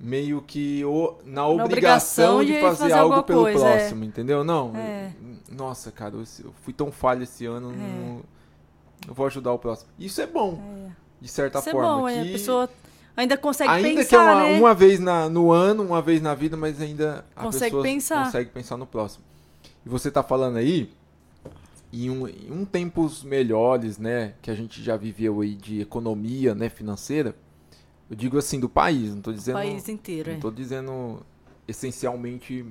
meio 0.00 0.42
que 0.42 0.84
o- 0.84 1.14
na 1.24 1.46
obrigação 1.46 2.38
obrigação 2.38 2.44
de 2.44 2.52
de 2.54 2.60
fazer, 2.60 2.76
fazer 2.90 2.92
algo 2.94 3.22
pelo 3.22 3.42
coisa, 3.42 3.66
é. 3.68 3.76
próximo, 3.78 4.04
entendeu? 4.04 4.42
Não. 4.42 4.74
É. 4.76 5.12
Nossa, 5.52 5.92
cara, 5.92 6.14
eu, 6.16 6.52
fui 6.62 6.72
tão 6.72 6.90
falho 6.90 7.22
esse 7.22 7.44
ano, 7.46 7.70
não- 7.70 8.20
eu 9.06 9.14
vou 9.14 9.26
ajudar 9.26 9.52
o 9.52 9.58
próximo. 9.58 9.90
Isso 9.98 10.20
é 10.20 10.26
bom, 10.26 10.90
de 11.20 11.28
certa 11.28 11.58
Isso 11.60 11.68
é 11.68 11.72
forma. 11.72 11.88
bom, 11.98 12.08
é, 12.08 12.22
que 12.22 12.28
a 12.28 12.32
pessoa 12.32 12.68
ainda 13.16 13.36
consegue 13.36 13.70
ainda 13.70 13.88
pensar, 14.00 14.08
que 14.08 14.14
é 14.16 14.18
uma, 14.18 14.34
né? 14.42 14.58
uma 14.58 14.74
vez 14.74 14.98
na- 14.98 15.28
no 15.28 15.52
ano, 15.52 15.82
uma 15.84 16.02
vez 16.02 16.20
na 16.20 16.34
vida, 16.34 16.56
mas 16.56 16.80
ainda 16.80 17.24
a 17.36 17.42
Consegue 17.44 17.64
pessoa 17.66 17.82
pensar. 17.82 18.24
consegue 18.24 18.50
pensar 18.50 18.76
no 18.76 18.86
próximo. 18.86 19.22
E 19.86 19.88
você 19.88 20.10
tá 20.10 20.22
falando 20.22 20.56
aí 20.56 20.90
em 21.94 22.10
um, 22.10 22.26
em 22.28 22.50
um 22.50 22.64
tempos 22.64 23.22
melhores, 23.22 23.98
né, 23.98 24.34
que 24.42 24.50
a 24.50 24.54
gente 24.54 24.82
já 24.82 24.96
viveu 24.96 25.40
aí 25.40 25.54
de 25.54 25.80
economia, 25.80 26.54
né, 26.54 26.68
financeira. 26.68 27.34
Eu 28.10 28.16
digo 28.16 28.36
assim 28.38 28.58
do 28.60 28.68
país, 28.68 29.14
não 29.14 29.22
O 29.26 29.32
dizendo 29.32 29.54
país 29.54 29.88
inteiro, 29.88 30.30
não 30.30 30.36
é. 30.38 30.40
tô 30.40 30.50
dizendo 30.50 31.20
essencialmente 31.66 32.64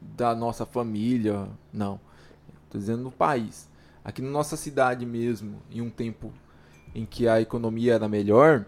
da 0.00 0.34
nossa 0.34 0.66
família, 0.66 1.48
não. 1.72 2.00
Tô 2.70 2.78
dizendo 2.78 3.02
no 3.02 3.10
país. 3.10 3.68
Aqui 4.04 4.20
na 4.20 4.30
nossa 4.30 4.56
cidade 4.56 5.06
mesmo, 5.06 5.58
em 5.70 5.80
um 5.80 5.90
tempo 5.90 6.32
em 6.94 7.06
que 7.06 7.28
a 7.28 7.40
economia 7.40 7.94
era 7.94 8.08
melhor, 8.08 8.64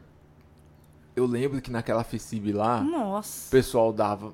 eu 1.17 1.27
lembro 1.27 1.61
que 1.61 1.71
naquela 1.71 2.03
FECIB 2.05 2.53
lá, 2.53 2.81
o 2.81 2.85
Nossa. 2.85 3.51
pessoal 3.51 3.93
dava. 3.93 4.33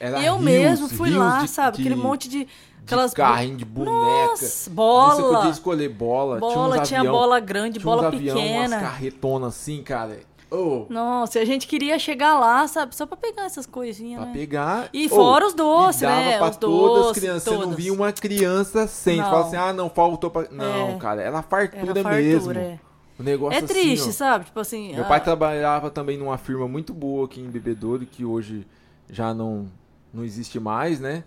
Era 0.00 0.22
Eu 0.22 0.34
rios, 0.34 0.44
mesmo 0.44 0.88
fui 0.88 1.10
lá, 1.10 1.42
de- 1.42 1.48
sabe? 1.48 1.76
de- 1.78 1.82
Aquele 1.82 1.96
monte 2.00 2.28
de. 2.28 2.46
Aquelas. 2.94 3.14
carrinho 3.14 3.56
de 3.56 3.64
boneca. 3.64 3.92
Nossa, 4.30 4.70
bola. 4.70 5.14
Você 5.14 5.22
podia 5.22 5.50
escolher 5.50 5.88
bola, 5.88 6.38
tinha 6.40 6.50
bola, 6.54 6.80
uns 6.80 6.88
tinha 6.88 7.00
avião, 7.00 7.12
bola 7.14 7.40
grande, 7.40 7.78
tinha 7.78 7.84
bola 7.84 8.08
avião, 8.08 8.36
pequena. 8.36 8.76
umas 8.76 8.82
carretonas 8.82 9.54
assim, 9.54 9.82
cara. 9.82 10.18
Ô, 10.50 10.86
Nossa, 10.88 11.38
a 11.40 11.44
gente 11.44 11.66
queria 11.66 11.98
chegar 11.98 12.38
lá, 12.40 12.66
sabe? 12.66 12.96
Só 12.96 13.04
pra 13.04 13.18
pegar 13.18 13.44
essas 13.44 13.66
coisinhas, 13.66 14.20
Pra 14.22 14.26
né? 14.28 14.32
pegar. 14.32 14.88
E 14.94 15.06
fora 15.06 15.46
os 15.46 15.52
doces, 15.52 16.00
dava 16.00 16.14
né? 16.16 16.38
pra 16.38 16.48
Os 16.48 16.56
todas 16.56 16.96
as 17.00 17.04
doces, 17.06 17.22
crianças. 17.22 17.42
Você 17.42 17.50
não 17.50 17.60
todas. 17.64 17.76
via 17.76 17.92
uma 17.92 18.12
criança 18.12 18.86
sem. 18.86 19.18
Não. 19.18 19.24
Fala 19.30 19.46
assim, 19.46 19.56
ah, 19.56 19.72
não, 19.74 19.90
faltou 19.90 20.30
pra. 20.30 20.46
Não, 20.50 20.88
É. 20.90 20.96
cara, 20.96 21.20
era 21.20 21.28
Era 21.30 21.42
fartura, 21.42 21.86
fartura, 22.02 22.14
mesmo. 22.16 22.52
é. 22.52 22.80
O 23.18 23.22
negócio 23.22 23.58
É 23.58 23.62
triste, 23.62 24.04
assim, 24.04 24.12
sabe? 24.12 24.46
Tipo 24.46 24.60
assim. 24.60 24.94
Meu 24.94 25.04
ah, 25.04 25.08
pai 25.08 25.20
trabalhava 25.22 25.90
também 25.90 26.16
numa 26.16 26.38
firma 26.38 26.66
muito 26.66 26.94
boa 26.94 27.26
aqui 27.26 27.40
em 27.42 27.50
Bebedouro, 27.50 28.06
que 28.06 28.24
hoje 28.24 28.66
já 29.10 29.34
não, 29.34 29.66
não 30.14 30.24
existe 30.24 30.58
mais, 30.58 30.98
né? 30.98 31.24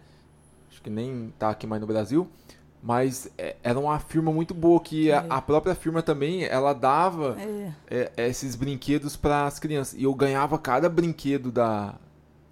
Acho 0.82 0.84
que 0.84 0.90
nem 0.90 1.32
tá 1.38 1.52
aqui 1.52 1.68
mais 1.68 1.80
no 1.80 1.86
Brasil. 1.88 2.28
Mas 2.82 3.30
é, 3.38 3.56
era 3.62 3.80
uma 3.80 4.00
firma 4.00 4.32
muito 4.32 4.56
boa, 4.56 4.80
que 4.80 5.12
a, 5.12 5.18
É. 5.18 5.26
a 5.30 5.40
própria 5.40 5.76
firma 5.76 6.02
também, 6.02 6.44
ela 6.46 6.74
dava 6.74 7.38
é. 7.40 7.72
é, 7.88 8.12
é, 8.18 8.28
esses 8.28 8.56
brinquedos 8.56 9.16
para 9.16 9.46
as 9.46 9.60
crianças. 9.60 9.94
E 9.94 10.04
eu 10.04 10.14
ganhava 10.16 10.58
cada 10.58 10.90
brinquedo 10.90 11.52
da. 11.52 11.94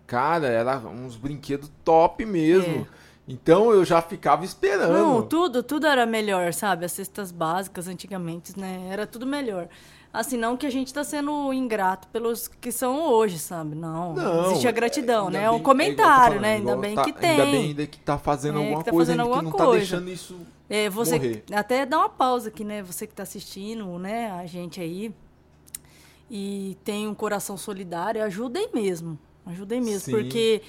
Cara, 0.06 0.48
era 0.48 0.78
uns 0.78 1.16
brinquedos 1.16 1.72
top 1.84 2.24
mesmo. 2.26 2.88
Então 3.28 3.72
eu 3.72 3.84
já 3.84 4.02
ficava 4.02 4.46
esperando. 4.46 4.96
É. 4.96 5.00
Não, 5.00 5.22
tudo, 5.24 5.64
tudo 5.64 5.88
era 5.88 6.06
melhor, 6.06 6.54
sabe? 6.54 6.86
As 6.86 6.92
cestas 6.92 7.32
básicas 7.32 7.88
antigamente, 7.88 8.60
né? 8.60 8.88
Era 8.92 9.08
tudo 9.08 9.26
melhor. 9.26 9.68
Assim, 10.12 10.38
não 10.38 10.58
que 10.58 10.66
a 10.66 10.72
gente 10.72 10.92
tá 10.92 11.04
sendo 11.04 11.54
ingrato 11.54 12.08
pelos 12.08 12.48
que 12.48 12.72
são 12.72 13.00
hoje, 13.12 13.38
sabe? 13.38 13.76
Não. 13.76 14.14
Não, 14.16 14.46
existe 14.48 14.68
a 14.68 14.72
gratidão, 14.72 15.28
ainda 15.28 15.38
né? 15.40 15.46
É 15.46 15.50
um 15.52 15.56
bem- 15.56 15.64
comentário, 15.64 16.36
eu 16.38 16.38
tô 16.38 16.42
né? 16.42 16.58
falando, 16.58 16.70
Ainda 16.70 16.82
bem 16.82 16.96
tá- 16.96 17.04
que 17.04 17.14
tem. 17.14 17.30
Ainda 17.30 17.46
bem 17.46 17.66
ainda 17.68 17.88
que 17.88 18.00
tá 18.00 18.18
fazendo 18.18 18.58
É, 18.58 18.62
alguma 18.64 18.80
que 18.80 18.86
tá 18.86 18.92
coisa, 18.92 19.12
fazendo 19.12 19.22
ainda 19.22 19.32
que 19.32 19.38
alguma 19.38 19.52
não 19.52 19.58
tá 19.58 19.66
coisa. 19.66 19.80
deixando 19.80 20.10
isso 20.10 20.40
É, 20.68 20.90
você 20.90 21.16
morrer. 21.18 21.44
até 21.54 21.86
dá 21.86 22.00
uma 22.00 22.10
pausa 22.10 22.50
aqui, 22.50 22.64
né? 22.64 22.82
Você 22.82 23.06
que 23.06 23.14
tá 23.14 23.22
assistindo, 23.22 23.86
né? 24.00 24.32
A 24.32 24.48
gente 24.48 24.82
aí 24.82 25.14
e 26.30 26.78
tem 26.84 27.08
um 27.08 27.14
coração 27.14 27.56
solidário, 27.58 28.24
ajudem 28.24 28.70
mesmo. 28.74 29.18
Ajudem 29.46 29.82
mesmo, 29.82 30.02
Sim. 30.06 30.12
porque 30.12 30.62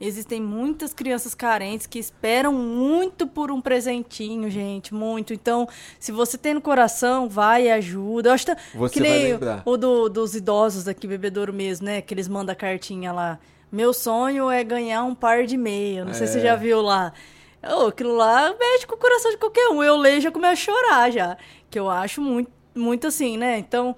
existem 0.00 0.40
muitas 0.40 0.94
crianças 0.94 1.34
carentes 1.34 1.86
que 1.86 1.98
esperam 1.98 2.52
muito 2.52 3.26
por 3.26 3.50
um 3.50 3.60
presentinho, 3.60 4.48
gente, 4.50 4.94
muito. 4.94 5.32
Então, 5.34 5.68
se 5.98 6.12
você 6.12 6.38
tem 6.38 6.54
no 6.54 6.60
coração, 6.60 7.28
vai 7.28 7.66
e 7.66 7.70
ajuda. 7.70 8.28
Eu 8.30 8.32
acho 8.34 8.46
que, 8.46 8.54
tá- 8.54 8.60
Você 8.74 9.00
vai 9.00 9.08
lembrar. 9.24 9.62
o 9.64 9.76
do- 9.76 10.08
dos 10.08 10.34
idosos 10.34 10.86
aqui, 10.86 11.06
bebedouro 11.06 11.52
mesmo, 11.52 11.86
né? 11.86 12.00
Que 12.00 12.14
eles 12.14 12.28
mandam 12.28 12.52
a 12.52 12.56
cartinha 12.56 13.12
lá. 13.12 13.38
Meu 13.70 13.92
sonho 13.92 14.50
é 14.50 14.62
ganhar 14.64 15.04
um 15.04 15.14
par 15.14 15.44
de 15.44 15.56
meia. 15.56 16.04
Não 16.04 16.14
sei 16.14 16.26
se 16.26 16.34
você 16.34 16.38
É. 16.38 16.42
já 16.42 16.56
viu 16.56 16.80
lá. 16.80 17.12
Ô, 17.62 17.86
aquilo 17.88 18.14
lá 18.14 18.54
mexe 18.58 18.86
com 18.86 18.94
o 18.94 18.98
coração 18.98 19.30
de 19.32 19.36
qualquer 19.36 19.68
um. 19.68 19.82
Eu 19.82 19.96
leio 19.96 20.18
e 20.18 20.20
já 20.20 20.30
começo 20.30 20.52
a 20.52 20.56
chorar 20.56 21.10
já. 21.10 21.36
Que 21.68 21.78
eu 21.78 21.90
acho 21.90 22.20
muito, 22.22 22.50
muito 22.74 23.08
assim, 23.08 23.36
né? 23.36 23.58
Então, 23.58 23.96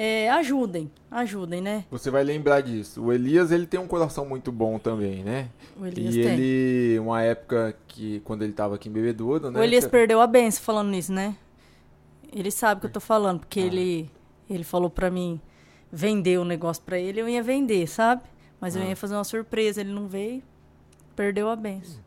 é, 0.00 0.30
ajudem. 0.30 0.90
Ajudem, 1.10 1.60
né? 1.60 1.84
Você 1.90 2.10
vai 2.10 2.22
lembrar 2.22 2.60
disso. 2.60 3.02
O 3.02 3.12
Elias, 3.12 3.50
ele 3.50 3.66
tem 3.66 3.80
um 3.80 3.86
coração 3.88 4.24
muito 4.26 4.52
bom 4.52 4.78
também, 4.78 5.24
né? 5.24 5.48
O 5.76 5.84
Elias 5.86 6.14
e 6.14 6.22
tem. 6.22 6.32
ele, 6.34 6.98
uma 7.00 7.22
época 7.22 7.76
que, 7.88 8.20
quando 8.20 8.42
ele 8.42 8.52
tava 8.52 8.74
aqui 8.76 8.88
em 8.88 8.92
Bebedouro, 8.92 9.50
né? 9.50 9.58
O 9.58 9.62
Elias 9.62 9.84
você- 9.84 9.90
perdeu 9.90 10.20
a 10.20 10.26
benção 10.26 10.62
falando 10.62 10.90
nisso, 10.90 11.12
né? 11.12 11.34
Ele 12.32 12.50
sabe 12.50 12.78
o 12.78 12.80
que 12.82 12.86
eu 12.86 12.92
tô 12.92 13.00
falando, 13.00 13.40
porque 13.40 13.58
Ah. 13.60 13.64
ele, 13.64 14.10
ele 14.48 14.64
falou 14.64 14.90
pra 14.90 15.10
mim 15.10 15.40
vender 15.90 16.38
o 16.38 16.44
negócio 16.44 16.82
pra 16.84 16.98
ele, 16.98 17.20
eu 17.20 17.28
ia 17.28 17.42
vender, 17.42 17.86
sabe? 17.88 18.22
Mas 18.60 18.76
eu 18.76 18.82
Ah. 18.82 18.86
ia 18.86 18.96
fazer 18.96 19.14
uma 19.14 19.24
surpresa, 19.24 19.80
ele 19.80 19.92
não 19.92 20.06
veio, 20.06 20.42
perdeu 21.16 21.48
a 21.48 21.56
benção. 21.56 22.00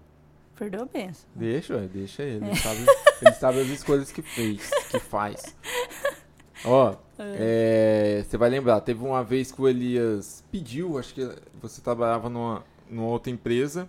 Perdeu 0.55 0.83
a 0.83 0.85
benção. 0.85 1.27
Deixa, 1.35 1.75
deixa 1.91 2.21
ele. 2.21 2.45
É. 2.45 2.49
Ele, 2.49 2.55
sabe, 2.55 2.85
ele 3.23 3.33
sabe 3.33 3.59
as 3.61 3.67
escolhas 3.69 4.11
que 4.11 4.21
fez, 4.21 4.69
que 4.91 4.99
faz. 4.99 5.55
Ó, 6.63 6.95
é, 7.23 8.25
você 8.27 8.37
vai 8.37 8.49
lembrar, 8.49 8.81
teve 8.81 9.03
uma 9.03 9.23
vez 9.23 9.51
que 9.51 9.61
o 9.61 9.67
Elias 9.67 10.43
pediu, 10.51 10.97
acho 10.97 11.13
que 11.13 11.29
você 11.61 11.81
trabalhava 11.81 12.29
numa, 12.29 12.63
numa 12.89 13.07
outra 13.07 13.31
empresa, 13.31 13.87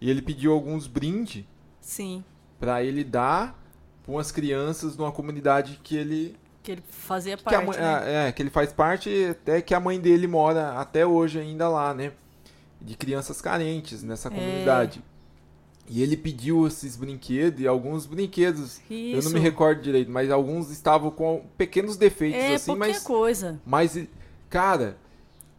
e 0.00 0.10
ele 0.10 0.22
pediu 0.22 0.52
alguns 0.52 0.86
brindes 0.86 1.44
Sim, 1.80 2.24
pra 2.58 2.82
ele 2.82 3.04
dar 3.04 3.58
pra 4.04 4.12
umas 4.12 4.32
crianças 4.32 4.96
numa 4.96 5.12
comunidade 5.12 5.78
que 5.82 5.96
ele 5.96 6.36
que 6.62 6.72
ele 6.72 6.82
fazia 6.88 7.36
que 7.36 7.48
a 7.54 7.60
parte, 7.60 7.66
mãe- 7.66 7.78
né? 7.78 8.28
é, 8.28 8.32
que 8.32 8.40
ele 8.40 8.50
faz 8.50 8.72
parte 8.72 9.26
até 9.30 9.60
que 9.60 9.74
a 9.74 9.80
mãe 9.80 9.98
dele 10.00 10.28
mora 10.28 10.74
até 10.78 11.04
hoje 11.04 11.40
ainda 11.40 11.68
lá, 11.68 11.92
né? 11.92 12.12
De 12.80 12.96
crianças 12.96 13.40
carentes 13.40 14.02
nessa 14.02 14.28
É. 14.28 14.30
E 15.88 16.02
ele 16.02 16.16
pediu 16.16 16.66
esses 16.66 16.96
brinquedos 16.96 17.60
e 17.60 17.66
alguns 17.66 18.06
brinquedos, 18.06 18.80
eu 18.88 19.18
Isso. 19.18 19.28
não 19.28 19.34
me 19.34 19.40
recordo 19.40 19.82
direito, 19.82 20.10
mas 20.10 20.30
alguns 20.30 20.70
estavam 20.70 21.10
com 21.10 21.44
pequenos 21.58 21.96
defeitos 21.96 22.40
É, 22.40 22.54
assim, 22.54 22.74
mas 22.76 23.02
coisa. 23.02 23.60
mas 23.66 23.98
cara, 24.48 24.96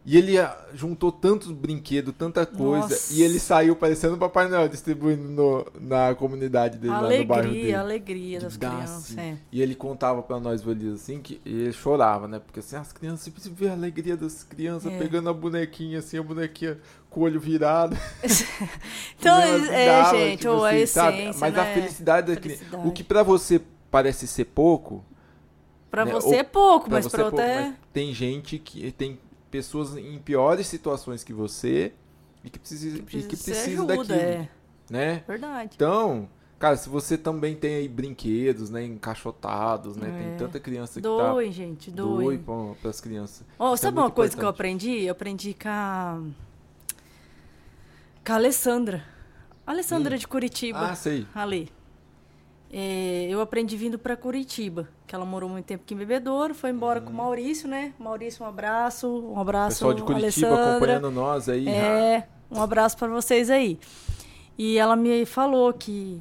e 0.06 0.18
ele 0.18 0.38
ah, 0.38 0.54
juntou 0.74 1.10
tantos 1.10 1.50
brinquedos, 1.50 2.12
tanta 2.18 2.44
coisa, 2.44 2.88
Nossa. 2.88 3.14
e 3.14 3.22
ele 3.22 3.38
saiu 3.40 3.74
parecendo 3.74 4.16
o 4.16 4.18
Papai 4.18 4.48
Noel 4.48 4.68
distribuindo 4.68 5.22
no- 5.22 5.66
na 5.80 6.14
comunidade 6.14 6.76
dele 6.78 6.92
lá 6.92 7.00
no 7.02 7.24
bairro 7.24 7.24
dele. 7.50 7.74
Alegria, 7.74 7.80
alegria 7.80 8.40
das 8.40 8.56
crianças. 8.56 9.10
assim. 9.10 9.20
é. 9.20 9.36
E 9.50 9.62
ele 9.62 9.74
contava 9.74 10.22
pra 10.22 10.38
nós, 10.38 10.66
o 10.66 10.70
Elias, 10.70 10.94
assim, 11.00 11.20
que 11.20 11.40
ele 11.46 11.72
chorava, 11.72 12.28
né? 12.28 12.38
Porque 12.38 12.60
assim, 12.60 12.76
as 12.76 12.92
crianças, 12.92 13.32
você 13.34 13.48
ver 13.48 13.68
a 13.68 13.72
alegria 13.72 14.16
das 14.16 14.42
crianças 14.42 14.92
É. 14.92 14.98
pegando 14.98 15.30
a 15.30 15.32
bonequinha, 15.32 16.00
assim, 16.00 16.18
a 16.18 16.22
bonequinha 16.22 16.78
com 17.08 17.20
o 17.20 17.22
olho 17.24 17.40
virado. 17.40 17.96
Então, 19.18 19.38
E 19.40 19.42
elas 19.48 19.68
é, 19.70 20.10
gente, 20.10 20.40
tipo 20.40 20.52
ou 20.52 20.64
a 20.64 20.70
assim, 20.70 20.86
sabe? 20.86 21.16
essência, 21.18 21.40
Mas 21.40 21.58
a 21.58 21.64
né? 21.64 21.74
felicidade 21.74 22.26
da 22.34 22.40
criança. 22.40 22.58
Felicidade. 22.58 22.88
O 22.88 22.92
que 22.92 23.02
pra 23.04 23.22
você 23.22 23.60
parece 23.90 24.26
ser 24.26 24.44
pouco, 24.46 25.04
Pra 25.90 26.04
né, 26.04 26.10
você 26.12 26.26
ou- 26.26 26.34
é 26.34 26.42
pouco, 26.42 26.90
mas 26.90 27.06
pra 27.06 27.22
é 27.22 27.24
outra 27.24 27.44
é... 27.44 27.60
mas 27.66 27.74
tem 27.92 28.12
gente 28.12 28.58
que 28.58 28.90
tem 28.90 29.16
pessoas 29.54 29.96
em 29.96 30.18
piores 30.18 30.66
situações 30.66 31.22
que 31.22 31.32
você 31.32 31.92
e 32.42 32.50
que 32.50 32.58
precisa, 32.58 32.88
e 32.88 32.90
que 32.98 33.02
Precisa 33.04 33.36
ser 33.36 33.52
precisa 33.52 33.70
ajuda, 33.82 33.96
daquilo, 33.96 34.18
é. 34.18 34.48
né? 34.90 35.22
Verdade. 35.28 35.70
Então, 35.76 36.28
cara, 36.58 36.76
se 36.76 36.88
você 36.88 37.16
também 37.16 37.54
tem 37.54 37.76
aí 37.76 37.86
brinquedos, 37.88 38.68
né, 38.68 38.84
encaixotados, 38.84 39.96
né? 39.96 40.08
Tem 40.10 40.34
É. 40.34 40.36
tanta 40.36 40.58
criança 40.58 41.00
que 41.00 41.06
tá 41.06 41.32
Doe, 41.32 41.52
gente, 41.52 41.88
doe 41.92 42.36
doe. 42.36 42.74
para 42.80 42.90
as 42.90 43.00
crianças. 43.00 43.46
Ó, 43.56 43.72
Isso 43.74 43.84
é 43.84 43.86
sabe 43.86 43.98
uma 44.00 44.10
coisa 44.10 44.36
que 44.36 44.42
eu 44.44 44.48
aprendi? 44.48 45.02
Eu 45.04 45.12
aprendi 45.12 45.54
com 45.54 45.68
a. 45.68 46.20
Com 48.26 48.32
a 48.32 48.34
Alessandra. 48.34 49.04
A 49.64 49.70
Alessandra 49.70 50.16
Hum. 50.16 50.18
de 50.18 50.26
Curitiba. 50.26 50.80
Ah, 50.80 50.96
sei. 50.96 51.28
Ali. 51.32 51.70
É, 52.76 53.28
eu 53.30 53.40
aprendi 53.40 53.76
vindo 53.76 53.96
pra 53.96 54.16
Curitiba, 54.16 54.88
que 55.06 55.14
ela 55.14 55.24
morou 55.24 55.48
muito 55.48 55.64
tempo 55.64 55.84
aqui 55.84 55.94
em 55.94 55.96
Bebedouro, 55.96 56.52
foi 56.56 56.70
embora 56.70 57.00
com 57.00 57.10
o 57.10 57.14
Maurício, 57.14 57.68
né? 57.68 57.92
Maurício, 58.00 58.44
um 58.44 58.48
abraço. 58.48 59.06
Um 59.08 59.38
abraço, 59.38 59.84
Uhum. 59.86 59.92
Pessoal 59.92 59.94
de 59.94 60.02
Curitiba 60.02 60.48
Alessandra. 60.48 60.70
acompanhando 60.72 61.10
nós 61.12 61.48
aí. 61.48 61.68
É, 61.68 62.26
um 62.50 62.60
abraço 62.60 62.96
pra 62.96 63.06
vocês 63.06 63.48
aí. 63.48 63.78
E 64.58 64.76
ela 64.76 64.96
me 64.96 65.24
falou 65.24 65.72
que 65.72 66.20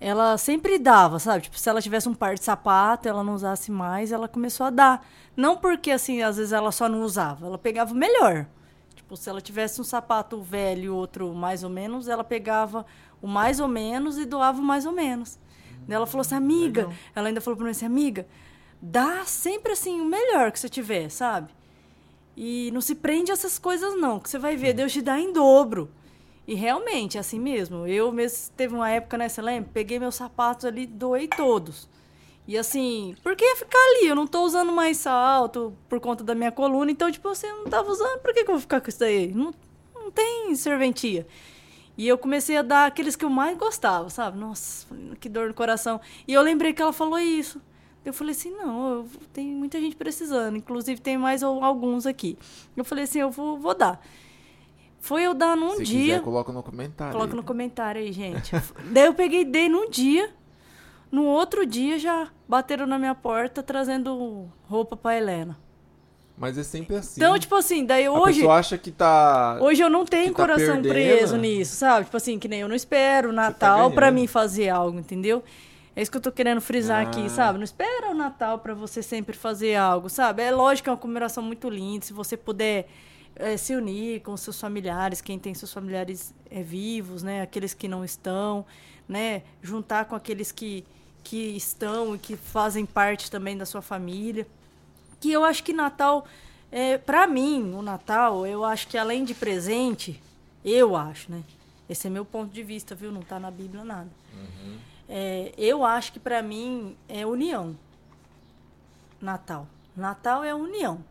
ela 0.00 0.36
sempre 0.38 0.76
dava, 0.76 1.20
sabe? 1.20 1.42
Tipo, 1.44 1.56
se 1.56 1.68
ela 1.70 1.80
tivesse 1.80 2.08
um 2.08 2.14
par 2.14 2.34
de 2.34 2.42
sapato, 2.42 3.08
ela 3.08 3.22
não 3.22 3.34
usasse 3.34 3.70
mais, 3.70 4.10
ela 4.10 4.26
começou 4.26 4.66
a 4.66 4.70
dar. 4.70 5.06
Não 5.36 5.56
porque, 5.56 5.92
assim, 5.92 6.20
às 6.20 6.36
vezes 6.36 6.52
ela 6.52 6.72
só 6.72 6.88
não 6.88 7.02
usava, 7.02 7.46
ela 7.46 7.58
pegava 7.58 7.92
o 7.94 7.96
melhor. 7.96 8.46
Tipo, 8.96 9.16
se 9.16 9.30
ela 9.30 9.40
tivesse 9.40 9.80
um 9.80 9.84
sapato 9.84 10.40
velho 10.40 10.82
e 10.84 10.88
outro 10.90 11.32
mais 11.32 11.62
ou 11.62 11.70
menos, 11.70 12.08
ela 12.08 12.24
pegava 12.24 12.84
o 13.22 13.28
mais 13.28 13.60
ou 13.60 13.68
menos 13.68 14.18
e 14.18 14.24
doava 14.24 14.58
o 14.60 14.64
mais 14.64 14.84
ou 14.84 14.90
menos. 14.90 15.38
Ela 15.88 16.06
falou 16.06 16.22
assim, 16.22 16.34
amiga, 16.34 16.82
Legal. 16.82 16.96
ela 17.14 17.28
ainda 17.28 17.40
falou 17.40 17.56
pra 17.56 17.64
mim 17.64 17.70
assim, 17.70 17.86
amiga, 17.86 18.26
dá 18.80 19.24
sempre, 19.24 19.72
assim, 19.72 20.00
o 20.00 20.04
melhor 20.04 20.50
que 20.52 20.58
você 20.58 20.68
tiver, 20.68 21.08
sabe? 21.08 21.52
E 22.36 22.70
não 22.72 22.80
se 22.80 22.94
prende 22.94 23.30
a 23.30 23.34
essas 23.34 23.58
coisas, 23.58 23.98
não, 23.98 24.20
que 24.20 24.28
você 24.28 24.38
vai 24.38 24.56
ver, 24.56 24.74
Deus 24.74 24.92
te 24.92 25.00
dá 25.00 25.18
em 25.18 25.32
dobro. 25.32 25.90
E 26.46 26.54
realmente, 26.54 27.16
é 27.16 27.20
assim 27.20 27.40
mesmo. 27.40 27.86
Eu 27.86 28.12
mesmo 28.12 28.52
teve 28.56 28.74
uma 28.74 28.88
época, 28.88 29.18
né, 29.18 29.28
você 29.28 29.42
lembra? 29.42 29.70
Peguei 29.72 29.98
meus 29.98 30.14
sapatos 30.14 30.64
ali, 30.64 30.86
doei 30.86 31.26
todos. 31.26 31.88
E 32.46 32.56
assim, 32.56 33.16
por 33.22 33.34
que 33.34 33.56
ficar 33.56 33.78
ali? 33.78 34.06
Eu 34.06 34.14
não 34.14 34.26
tô 34.26 34.42
usando 34.42 34.70
mais 34.70 34.98
salto 34.98 35.76
por 35.88 35.98
conta 35.98 36.22
da 36.22 36.34
minha 36.34 36.52
coluna, 36.52 36.90
então, 36.90 37.10
tipo, 37.10 37.28
você 37.28 37.50
não 37.50 37.64
tava 37.64 37.90
usando, 37.90 38.20
por 38.20 38.32
que, 38.32 38.44
que 38.44 38.50
eu 38.50 38.54
vou 38.54 38.60
ficar 38.60 38.80
com 38.80 38.88
isso 38.88 39.00
daí? 39.00 39.32
Não, 39.34 39.52
não 39.94 40.10
tem 40.12 40.54
serventia. 40.54 41.26
E 41.96 42.06
eu 42.06 42.18
comecei 42.18 42.56
a 42.56 42.62
dar 42.62 42.86
aqueles 42.86 43.16
que 43.16 43.24
eu 43.24 43.30
mais 43.30 43.56
gostava, 43.56 44.10
sabe? 44.10 44.38
Nossa, 44.38 44.86
que 45.18 45.28
dor 45.28 45.48
no 45.48 45.54
coração. 45.54 46.00
E 46.28 46.32
eu 46.34 46.42
lembrei 46.42 46.72
que 46.72 46.82
ela 46.82 46.92
falou 46.92 47.18
isso. 47.18 47.60
Eu 48.04 48.12
falei 48.12 48.32
assim, 48.32 48.50
não, 48.50 48.88
eu, 48.90 49.08
tem 49.32 49.46
muita 49.48 49.80
gente 49.80 49.96
precisando, 49.96 50.56
inclusive 50.56 51.00
tem 51.00 51.18
mais 51.18 51.42
al- 51.42 51.64
alguns 51.64 52.06
aqui. 52.06 52.38
Eu 52.76 52.84
falei 52.84 53.04
assim, 53.04 53.18
eu 53.18 53.30
vou, 53.30 53.58
vou 53.58 53.74
dar. 53.74 54.00
Foi 55.00 55.22
eu 55.22 55.34
dar 55.34 55.56
num 55.56 55.76
Se 55.76 55.84
dia. 55.84 56.00
quiser, 56.00 56.22
coloca 56.22 56.52
no 56.52 56.62
comentário. 56.62 57.12
Coloca 57.12 57.32
aí. 57.32 57.36
no 57.36 57.42
comentário 57.42 58.00
aí, 58.00 58.12
gente. 58.12 58.52
Daí 58.92 59.06
eu 59.06 59.14
peguei 59.14 59.40
e 59.40 59.44
dei 59.44 59.68
num 59.68 59.88
dia. 59.90 60.32
No 61.10 61.24
outro 61.24 61.64
dia 61.64 61.98
já 61.98 62.28
bateram 62.48 62.86
na 62.86 62.98
minha 62.98 63.14
porta 63.14 63.62
trazendo 63.62 64.48
roupa 64.68 64.96
pra 64.96 65.16
Helena. 65.16 65.56
Mas 66.38 66.58
é 66.58 66.62
sempre 66.62 66.96
assim. 66.96 67.18
Então, 67.20 67.38
tipo 67.38 67.54
assim, 67.54 67.84
daí 67.84 68.04
a 68.04 68.12
hoje. 68.12 68.40
pessoa 68.40 68.56
acha 68.56 68.76
que 68.76 68.90
tá. 68.90 69.58
Hoje 69.60 69.80
eu 69.82 69.88
não 69.88 70.04
tenho 70.04 70.32
tá 70.32 70.36
coração 70.36 70.82
perdendo. 70.82 70.88
preso 70.92 71.36
nisso, 71.36 71.76
sabe? 71.76 72.04
Tipo 72.04 72.16
assim, 72.16 72.38
que 72.38 72.46
nem 72.46 72.60
eu 72.60 72.68
não 72.68 72.76
espero 72.76 73.30
o 73.30 73.32
Natal 73.32 73.90
pra 73.90 74.06
ganhando. 74.10 74.20
mim 74.20 74.26
fazer 74.26 74.68
algo, 74.68 74.98
entendeu? 74.98 75.42
É 75.94 76.02
isso 76.02 76.10
que 76.10 76.16
eu 76.18 76.20
tô 76.20 76.30
querendo 76.30 76.60
frisar 76.60 76.98
Ah. 77.06 77.08
aqui, 77.08 77.30
sabe? 77.30 77.58
Não 77.58 77.64
espera 77.64 78.10
o 78.10 78.14
Natal 78.14 78.58
pra 78.58 78.74
você 78.74 79.02
sempre 79.02 79.34
fazer 79.34 79.76
algo, 79.76 80.10
sabe? 80.10 80.42
É 80.42 80.50
lógico 80.50 80.84
que 80.84 80.90
é 80.90 80.92
uma 80.92 80.98
comemoração 80.98 81.42
muito 81.42 81.70
linda, 81.70 82.04
se 82.04 82.12
você 82.12 82.36
puder 82.36 82.86
eh, 83.34 83.56
se 83.56 83.74
unir 83.74 84.20
com 84.20 84.36
seus 84.36 84.60
familiares, 84.60 85.22
quem 85.22 85.38
tem 85.38 85.54
seus 85.54 85.72
familiares 85.72 86.34
eh, 86.50 86.62
vivos, 86.62 87.22
né? 87.22 87.40
Aqueles 87.40 87.72
que 87.72 87.88
não 87.88 88.04
estão, 88.04 88.66
né? 89.08 89.40
Juntar 89.62 90.04
com 90.04 90.14
aqueles 90.14 90.52
que, 90.52 90.84
que 91.24 91.56
estão 91.56 92.14
e 92.14 92.18
que 92.18 92.36
fazem 92.36 92.84
parte 92.84 93.30
também 93.30 93.56
da 93.56 93.64
sua 93.64 93.80
família 93.80 94.46
que 95.20 95.32
eu 95.32 95.44
acho 95.44 95.62
que 95.62 95.72
Natal, 95.72 96.26
é, 96.70 96.98
para 96.98 97.26
mim, 97.26 97.72
o 97.74 97.82
Natal, 97.82 98.46
eu 98.46 98.64
acho 98.64 98.88
que 98.88 98.98
além 98.98 99.24
de 99.24 99.34
presente, 99.34 100.20
eu 100.64 100.96
acho, 100.96 101.30
né? 101.30 101.42
Esse 101.88 102.08
é 102.08 102.10
meu 102.10 102.24
ponto 102.24 102.52
de 102.52 102.62
vista, 102.62 102.94
viu? 102.94 103.12
Não 103.12 103.22
tá 103.22 103.38
na 103.38 103.50
Bíblia 103.50 103.84
nada. 103.84 104.10
É, 105.08 105.52
eu 105.56 105.84
acho 105.84 106.12
que 106.12 106.18
para 106.18 106.42
mim 106.42 106.96
é 107.08 107.24
união. 107.24 107.76
Natal. 109.20 109.66
Natal 109.96 110.42
é 110.42 110.54
união. 110.54 111.04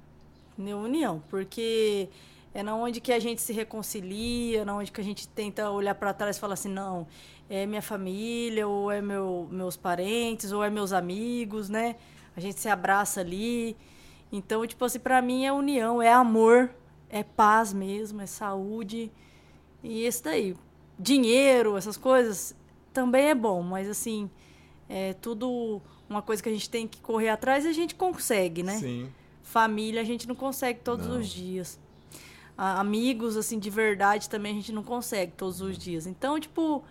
Entendeu? 0.54 0.80
União, 0.80 1.24
porque 1.30 2.10
é 2.54 2.63
na 2.63 2.76
onde 2.76 3.02
que 3.02 3.12
a 3.12 3.20
gente 3.20 3.41
se 3.41 3.52
reconcilia, 3.52 4.63
na 4.63 4.76
onde 4.76 4.91
que 4.91 5.02
a 5.02 5.04
gente 5.04 5.28
tenta 5.28 5.70
olhar 5.70 5.96
para 5.96 6.13
trás 6.13 6.38
e 6.38 6.39
falar 6.39 6.54
assim, 6.54 6.70
não, 6.70 7.08
é 7.50 7.65
minha 7.65 7.82
família, 7.82 8.68
ou 8.68 8.91
é 8.91 9.02
meu, 9.02 9.48
meus 9.52 9.76
parentes, 9.76 10.52
ou 10.52 10.63
é 10.63 10.70
meus 10.70 10.94
amigos, 10.94 11.70
né? 11.70 11.96
A 12.36 12.39
gente 12.39 12.60
se 12.60 12.70
abraça 12.70 13.22
ali. 13.22 13.76
Então, 14.38 14.65
tipo 14.67 14.84
assim, 14.86 15.00
para 15.00 15.21
mim 15.21 15.45
é 15.45 15.52
união, 15.54 16.02
é 16.02 16.12
amor, 16.12 16.69
é 17.10 17.24
paz 17.24 17.74
mesmo, 17.74 18.21
é 18.21 18.26
saúde. 18.26 19.12
E 19.84 20.04
esse 20.04 20.24
daí, 20.24 20.56
dinheiro, 21.00 21.78
essas 21.78 21.98
coisas, 21.98 22.56
também 22.93 23.26
é 23.30 23.36
bom, 23.36 23.62
mas 23.62 23.89
assim, 23.89 24.30
é 24.89 25.13
tudo 25.13 25.82
uma 26.10 26.21
coisa 26.21 26.41
que 26.41 26.50
a 26.50 26.52
gente 26.52 26.69
tem 26.69 26.88
que 26.88 27.00
correr 27.02 27.30
atrás 27.30 27.65
e 27.65 27.67
a 27.67 27.74
gente 27.74 27.95
consegue, 27.95 28.63
né? 28.63 28.78
Sim. 28.78 29.10
Família 29.43 30.02
a 30.02 30.04
gente 30.04 30.28
não 30.28 30.36
consegue 30.36 30.80
todos 30.80 31.08
Não. 31.08 31.19
os 31.19 31.28
dias. 31.28 31.80
a- 32.58 32.80
amigos, 32.80 33.36
assim, 33.36 33.60
de 33.60 33.69
verdade 33.69 34.30
também 34.30 34.54
a 34.54 34.56
gente 34.56 34.71
não 34.71 34.82
consegue 34.82 35.34
todos 35.34 35.60
os 35.60 35.78
dias. 35.78 36.08
Então, 36.08 36.39
tipo, 36.39 36.86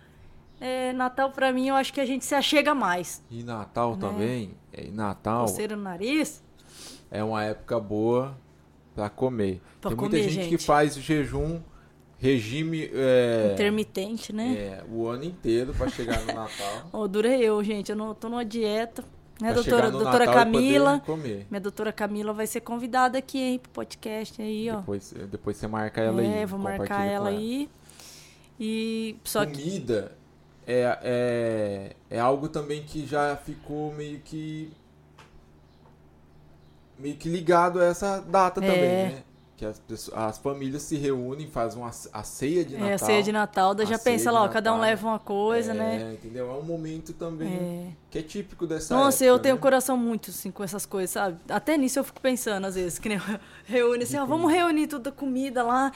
é, 0.61 0.93
Natal 0.93 1.31
pra 1.31 1.51
mim 1.51 1.69
eu 1.69 1.75
acho 1.75 1.91
que 1.91 1.99
a 1.99 2.05
gente 2.05 2.23
se 2.23 2.35
achega 2.35 2.75
mais. 2.75 3.23
E 3.31 3.41
Natal 3.41 3.93
Né? 3.95 3.97
também, 3.99 4.51
é, 4.71 4.85
e 4.85 4.91
Natal 4.91 5.41
Coceira 5.41 5.75
no 5.75 5.81
nariz. 5.81 6.43
É 7.15 7.23
uma 7.23 7.43
época 7.43 7.79
boa 7.79 8.37
pra 8.93 9.09
comer. 9.09 9.61
Pra 9.81 9.89
Tem 9.91 9.97
muita 9.97 10.17
comer, 10.17 10.29
gente, 10.29 10.43
que 10.45 10.51
gente. 10.51 10.65
faz 10.65 10.95
jejum, 10.95 11.59
regime 12.17 12.89
é, 12.93 13.51
Intermitente, 13.53 14.33
né? 14.33 14.53
é, 14.57 14.83
o 14.89 15.07
ano 15.07 15.23
inteiro 15.25 15.73
pra 15.73 15.87
chegar 15.89 16.19
no 16.21 16.27
Natal. 16.27 16.89
Ô, 16.93 17.07
dura 17.07 17.29
eu, 17.37 17.63
gente. 17.63 17.89
Eu 17.91 17.95
não 17.95 18.13
tô 18.13 18.29
numa 18.29 18.45
dieta. 18.45 19.03
Né, 19.41 19.51
Pra 19.51 19.61
doutora, 19.61 19.91
doutora 19.91 20.25
Natal 20.25 20.33
Camila? 20.33 21.01
comer. 21.05 21.45
Minha 21.51 21.59
doutora 21.59 21.91
Camila 21.91 22.31
vai 22.31 22.47
ser 22.47 22.61
convidada 22.61 23.17
aqui, 23.17 23.37
hein, 23.37 23.59
pro 23.59 23.69
podcast 23.69 24.41
aí, 24.41 24.69
ó. 24.69 24.77
Depois, 24.77 25.13
depois 25.29 25.57
você 25.57 25.67
marca 25.67 25.99
ela 25.99 26.21
aí. 26.21 26.27
é, 26.27 26.45
vou 26.45 26.57
marcar 26.57 27.03
ela 27.05 27.29
com 27.29 27.35
aí. 27.35 27.69
E 28.57 29.17
só 29.25 29.45
que. 29.45 29.61
Comida 29.61 30.13
é, 30.65 30.97
é, 31.03 31.95
é 32.09 32.19
algo 32.19 32.47
também 32.47 32.83
que 32.83 33.05
já 33.05 33.35
ficou 33.35 33.93
meio 33.93 34.19
que. 34.19 34.71
Meio 36.99 37.15
que 37.15 37.29
ligado 37.29 37.79
a 37.79 37.85
essa 37.85 38.19
data 38.19 38.63
É. 38.63 38.67
também, 38.67 38.89
né? 39.15 39.23
Que 39.57 39.65
as, 39.65 39.79
pessoas, 39.79 40.17
as 40.17 40.37
famílias 40.37 40.81
se 40.81 40.97
reúnem, 40.97 41.47
fazem 41.47 41.81
uma, 41.81 41.89
a 42.11 42.23
ceia 42.23 42.65
de 42.65 42.73
Natal. 42.73 42.89
É, 42.89 42.93
a 42.93 42.97
ceia 42.97 43.23
de 43.23 43.31
Natal, 43.31 43.73
daí 43.73 43.85
já 43.85 43.97
pensa 43.97 44.29
lá, 44.29 44.43
ó, 44.43 44.49
cada 44.49 44.73
um 44.73 44.81
leva 44.81 45.07
uma 45.07 45.17
coisa, 45.19 45.71
é, 45.71 45.73
né? 45.73 46.13
Entendeu? 46.13 46.49
É 46.51 46.53
um 46.53 46.61
momento 46.61 47.13
também 47.13 47.53
É. 47.53 47.87
que 48.11 48.19
é 48.19 48.21
típico 48.21 48.67
dessa 48.67 48.93
Nossa, 48.93 49.23
época, 49.23 49.37
eu 49.37 49.39
tenho 49.39 49.55
né? 49.55 49.61
coração 49.61 49.95
muito, 49.95 50.29
assim, 50.29 50.51
com 50.51 50.61
essas 50.61 50.85
coisas, 50.85 51.11
sabe? 51.11 51.37
Até 51.47 51.77
nisso 51.77 51.97
eu 51.99 52.03
fico 52.03 52.19
pensando, 52.19 52.65
às 52.67 52.75
vezes, 52.75 52.99
que 52.99 53.07
nem 53.07 53.17
reúne 53.63 54.03
assim, 54.03 54.17
ó, 54.17 54.25
vamos 54.25 54.51
reunir 54.51 54.87
toda 54.87 55.09
a 55.09 55.13
comida 55.13 55.63
lá. 55.63 55.89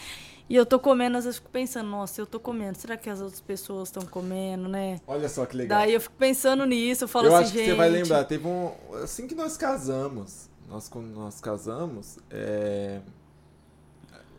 E 0.50 0.56
eu 0.56 0.66
tô 0.66 0.80
comendo, 0.80 1.18
às 1.18 1.26
vezes 1.26 1.38
eu 1.38 1.42
fico 1.44 1.52
pensando, 1.52 1.90
nossa, 1.90 2.20
eu 2.22 2.26
tô 2.26 2.40
comendo, 2.40 2.78
será 2.78 2.96
que 2.98 3.10
as 3.10 3.20
outras 3.22 3.42
pessoas 3.42 3.90
estão 3.90 4.04
comendo, 4.04 4.68
né? 4.70 5.00
Olha 5.06 5.28
só 5.30 5.46
que 5.46 5.56
legal. 5.58 5.80
Daí 5.80 5.94
eu 5.94 6.00
fico 6.02 6.16
pensando 6.18 6.66
nisso, 6.66 7.04
eu 7.04 7.08
falo 7.10 7.28
eu 7.28 7.36
assim, 7.36 7.44
acho 7.44 7.54
gente. 7.54 7.64
que 7.66 7.70
você 7.72 7.76
vai 7.76 7.90
lembrar, 7.90 8.24
teve 8.24 8.48
um. 8.48 8.72
Assim 9.04 9.28
que 9.28 9.36
nós 9.36 9.56
casamos, 9.58 10.49
nós 10.70 10.88
quando 10.88 11.08
nós 11.08 11.42
casamos, 11.42 12.20
é, 12.30 13.02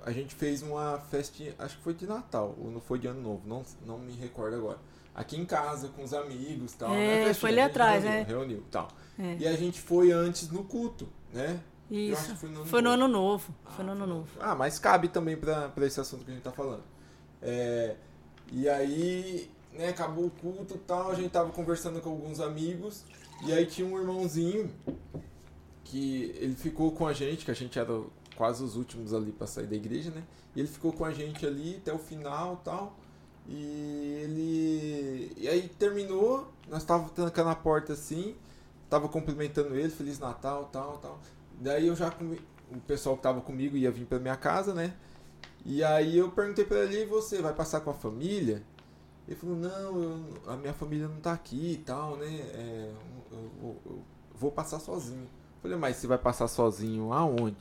a 0.05 0.13
gente 0.13 0.35
fez 0.35 0.63
uma 0.63 0.99
festinha, 1.11 1.55
acho 1.59 1.77
que 1.77 1.83
foi 1.83 1.95
de 1.95 2.07
Natal, 2.07 2.55
ou 2.59 2.71
não 2.71 2.81
foi 2.81 2.99
de 2.99 3.07
Ano 3.09 3.21
Novo, 3.21 3.43
não, 3.47 3.63
não 3.85 3.99
me 3.99 4.13
recordo 4.13 4.57
agora. 4.57 4.79
Aqui 5.15 5.37
em 5.37 5.45
casa, 5.45 5.89
com 5.89 6.05
os 6.05 6.15
amigos 6.15 6.73
e 6.73 6.77
tal. 6.77 6.95
É, 6.95 6.97
né? 6.97 7.15
Festinha, 7.17 7.35
foi 7.35 7.51
ali 7.51 7.61
atrás, 7.61 8.05
reuniu, 8.05 8.19
né? 8.21 8.27
Reuniu 8.29 8.59
e 8.59 8.71
tal. 8.71 8.89
É. 9.19 9.37
E 9.41 9.47
a 9.47 9.53
gente 9.57 9.81
foi 9.81 10.13
antes 10.13 10.49
no 10.51 10.65
culto, 10.65 11.09
né? 11.33 11.61
Isso. 11.91 12.37
foi 12.37 12.49
no 12.49 12.61
ano 12.61 12.67
Foi 12.67 12.81
no 12.81 12.91
novo. 12.91 13.05
ano 13.05 13.13
novo. 13.13 13.55
Foi 13.75 13.85
no 13.85 13.91
Ah, 13.91 13.95
ano 13.95 14.07
novo. 14.07 14.29
Ah, 14.39 14.55
mas 14.55 14.79
cabe 14.79 15.09
também 15.09 15.37
pra, 15.37 15.69
pra 15.69 15.85
esse 15.85 16.01
assunto 16.01 16.25
que 16.25 16.31
a 16.31 16.35
gente 16.35 16.45
tá 16.45 16.53
falando. 16.53 16.85
É, 17.43 17.97
e 18.53 18.69
aí, 18.69 19.51
né, 19.73 19.89
acabou 19.89 20.27
o 20.27 20.31
culto 20.31 20.75
e 20.77 20.79
tal, 20.79 21.11
a 21.11 21.15
gente 21.17 21.31
tava 21.31 21.51
conversando 21.51 22.01
com 22.01 22.11
alguns 22.11 22.39
amigos, 22.39 23.05
e 23.45 23.53
aí 23.53 23.67
tinha 23.67 23.87
um 23.87 23.99
irmãozinho 23.99 24.71
que 25.91 26.35
ele 26.39 26.55
ficou 26.55 26.93
com 26.93 27.07
a 27.07 27.13
gente, 27.13 27.45
que 27.45 27.51
a 27.51 27.55
gente 27.55 27.79
era 27.79 28.01
quase 28.37 28.63
os 28.63 28.77
últimos 28.77 29.13
ali 29.13 29.33
pra 29.33 29.47
sair 29.47 29.67
da 29.67 29.75
igreja, 29.77 30.11
né? 30.11 30.23
E 30.55 30.61
ele 30.61 30.69
ficou 30.69 30.93
com 30.93 31.05
a 31.05 31.13
gente 31.13 31.45
ali 31.47 31.77
até 31.77 31.93
o 31.93 31.99
final 31.99 32.57
tal. 32.65 32.97
E 33.49 34.21
ele. 34.23 35.33
E 35.37 35.49
aí 35.49 35.69
terminou, 35.79 36.51
nós 36.69 36.85
tava 36.85 37.09
trancando 37.11 37.51
a 37.51 37.55
porta 37.57 37.93
assim, 37.95 38.37
tava 38.89 39.09
cumprimentando 39.09 39.75
ele, 39.75 39.91
Feliz 39.91 40.19
Natal, 40.19 40.69
tal, 40.73 40.99
tal. 40.99 41.21
Daí 41.61 41.87
eu 41.89 41.97
já 41.97 42.13
o 42.71 42.81
pessoal 42.87 43.17
que 43.17 43.23
tava 43.23 43.41
comigo 43.41 43.77
ia 43.77 43.91
vir 43.91 44.07
pra 44.07 44.19
minha 44.19 44.37
casa, 44.37 44.73
né? 44.73 44.95
E 45.65 45.83
aí 45.83 46.17
eu 46.17 46.31
perguntei 46.31 46.65
pra 46.65 46.79
ele, 46.85 47.05
você 47.07 47.43
vai 47.43 47.53
passar 47.53 47.81
com 47.81 47.91
a 47.91 47.95
família? 47.95 48.63
Ele 49.27 49.37
falou, 49.37 49.57
não, 49.57 50.03
eu- 50.03 50.25
a 50.47 50.57
minha 50.57 50.73
família 50.73 51.07
não 51.09 51.21
tá 51.21 51.33
aqui 51.33 51.73
e 51.73 51.77
tal, 51.79 52.17
né? 52.17 52.27
É, 52.55 52.93
eu, 53.33 53.51
eu- 53.63 53.77
eu 53.87 54.03
vou 54.35 54.51
passar 54.53 54.79
sozinho. 54.81 55.27
Falei, 55.63 55.77
mas 55.77 55.97
você 55.97 56.07
vai 56.07 56.19
passar 56.19 56.49
sozinho 56.49 57.13
aonde? 57.13 57.57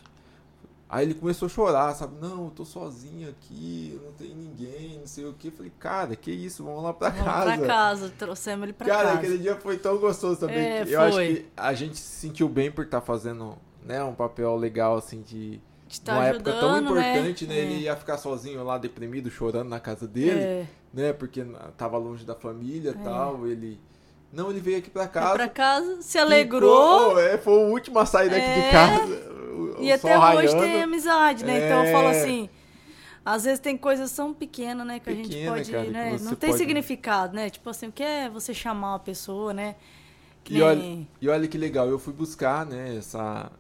Aí 0.91 1.05
ele 1.05 1.13
começou 1.13 1.45
a 1.45 1.49
chorar, 1.49 1.93
sabe? 1.93 2.15
Não, 2.19 2.45
eu 2.45 2.49
tô 2.51 2.65
sozinho 2.65 3.29
aqui, 3.29 3.99
não 4.03 4.11
tenho 4.13 4.35
ninguém, 4.35 4.97
não 4.99 5.05
sei 5.05 5.23
o 5.25 5.33
que. 5.33 5.51
Falei, 5.51 5.71
cara, 5.77 6.15
que 6.15 6.31
isso, 6.31 6.63
vamos 6.63 6.81
lá 6.81 6.91
pra 6.93 7.09
Vamos 7.09 7.25
casa. 7.25 7.57
pra 7.57 7.67
casa, 7.67 8.09
trouxemos 8.17 8.63
ele 8.63 8.73
pra 8.73 8.87
Cara, 8.87 9.03
casa. 9.09 9.17
aquele 9.19 9.37
dia 9.37 9.55
foi 9.57 9.77
tão 9.77 9.97
gostoso 9.99 10.39
também. 10.39 10.57
É, 10.57 10.83
eu 10.87 10.99
acho 11.01 11.17
que 11.19 11.45
a 11.55 11.73
gente 11.73 11.95
se 11.97 12.19
sentiu 12.21 12.49
bem 12.49 12.71
por 12.71 12.85
estar 12.85 13.01
fazendo 13.01 13.55
né, 13.85 14.03
um 14.03 14.15
papel 14.15 14.55
legal, 14.55 14.97
assim, 14.97 15.21
de. 15.21 15.61
De 15.87 16.01
tá 16.01 16.13
Numa 16.13 16.25
época 16.27 16.53
tão 16.53 16.69
ajudando, 16.75 16.95
né? 16.95 17.09
importante, 17.17 17.47
né? 17.47 17.55
É. 17.55 17.61
Ele 17.63 17.79
ia 17.81 17.95
ficar 17.95 18.17
sozinho 18.17 18.63
lá, 18.63 18.77
deprimido, 18.77 19.29
chorando 19.31 19.69
na 19.69 19.79
casa 19.79 20.07
dele, 20.07 20.39
É. 20.39 20.67
né? 20.93 21.13
Porque 21.13 21.43
tava 21.77 21.97
longe 21.97 22.23
da 22.23 22.35
família 22.35 22.91
e 22.95 22.99
É. 22.99 23.03
tal. 23.03 23.47
Ele. 23.47 23.79
Não, 24.31 24.49
ele 24.51 24.59
veio 24.59 24.77
aqui 24.77 24.89
pra 24.89 25.03
Foi 25.03 25.11
casa. 25.11 25.33
pra 25.35 25.47
casa, 25.49 26.01
se 26.01 26.11
ficou- 26.11 26.21
alegrou. 26.27 27.19
é, 27.19 27.37
foi 27.37 27.53
o 27.53 27.71
último 27.71 27.97
a 27.99 28.05
sair 28.05 28.29
daqui 28.29 28.45
de 28.45 28.59
É. 28.67 28.71
casa. 28.71 29.05
o- 29.05 29.79
o 29.79 29.83
E 29.83 29.91
até 29.91 30.17
hoje 30.17 30.25
raiando. 30.47 30.61
tem 30.61 30.83
amizade, 30.83 31.43
né? 31.43 31.65
Então 31.65 31.83
eu 31.85 31.91
falo 31.91 32.07
É. 32.09 32.11
assim. 32.21 32.49
Às 33.25 33.43
vezes 33.43 33.59
tem 33.59 33.75
coisas 33.77 34.11
tão 34.15 34.33
pequenas, 34.33 34.85
né? 34.87 34.99
Que 34.99 35.09
a 35.09 35.13
gente 35.13 35.27
Pequena, 35.29 35.51
pode. 35.51 35.71
cara, 35.71 35.89
né? 35.89 36.17
Não 36.21 36.35
tem 36.35 36.49
pode- 36.49 36.57
significado, 36.57 37.35
né? 37.35 37.49
Tipo 37.49 37.69
assim, 37.69 37.87
o 37.87 37.91
que 37.91 38.01
é 38.03 38.29
você 38.29 38.53
chamar 38.53 38.93
uma 38.93 38.99
pessoa, 38.99 39.53
né? 39.53 39.75
Que 40.43 40.53
E 40.53 40.57
nem- 40.57 40.63
olha, 40.63 41.07
e 41.21 41.29
olha 41.29 41.47
que 41.47 41.57
legal, 41.57 41.87
eu 41.89 41.99
fui 41.99 42.13
buscar, 42.13 42.65
né, 42.65 42.95
essa. 42.97 43.51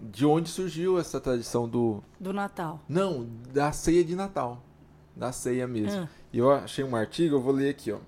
De 0.00 0.24
onde 0.26 0.48
surgiu 0.48 0.98
essa 0.98 1.20
tradição 1.20 1.68
do. 1.68 2.02
Do 2.18 2.32
Natal. 2.32 2.80
Não, 2.88 3.26
da 3.52 3.70
ceia 3.72 4.04
de 4.04 4.14
Natal. 4.14 4.62
Da 5.16 5.32
ceia 5.32 5.66
mesmo. 5.66 6.02
Ah. 6.02 6.08
E 6.32 6.38
eu 6.38 6.50
achei 6.52 6.84
um 6.84 6.94
artigo, 6.96 7.36
eu 7.36 7.40
vou 7.40 7.52
ler 7.52 7.70
aqui, 7.70 7.90
ó. 7.92 7.98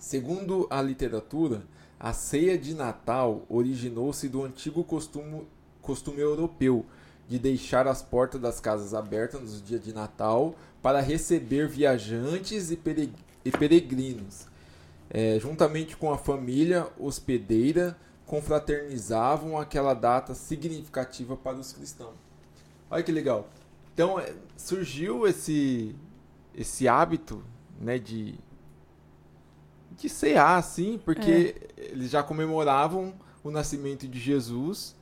Segundo 0.00 0.66
a 0.70 0.80
literatura, 0.80 1.62
a 1.98 2.14
ceia 2.14 2.56
de 2.56 2.74
Natal 2.74 3.44
originou-se 3.50 4.26
do 4.30 4.42
antigo 4.42 4.82
costume, 4.82 5.46
costume 5.82 6.20
europeu 6.20 6.86
de 7.28 7.38
deixar 7.38 7.86
as 7.86 8.00
portas 8.00 8.40
das 8.40 8.58
casas 8.58 8.94
abertas 8.94 9.42
nos 9.42 9.62
dias 9.62 9.84
de 9.84 9.92
Natal 9.92 10.54
para 10.82 11.00
receber 11.00 11.68
viajantes 11.68 12.70
e, 12.70 12.76
pere- 12.76 13.12
peregrinos. 13.58 14.46
É, 15.10 15.38
juntamente 15.38 15.94
com 15.98 16.10
a 16.10 16.16
família 16.16 16.88
hospedeira, 16.98 17.94
confraternizavam 18.24 19.58
aquela 19.58 19.92
data 19.92 20.34
significativa 20.34 21.36
para 21.36 21.58
os 21.58 21.74
cristãos. 21.74 22.14
Olha 22.90 23.02
que 23.02 23.12
legal. 23.12 23.50
Então 23.92 24.18
é, 24.18 24.32
surgiu 24.56 25.26
esse 25.26 25.94
esse 26.54 26.88
hábito, 26.88 27.44
né, 27.78 27.98
de 27.98 28.34
de 30.00 30.08
cear 30.08 30.56
assim, 30.56 31.00
porque 31.04 31.54
eles 31.76 32.10
já 32.10 32.22
comemoravam 32.22 33.14
o 33.44 33.50
nascimento 33.50 34.06
de 34.08 34.18
Jesus 34.18 34.98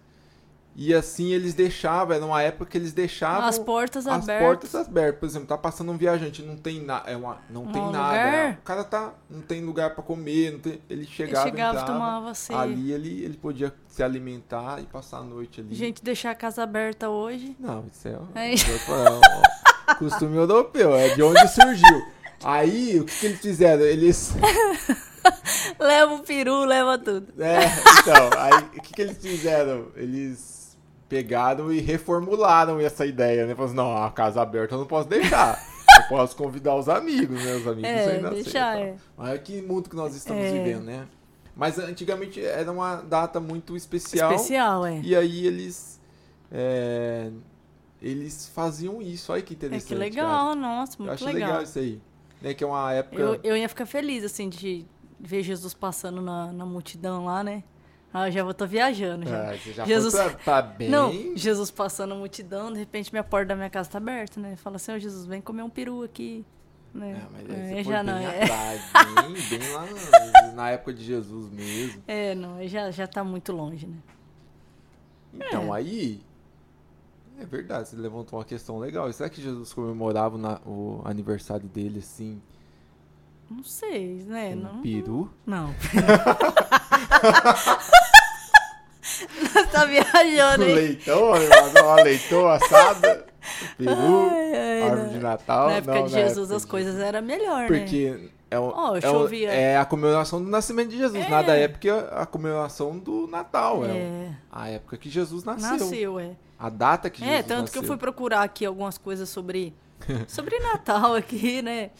e 0.81 0.95
assim 0.95 1.33
eles 1.33 1.55
deixavam, 1.55 2.15
era 2.15 2.25
uma 2.25 2.41
época 2.41 2.71
que 2.71 2.79
eles 2.79 2.93
deixavam 2.93 3.49
As 3.49 3.59
portas 3.59 4.07
as 4.07 4.23
abertas. 4.23 4.47
portas 4.47 4.75
abertas. 4.77 5.19
Por 5.19 5.27
exemplo, 5.27 5.49
tá 5.49 5.59
passando 5.59 5.91
um 5.91 5.97
viajante, 5.97 6.41
não 6.41 6.57
tem 6.57 6.81
nada, 6.85 7.11
é 7.11 7.17
uma, 7.17 7.39
não 7.51 7.65
Não 7.65 7.73
tem 7.73 7.83
há 7.83 7.91
nada. 7.91 8.09
lugar. 8.17 8.33
né? 8.33 8.59
O 8.61 8.65
cara 8.65 8.85
tá, 8.85 9.13
não 9.29 9.41
tem 9.41 9.65
lugar 9.65 9.95
para 9.95 10.05
comer, 10.05 10.53
não 10.53 10.61
tem, 10.61 10.75
ele 10.89 11.01
Ele 11.03 11.07
chegava, 11.07 11.49
chegava 11.49 11.75
e 11.79 11.81
entrava, 11.83 11.93
tomava 11.99 12.35
ceia. 12.35 12.61
ali 12.61 12.93
ele, 12.93 13.25
ele 13.25 13.37
podia 13.37 13.75
se 13.89 14.03
alimentar 14.05 14.81
e 14.81 14.87
passar 14.87 15.19
a 15.19 15.25
noite 15.25 15.61
ali. 15.61 15.75
Gente, 15.75 16.03
deixar 16.03 16.31
a 16.31 16.35
casa 16.37 16.63
aberta 16.63 17.09
hoje. 17.09 17.57
Não, 17.59 17.85
isso 17.93 18.07
é, 18.07 18.13
um- 18.17 18.29
É. 18.37 18.53
é 18.55 19.93
um 19.95 19.95
costume 19.99 20.37
europeu, 20.37 20.95
é 20.95 21.13
de 21.15 21.23
onde 21.25 21.41
surgiu. 21.49 22.07
Aí, 22.45 23.01
o 23.01 23.05
que, 23.05 23.19
que 23.19 23.27
eles 23.27 23.41
fizeram? 23.41 23.83
Eles. 23.83 24.33
Leva 25.79 26.15
o 26.15 26.21
peru, 26.21 26.65
leva 26.65 26.97
tudo. 26.99 27.27
É, 27.43 27.59
então, 28.01 28.31
aí 28.41 28.63
o 28.77 28.81
que, 28.81 28.95
que 28.95 29.03
eles 29.03 29.19
fizeram? 29.19 29.89
Eles 29.95 30.77
pegaram 31.09 31.73
e 31.73 31.81
reformularam 31.81 32.81
essa 32.81 33.05
ideia, 33.05 33.47
né? 33.47 33.55
Falaram 33.55 33.65
assim, 33.67 33.77
não, 33.77 34.03
a 34.05 34.11
casa 34.11 34.41
aberta 34.41 34.75
eu 34.75 34.79
não 34.79 34.87
posso 34.87 35.09
deixar. 35.09 35.63
Eu 35.97 36.03
posso 36.09 36.37
convidar 36.37 36.77
os 36.77 36.89
amigos, 36.89 37.43
né? 37.45 37.57
Os 37.57 37.67
amigos 37.67 37.91
É, 37.91 38.11
ainda 38.17 38.31
deixar, 38.31 38.73
aceitam. 38.75 38.95
é. 38.95 38.97
Olha 39.19 39.39
que 39.39 39.61
mundo 39.63 39.91
que 39.91 39.97
nós 39.97 40.15
estamos 40.15 40.45
É. 40.45 40.51
vivendo, 40.53 40.85
né? 40.85 41.07
Mas 41.57 41.79
antigamente 41.79 42.43
era 42.43 42.71
uma 42.71 42.97
data 42.97 43.41
muito 43.41 43.77
especial. 43.77 44.33
Especial, 44.33 44.87
é. 44.87 45.01
E 45.03 45.15
aí 45.17 45.47
eles. 45.47 46.01
é, 46.53 47.31
eles 48.01 48.49
faziam 48.55 49.03
isso. 49.03 49.33
Olha 49.33 49.43
que 49.43 49.55
É 49.55 49.57
interessante. 49.57 49.89
que 49.89 49.95
cara. 49.95 50.01
legal, 50.01 50.55
nossa, 50.55 50.93
Eu 50.95 50.99
muito 51.07 51.15
acho 51.15 51.25
legal. 51.27 51.49
legal. 51.49 51.63
isso 51.63 51.79
aí. 51.79 52.01
Né? 52.41 52.55
Que 52.55 52.65
é 52.65 52.67
uma 52.67 52.93
época. 52.93 53.21
Eu, 53.21 53.41
eu 53.43 53.57
ia 53.57 53.69
ficar 53.69 53.87
feliz, 53.87 54.25
assim, 54.25 54.49
de 54.49 54.87
ver 55.19 55.43
Jesus 55.43 55.75
passando 55.75 56.21
na, 56.23 56.53
na 56.53 56.65
multidão 56.65 57.25
lá, 57.25 57.43
né? 57.43 57.63
Ah, 58.13 58.29
eu 58.29 58.33
já 58.33 58.43
vou 58.43 58.55
tô 58.55 58.67
viajando 58.67 59.29
já. 59.29 59.51
Ah, 59.51 59.57
você 59.57 59.73
já 59.73 59.85
Jesus- 59.85 60.15
foi 60.15 60.31
pra, 60.31 60.39
pra 60.39 60.63
bem. 60.63 60.89
Não, 60.89 61.37
Jesus 61.37 61.71
passando 61.71 62.11
na 62.11 62.17
multidão, 62.17 62.73
de 62.73 62.79
repente 62.79 63.13
minha 63.13 63.23
porta 63.25 63.47
da 63.49 63.57
minha 63.57 63.69
casa 63.69 63.91
tá 63.91 63.99
aberta, 63.99 64.41
né? 64.41 64.57
Fala 64.57 64.77
assim, 64.77 64.93
ô 64.93 64.99
Jesus, 64.99 65.27
vem 65.27 65.41
comer 65.41 65.63
um 65.63 65.69
peru 65.71 66.03
aqui. 66.03 66.45
Né? 66.95 67.21
Ah, 67.23 67.29
mas 67.31 67.51
aí 67.51 67.79
é, 67.79 67.85
já 67.85 68.03
bem 68.03 68.13
não, 68.13 68.19
é. 68.19 68.43
atrás, 68.45 68.83
bem, 69.15 69.59
bem 69.59 69.69
lá 69.73 70.53
na, 70.55 70.71
época 70.71 70.95
de 70.95 71.05
Jesus 71.05 71.51
mesmo. 71.53 72.03
É, 72.09 72.35
não, 72.35 72.67
já, 72.67 72.91
já 72.91 73.07
tá 73.07 73.23
muito 73.23 73.53
longe, 73.53 73.87
né? 73.87 73.97
Então, 75.35 75.75
É. 75.75 75.79
aí. 75.79 76.23
É 77.41 77.45
verdade, 77.47 77.89
você 77.89 77.97
levantou 77.97 78.39
uma 78.39 78.45
questão 78.45 78.79
legal. 78.79 79.11
Será 79.13 79.29
que 79.31 79.41
Jesus 79.41 79.73
comemorava 79.73 80.35
o, 80.35 80.39
na- 80.39 80.61
o 80.67 81.01
aniversário 81.05 81.69
dele 81.69 82.01
assim? 82.01 82.41
Não 83.51 83.63
sei, 83.65 84.25
né? 84.27 84.55
Um 84.55 84.61
Não, 84.61 84.83
peru? 84.83 85.31
Não. 85.47 85.75
Nós 89.55 89.71
tá 89.73 89.85
viajando, 89.85 90.65
hein? 90.65 90.75
leitão, 90.75 91.31
uma 91.83 91.95
leitão 92.03 92.49
assada, 92.49 93.27
peru, 93.79 93.91
Ai, 94.31 94.55
ai, 94.55 94.83
árvore 94.83 95.03
não. 95.07 95.13
de 95.13 95.19
Natal. 95.19 95.67
Na 95.69 95.73
época 95.77 95.95
não, 95.95 96.07
de 96.07 96.13
na 96.13 96.19
Jesus 96.21 96.39
época 96.51 96.57
as 96.57 96.63
de- 96.63 96.69
coisas 96.69 96.97
eram 96.99 97.23
melhor, 97.23 97.69
né? 97.71 97.79
Porque 97.79 98.31
é, 98.51 98.59
o- 98.59 98.73
Ó, 98.75 98.97
é, 98.97 99.11
o- 99.11 99.35
é 99.35 99.77
a 99.77 99.85
comemoração 99.85 100.43
do 100.43 100.49
nascimento 100.49 100.91
de 100.91 100.97
Jesus. 100.99 101.25
É. 101.25 101.29
Nada 101.29 101.57
época 101.57 101.89
é 101.89 102.23
a 102.23 102.27
comemoração 102.27 102.99
do 102.99 103.27
Natal. 103.27 103.85
É, 103.85 103.89
É, 103.91 104.31
a 104.51 104.69
época 104.71 104.97
que 104.97 105.11
Jesus 105.11 105.45
nasceu. 105.45 105.71
nasceu, 105.71 106.19
é. 106.21 106.31
A 106.59 106.69
data 106.69 107.09
que 107.11 107.23
É, 107.23 107.27
Jesus 107.27 107.47
tanto 107.47 107.61
nasceu. 107.63 107.73
que 107.73 107.79
eu 107.79 107.89
fui 107.89 107.97
procurar 107.97 108.43
aqui 108.43 108.65
algumas 108.67 108.97
coisas 108.99 109.29
sobre 109.29 109.75
sobre 110.29 110.59
Natal 110.61 111.15
aqui, 111.15 111.61
né? 111.63 111.91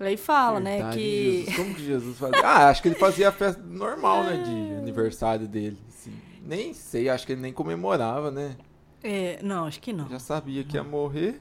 Aí 0.00 0.16
fala, 0.16 0.60
né, 0.60 0.76
Verdade, 0.76 0.96
que 0.98 1.36
Jesus. 1.46 1.56
Como 1.56 1.74
que 1.74 1.84
Jesus 1.84 2.18
fazia? 2.18 2.38
Ah, 2.46 2.68
acho 2.68 2.80
que 2.82 2.88
ele 2.88 2.94
fazia 2.94 3.28
a 3.30 3.32
festa 3.32 3.60
normal, 3.60 4.22
né? 4.22 4.36
De 4.44 4.74
aniversário 4.76 5.48
dele. 5.48 5.76
assim. 5.88 6.12
Nem 6.44 6.72
sei, 6.72 7.08
acho 7.08 7.26
que 7.26 7.32
ele 7.32 7.40
nem 7.42 7.52
comemorava, 7.52 8.30
né? 8.30 8.56
é, 9.02 9.38
não, 9.42 9.66
acho 9.66 9.80
que 9.80 9.92
não. 9.92 10.08
Já 10.08 10.18
sabia 10.20 10.62
que 10.64 10.76
ia 10.76 10.84
morrer. 10.84 11.40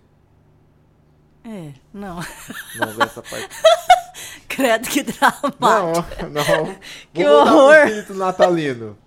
É, 1.44 1.72
não. 1.94 2.16
Não, 2.16 3.04
essa 3.04 3.22
parte. 3.22 3.48
Credo 4.58 4.90
que 4.90 5.04
dramático. 5.04 6.26
Não, 6.26 6.30
não. 6.66 6.76
Que 7.14 7.24
Vou 7.24 7.44
pro 7.46 7.54
horror. 7.56 7.76
espírito 7.86 8.14
natalino. 8.16 8.98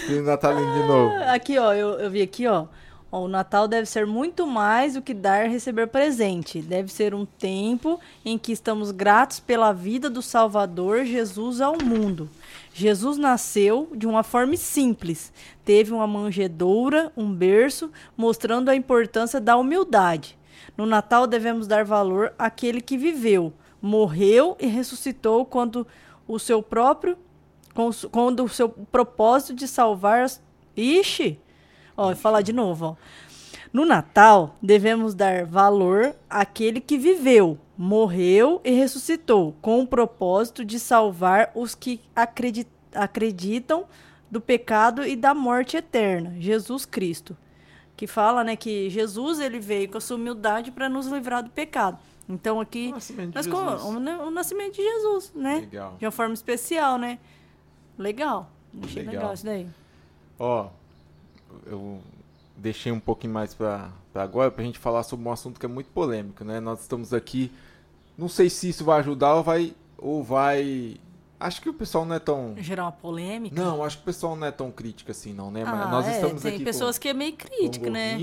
Espírito 0.00 0.24
natalino 0.24 0.72
de 0.74 0.86
novo. 0.86 1.14
Aqui, 1.28 1.58
ó, 1.58 1.72
eu, 1.72 1.98
eu 1.98 2.10
vi 2.10 2.22
aqui, 2.22 2.46
ó. 2.46 2.66
Ó, 3.10 3.22
O 3.24 3.28
Natal 3.28 3.66
deve 3.66 3.86
ser 3.86 4.06
muito 4.06 4.46
mais 4.46 4.94
do 4.94 5.02
que 5.02 5.12
dar 5.12 5.44
e 5.44 5.48
receber 5.48 5.88
presente. 5.88 6.60
Deve 6.62 6.92
ser 6.92 7.12
um 7.14 7.24
tempo 7.24 7.98
em 8.24 8.38
que 8.38 8.52
estamos 8.52 8.92
gratos 8.92 9.40
pela 9.40 9.72
vida 9.72 10.08
do 10.08 10.22
Salvador 10.22 11.04
Jesus 11.04 11.60
ao 11.60 11.76
mundo. 11.82 12.28
Jesus 12.72 13.16
nasceu 13.16 13.88
de 13.96 14.06
uma 14.06 14.22
forma 14.22 14.56
simples. 14.56 15.32
Teve 15.64 15.92
uma 15.92 16.06
manjedoura, 16.06 17.10
um 17.16 17.32
berço, 17.32 17.90
mostrando 18.16 18.68
a 18.68 18.76
importância 18.76 19.40
da 19.40 19.56
humildade. 19.56 20.38
No 20.76 20.86
Natal 20.86 21.26
devemos 21.26 21.66
dar 21.66 21.84
valor 21.84 22.32
àquele 22.38 22.80
que 22.80 22.96
viveu, 22.96 23.52
morreu 23.80 24.56
e 24.60 24.66
ressuscitou 24.66 25.44
quando 25.44 25.86
o 26.26 26.38
seu 26.38 26.62
próprio 26.62 27.16
quando 28.10 28.44
o 28.44 28.48
seu 28.48 28.68
propósito 28.68 29.54
de 29.54 29.68
salvar 29.68 30.22
as... 30.22 30.42
Ixi! 30.76 31.38
Ó, 31.96 32.06
vou 32.06 32.16
falar 32.16 32.42
de 32.42 32.52
novo, 32.52 32.84
ó. 32.86 32.96
No 33.72 33.84
Natal, 33.84 34.56
devemos 34.60 35.14
dar 35.14 35.46
valor 35.46 36.14
àquele 36.28 36.80
que 36.80 36.98
viveu, 36.98 37.56
morreu 37.78 38.60
e 38.64 38.72
ressuscitou, 38.72 39.54
com 39.62 39.80
o 39.80 39.86
propósito 39.86 40.64
de 40.64 40.80
salvar 40.80 41.52
os 41.54 41.74
que 41.76 42.00
acredi- 42.14 42.66
acreditam 42.92 43.84
do 44.28 44.40
pecado 44.40 45.06
e 45.06 45.14
da 45.14 45.32
morte 45.32 45.76
eterna, 45.76 46.34
Jesus 46.40 46.84
Cristo. 46.84 47.36
Que 47.96 48.08
fala, 48.08 48.42
né, 48.42 48.56
que 48.56 48.90
Jesus 48.90 49.38
ele 49.38 49.60
veio 49.60 49.88
com 49.88 49.98
a 49.98 50.00
sua 50.00 50.16
humildade 50.16 50.72
para 50.72 50.88
nos 50.88 51.06
livrar 51.06 51.44
do 51.44 51.50
pecado. 51.50 51.98
Então 52.30 52.60
aqui 52.60 52.88
O 52.88 52.94
nascimento 52.94 53.34
de 53.36 53.42
Jesus. 53.42 53.82
o, 53.82 53.98
na- 54.00 54.18
o 54.22 54.30
nascimento 54.30 54.76
de 54.76 54.82
Jesus, 54.82 55.32
né? 55.34 55.56
Legal. 55.60 55.96
De 55.98 56.04
uma 56.04 56.12
forma 56.12 56.32
especial, 56.34 56.96
né? 56.96 57.18
Legal. 57.98 58.48
Achei 58.84 59.02
Legal. 59.02 59.14
legal, 59.14 59.34
isso 59.34 59.44
daí. 59.44 59.66
Ó, 60.38 60.68
eu 61.66 62.00
deixei 62.56 62.92
um 62.92 63.00
pouquinho 63.00 63.32
mais 63.32 63.52
pra, 63.52 63.90
pra 64.12 64.22
agora 64.22 64.50
pra 64.50 64.62
gente 64.64 64.78
falar 64.78 65.02
sobre 65.02 65.28
um 65.28 65.32
assunto 65.32 65.58
que 65.58 65.66
é 65.66 65.68
muito 65.68 65.88
polêmico, 65.90 66.44
né? 66.44 66.60
Nós 66.60 66.80
estamos 66.80 67.12
aqui. 67.12 67.50
Não 68.16 68.28
sei 68.28 68.48
se 68.48 68.68
isso 68.68 68.84
vai 68.84 69.00
ajudar 69.00 69.34
ou 69.34 69.42
vai. 69.42 69.74
Ou 69.98 70.22
vai. 70.22 70.96
Acho 71.38 71.60
que 71.60 71.68
o 71.68 71.74
pessoal 71.74 72.04
não 72.04 72.14
é 72.14 72.18
tão. 72.18 72.54
Gerar 72.58 72.84
uma 72.84 72.92
polêmica. 72.92 73.60
Não, 73.60 73.82
acho 73.82 73.96
que 73.96 74.02
o 74.02 74.06
pessoal 74.06 74.36
não 74.36 74.46
é 74.46 74.50
tão 74.52 74.70
crítico 74.70 75.10
assim, 75.10 75.32
não, 75.32 75.50
né? 75.50 75.64
Mas 75.64 75.80
Ah, 75.80 75.88
nós 75.88 76.06
é, 76.06 76.12
estamos 76.12 76.42
tem 76.42 76.54
aqui. 76.54 76.64
pessoas 76.64 76.96
com, 76.96 77.02
que 77.02 77.08
é 77.08 77.14
meio 77.14 77.34
crítica, 77.36 77.90
né? 77.90 78.16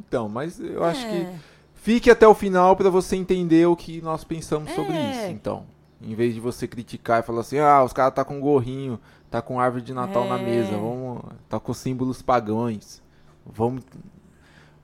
Então, 0.00 0.28
mas 0.28 0.58
eu 0.58 0.82
acho 0.84 1.04
que. 1.06 1.55
Fique 1.86 2.10
até 2.10 2.26
o 2.26 2.34
final 2.34 2.74
pra 2.74 2.90
você 2.90 3.14
entender 3.14 3.64
o 3.66 3.76
que 3.76 4.02
nós 4.02 4.24
pensamos 4.24 4.72
sobre 4.72 4.92
É. 4.96 5.10
isso, 5.12 5.30
então. 5.32 5.64
Em 6.02 6.16
vez 6.16 6.34
de 6.34 6.40
você 6.40 6.66
criticar 6.66 7.20
e 7.20 7.22
falar 7.22 7.42
assim, 7.42 7.60
ah, 7.60 7.84
os 7.84 7.92
caras 7.92 8.12
tá 8.12 8.24
com 8.24 8.40
gorrinho, 8.40 8.98
tá 9.30 9.40
com 9.40 9.60
árvore 9.60 9.84
de 9.84 9.94
Natal 9.94 10.24
na 10.28 10.36
É. 10.36 10.42
mesa, 10.44 10.72
vamos, 10.72 11.22
tá 11.48 11.60
com 11.60 11.72
símbolos 11.72 12.20
pagãos, 12.22 13.00
vamos, 13.46 13.84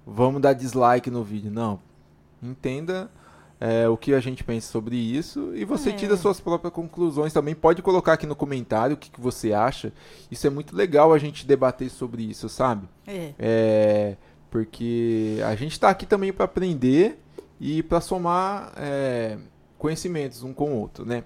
vamos 0.06 0.40
dar 0.40 0.52
dislike 0.52 1.10
no 1.10 1.24
vídeo. 1.24 1.50
Não, 1.50 1.80
entenda 2.40 3.10
é, 3.60 3.88
o 3.88 3.96
que 3.96 4.14
a 4.14 4.20
gente 4.20 4.44
pensa 4.44 4.70
sobre 4.70 4.94
isso 4.96 5.52
e 5.56 5.64
você 5.64 5.90
É. 5.90 5.92
tira 5.92 6.16
suas 6.16 6.40
próprias 6.40 6.72
conclusões 6.72 7.32
também. 7.32 7.52
Pode 7.54 7.82
colocar 7.82 8.12
aqui 8.12 8.26
no 8.26 8.36
comentário 8.36 8.94
o 8.94 8.96
que, 8.96 9.10
que 9.10 9.20
você 9.20 9.52
acha. 9.52 9.92
Isso 10.30 10.46
é 10.46 10.50
muito 10.50 10.76
legal 10.76 11.12
a 11.12 11.18
gente 11.18 11.44
debater 11.44 11.90
sobre 11.90 12.22
isso, 12.22 12.48
sabe? 12.48 12.88
É. 13.08 13.32
É, 13.40 14.16
porque 14.52 15.38
a 15.46 15.54
gente 15.56 15.72
está 15.72 15.88
aqui 15.88 16.04
também 16.04 16.30
para 16.30 16.44
aprender 16.44 17.18
e 17.58 17.82
para 17.82 18.02
somar 18.02 18.70
é, 18.76 19.38
conhecimentos 19.78 20.42
um 20.42 20.52
com 20.52 20.74
o 20.74 20.78
outro, 20.78 21.06
né? 21.06 21.24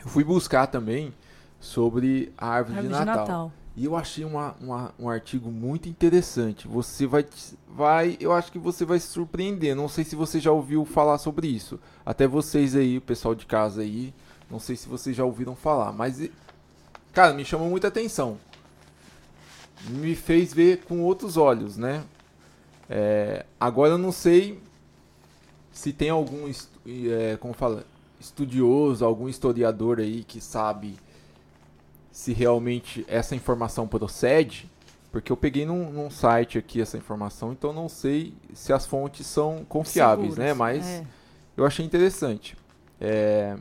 Eu 0.00 0.08
fui 0.08 0.24
buscar 0.24 0.66
também 0.66 1.14
sobre 1.60 2.32
a 2.36 2.48
árvore, 2.48 2.78
Árvore 2.78 2.92
de, 2.92 3.04
Natal. 3.06 3.52
E 3.76 3.84
eu 3.84 3.96
achei 3.96 4.24
uma, 4.24 4.54
uma- 4.60 4.92
um 4.98 5.08
artigo 5.08 5.48
muito 5.50 5.88
interessante. 5.88 6.66
Você 6.66 7.06
vai, 7.06 7.24
vai, 7.68 8.16
eu 8.20 8.32
acho 8.32 8.50
que 8.50 8.58
você 8.58 8.84
vai 8.84 8.98
se 8.98 9.06
surpreender. 9.06 9.74
Não 9.76 9.88
sei 9.88 10.02
se 10.02 10.16
você 10.16 10.40
já 10.40 10.50
ouviu 10.50 10.84
falar 10.84 11.18
sobre 11.18 11.46
isso. 11.46 11.78
Até 12.04 12.26
vocês 12.26 12.74
aí, 12.74 12.98
o 12.98 13.00
pessoal 13.00 13.34
de 13.34 13.46
casa 13.46 13.82
aí, 13.82 14.12
não 14.50 14.58
sei 14.58 14.74
se 14.74 14.88
vocês 14.88 15.14
já 15.14 15.24
ouviram 15.24 15.54
falar, 15.54 15.92
mas 15.92 16.28
cara, 17.12 17.32
me 17.32 17.44
chamou 17.44 17.70
muita 17.70 17.86
atenção. 17.88 18.38
Me 19.88 20.16
fez 20.16 20.52
ver 20.52 20.78
com 20.84 21.00
outros 21.00 21.36
olhos, 21.36 21.76
né? 21.76 22.02
É, 22.96 23.44
agora 23.58 23.94
eu 23.94 23.98
não 23.98 24.12
sei 24.12 24.60
se 25.72 25.92
tem 25.92 26.10
algum, 26.10 26.48
é, 26.86 27.36
como 27.40 27.52
fala, 27.52 27.84
estudioso, 28.20 29.04
algum 29.04 29.28
historiador 29.28 29.98
aí 29.98 30.22
que 30.22 30.40
sabe 30.40 30.96
se 32.12 32.32
realmente 32.32 33.04
essa 33.08 33.34
informação 33.34 33.88
procede, 33.88 34.70
porque 35.10 35.32
eu 35.32 35.36
peguei 35.36 35.66
num, 35.66 35.90
num 35.90 36.08
site 36.08 36.56
aqui 36.56 36.80
essa 36.80 36.96
informação, 36.96 37.50
então 37.52 37.72
não 37.72 37.88
sei 37.88 38.32
se 38.52 38.72
as 38.72 38.86
fontes 38.86 39.26
são 39.26 39.64
confiáveis, 39.68 40.34
Seguras. 40.34 40.48
né? 40.50 40.54
Mas 40.54 40.86
É. 40.86 41.04
eu 41.56 41.66
achei 41.66 41.84
interessante. 41.84 42.56
É, 43.00 43.56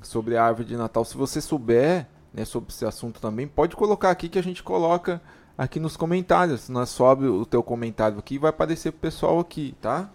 sobre 0.00 0.38
a 0.38 0.42
árvore 0.44 0.66
de 0.68 0.76
Natal, 0.78 1.04
se 1.04 1.18
você 1.18 1.38
souber 1.42 2.06
né, 2.32 2.46
sobre 2.46 2.70
esse 2.72 2.86
assunto 2.86 3.20
também, 3.20 3.46
pode 3.46 3.76
colocar 3.76 4.10
aqui 4.10 4.26
que 4.30 4.38
a 4.38 4.42
gente 4.42 4.62
coloca 4.62 5.20
aqui 5.60 5.78
nos 5.78 5.94
comentários. 5.94 6.70
Nós 6.70 6.88
sobe 6.88 7.26
o 7.26 7.44
teu 7.44 7.62
comentário 7.62 8.18
aqui 8.18 8.38
vai 8.38 8.48
aparecer 8.48 8.92
pro 8.92 9.00
pessoal 9.00 9.38
aqui, 9.38 9.74
tá? 9.80 10.08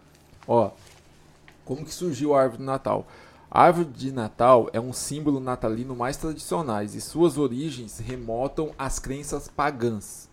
Ó, 0.48 0.72
como 1.64 1.86
que 1.86 1.94
surgiu 1.94 2.34
a 2.34 2.42
árvore 2.42 2.62
de 2.62 2.66
Natal? 2.66 3.06
A 3.50 3.62
árvore 3.62 3.90
de 3.90 4.12
Natal 4.12 4.70
é 4.74 4.80
um 4.80 4.92
símbolo 4.92 5.40
natalino 5.40 5.96
mais 5.96 6.18
tradicionais 6.18 6.96
e 6.96 7.00
suas 7.00 7.38
origens 7.38 8.00
remontam 8.00 8.72
às 8.78 8.98
crenças 8.98 9.48
pagãs. 9.48 10.28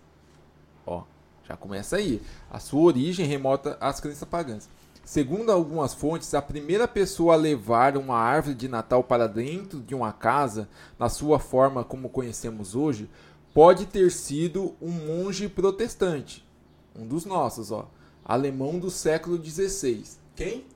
Ó, 0.87 1.03
já 1.45 1.57
começa 1.59 1.97
aí. 1.97 2.23
A 2.51 2.59
sua 2.59 2.81
origem 2.81 3.27
remota 3.27 3.77
às 3.83 4.01
crenças 4.01 4.27
pagãs. 4.27 4.67
Segundo 5.05 5.51
algumas 5.51 5.93
fontes, 5.93 6.33
a 6.33 6.41
primeira 6.41 6.89
pessoa 6.89 7.35
a 7.35 7.37
levar 7.37 7.97
uma 7.97 8.17
árvore 8.17 8.55
de 8.55 8.69
Natal 8.69 9.03
para 9.03 9.27
dentro 9.27 9.81
de 9.81 9.95
uma 9.95 10.13
casa, 10.13 10.69
na 10.99 11.09
sua 11.09 11.39
forma 11.39 11.83
como 11.83 12.09
conhecemos 12.09 12.75
hoje, 12.75 13.11
pode 13.55 13.87
ter 13.87 14.11
sido 14.11 14.75
um 14.81 14.91
monge 14.91 15.49
protestante, 15.49 16.47
um 16.95 17.07
dos 17.07 17.25
nossos, 17.25 17.71
ó, 17.71 17.89
alemão 18.25 18.79
do 18.79 18.91
século 18.91 19.43
XVI. 19.43 20.05
Quem? 20.35 20.67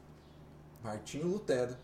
Martinho 0.83 1.27
Lutero. 1.27 1.77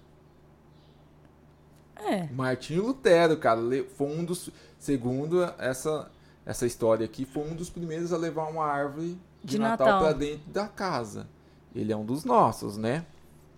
É. 1.96 2.26
Martinho 2.32 2.84
Lutero, 2.84 3.36
cara, 3.36 3.60
foi 3.96 4.06
um 4.08 4.24
dos, 4.24 4.50
segundo 4.78 5.42
essa 5.58 6.10
essa 6.44 6.66
história 6.66 7.04
aqui, 7.04 7.24
foi 7.24 7.44
um 7.44 7.54
dos 7.54 7.70
primeiros 7.70 8.12
a 8.12 8.16
levar 8.16 8.48
uma 8.48 8.64
árvore 8.64 9.18
de, 9.42 9.52
De 9.52 9.58
Natal, 9.58 9.86
Natal. 9.86 10.02
para 10.02 10.12
dentro 10.12 10.50
da 10.50 10.66
casa. 10.66 11.28
Ele 11.74 11.92
é 11.92 11.96
um 11.96 12.04
dos 12.04 12.24
nossos, 12.24 12.76
né? 12.76 13.06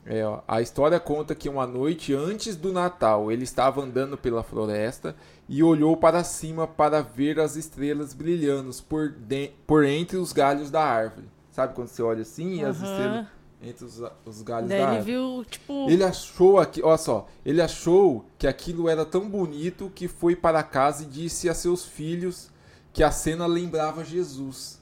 É, 0.07 0.22
ó, 0.24 0.40
a 0.46 0.61
história 0.61 1.00
conta 1.00 1.34
que 1.34 1.48
uma 1.48 1.66
noite 1.66 2.12
antes 2.14 2.57
do 2.57 2.72
Natal, 2.72 3.32
ele 3.32 3.44
estava 3.44 3.80
andando 3.82 4.18
pela 4.18 4.42
floresta 4.42 5.16
e 5.48 5.62
olhou 5.62 5.96
para 5.96 6.22
cima 6.22 6.66
para 6.66 7.00
ver 7.00 7.40
as 7.40 7.57
estrelas 7.57 8.12
brilhando 8.12 8.70
por, 8.86 9.11
de- 9.11 9.52
por 9.66 9.84
entre 9.84 10.18
os 10.18 10.32
galhos 10.32 10.70
da 10.70 10.82
árvore. 10.84 11.26
Sabe 11.50 11.74
quando 11.74 11.88
você 11.88 12.02
olha 12.02 12.20
assim 12.22 12.57
e 12.61 12.64
as 12.64 12.76
Aham. 12.82 12.90
estrelas 12.90 13.26
entre 13.62 13.84
os, 13.86 14.02
os 14.26 14.42
galhos 14.42 14.68
Daí 14.68 14.78
da 14.78 14.84
ele 14.88 14.96
árvore? 14.98 15.12
viu, 15.12 15.44
tipo. 15.48 15.88
Ele 15.88 16.05
achou 16.05 16.59
aqui, 16.59 16.82
olha 16.82 16.98
só, 16.98 17.26
ele 17.46 17.62
achou 17.62 18.26
que 18.38 18.46
aquilo 18.46 18.90
era 18.90 19.07
tão 19.07 19.26
bonito 19.26 19.90
que 19.94 20.07
foi 20.07 20.36
para 20.36 20.62
casa 20.62 21.05
e 21.05 21.07
disse 21.07 21.48
a 21.48 21.55
seus 21.55 21.82
filhos 21.86 22.50
que 22.92 23.02
a 23.02 23.11
cena 23.11 23.46
lembrava 23.46 24.05
Jesus. 24.05 24.78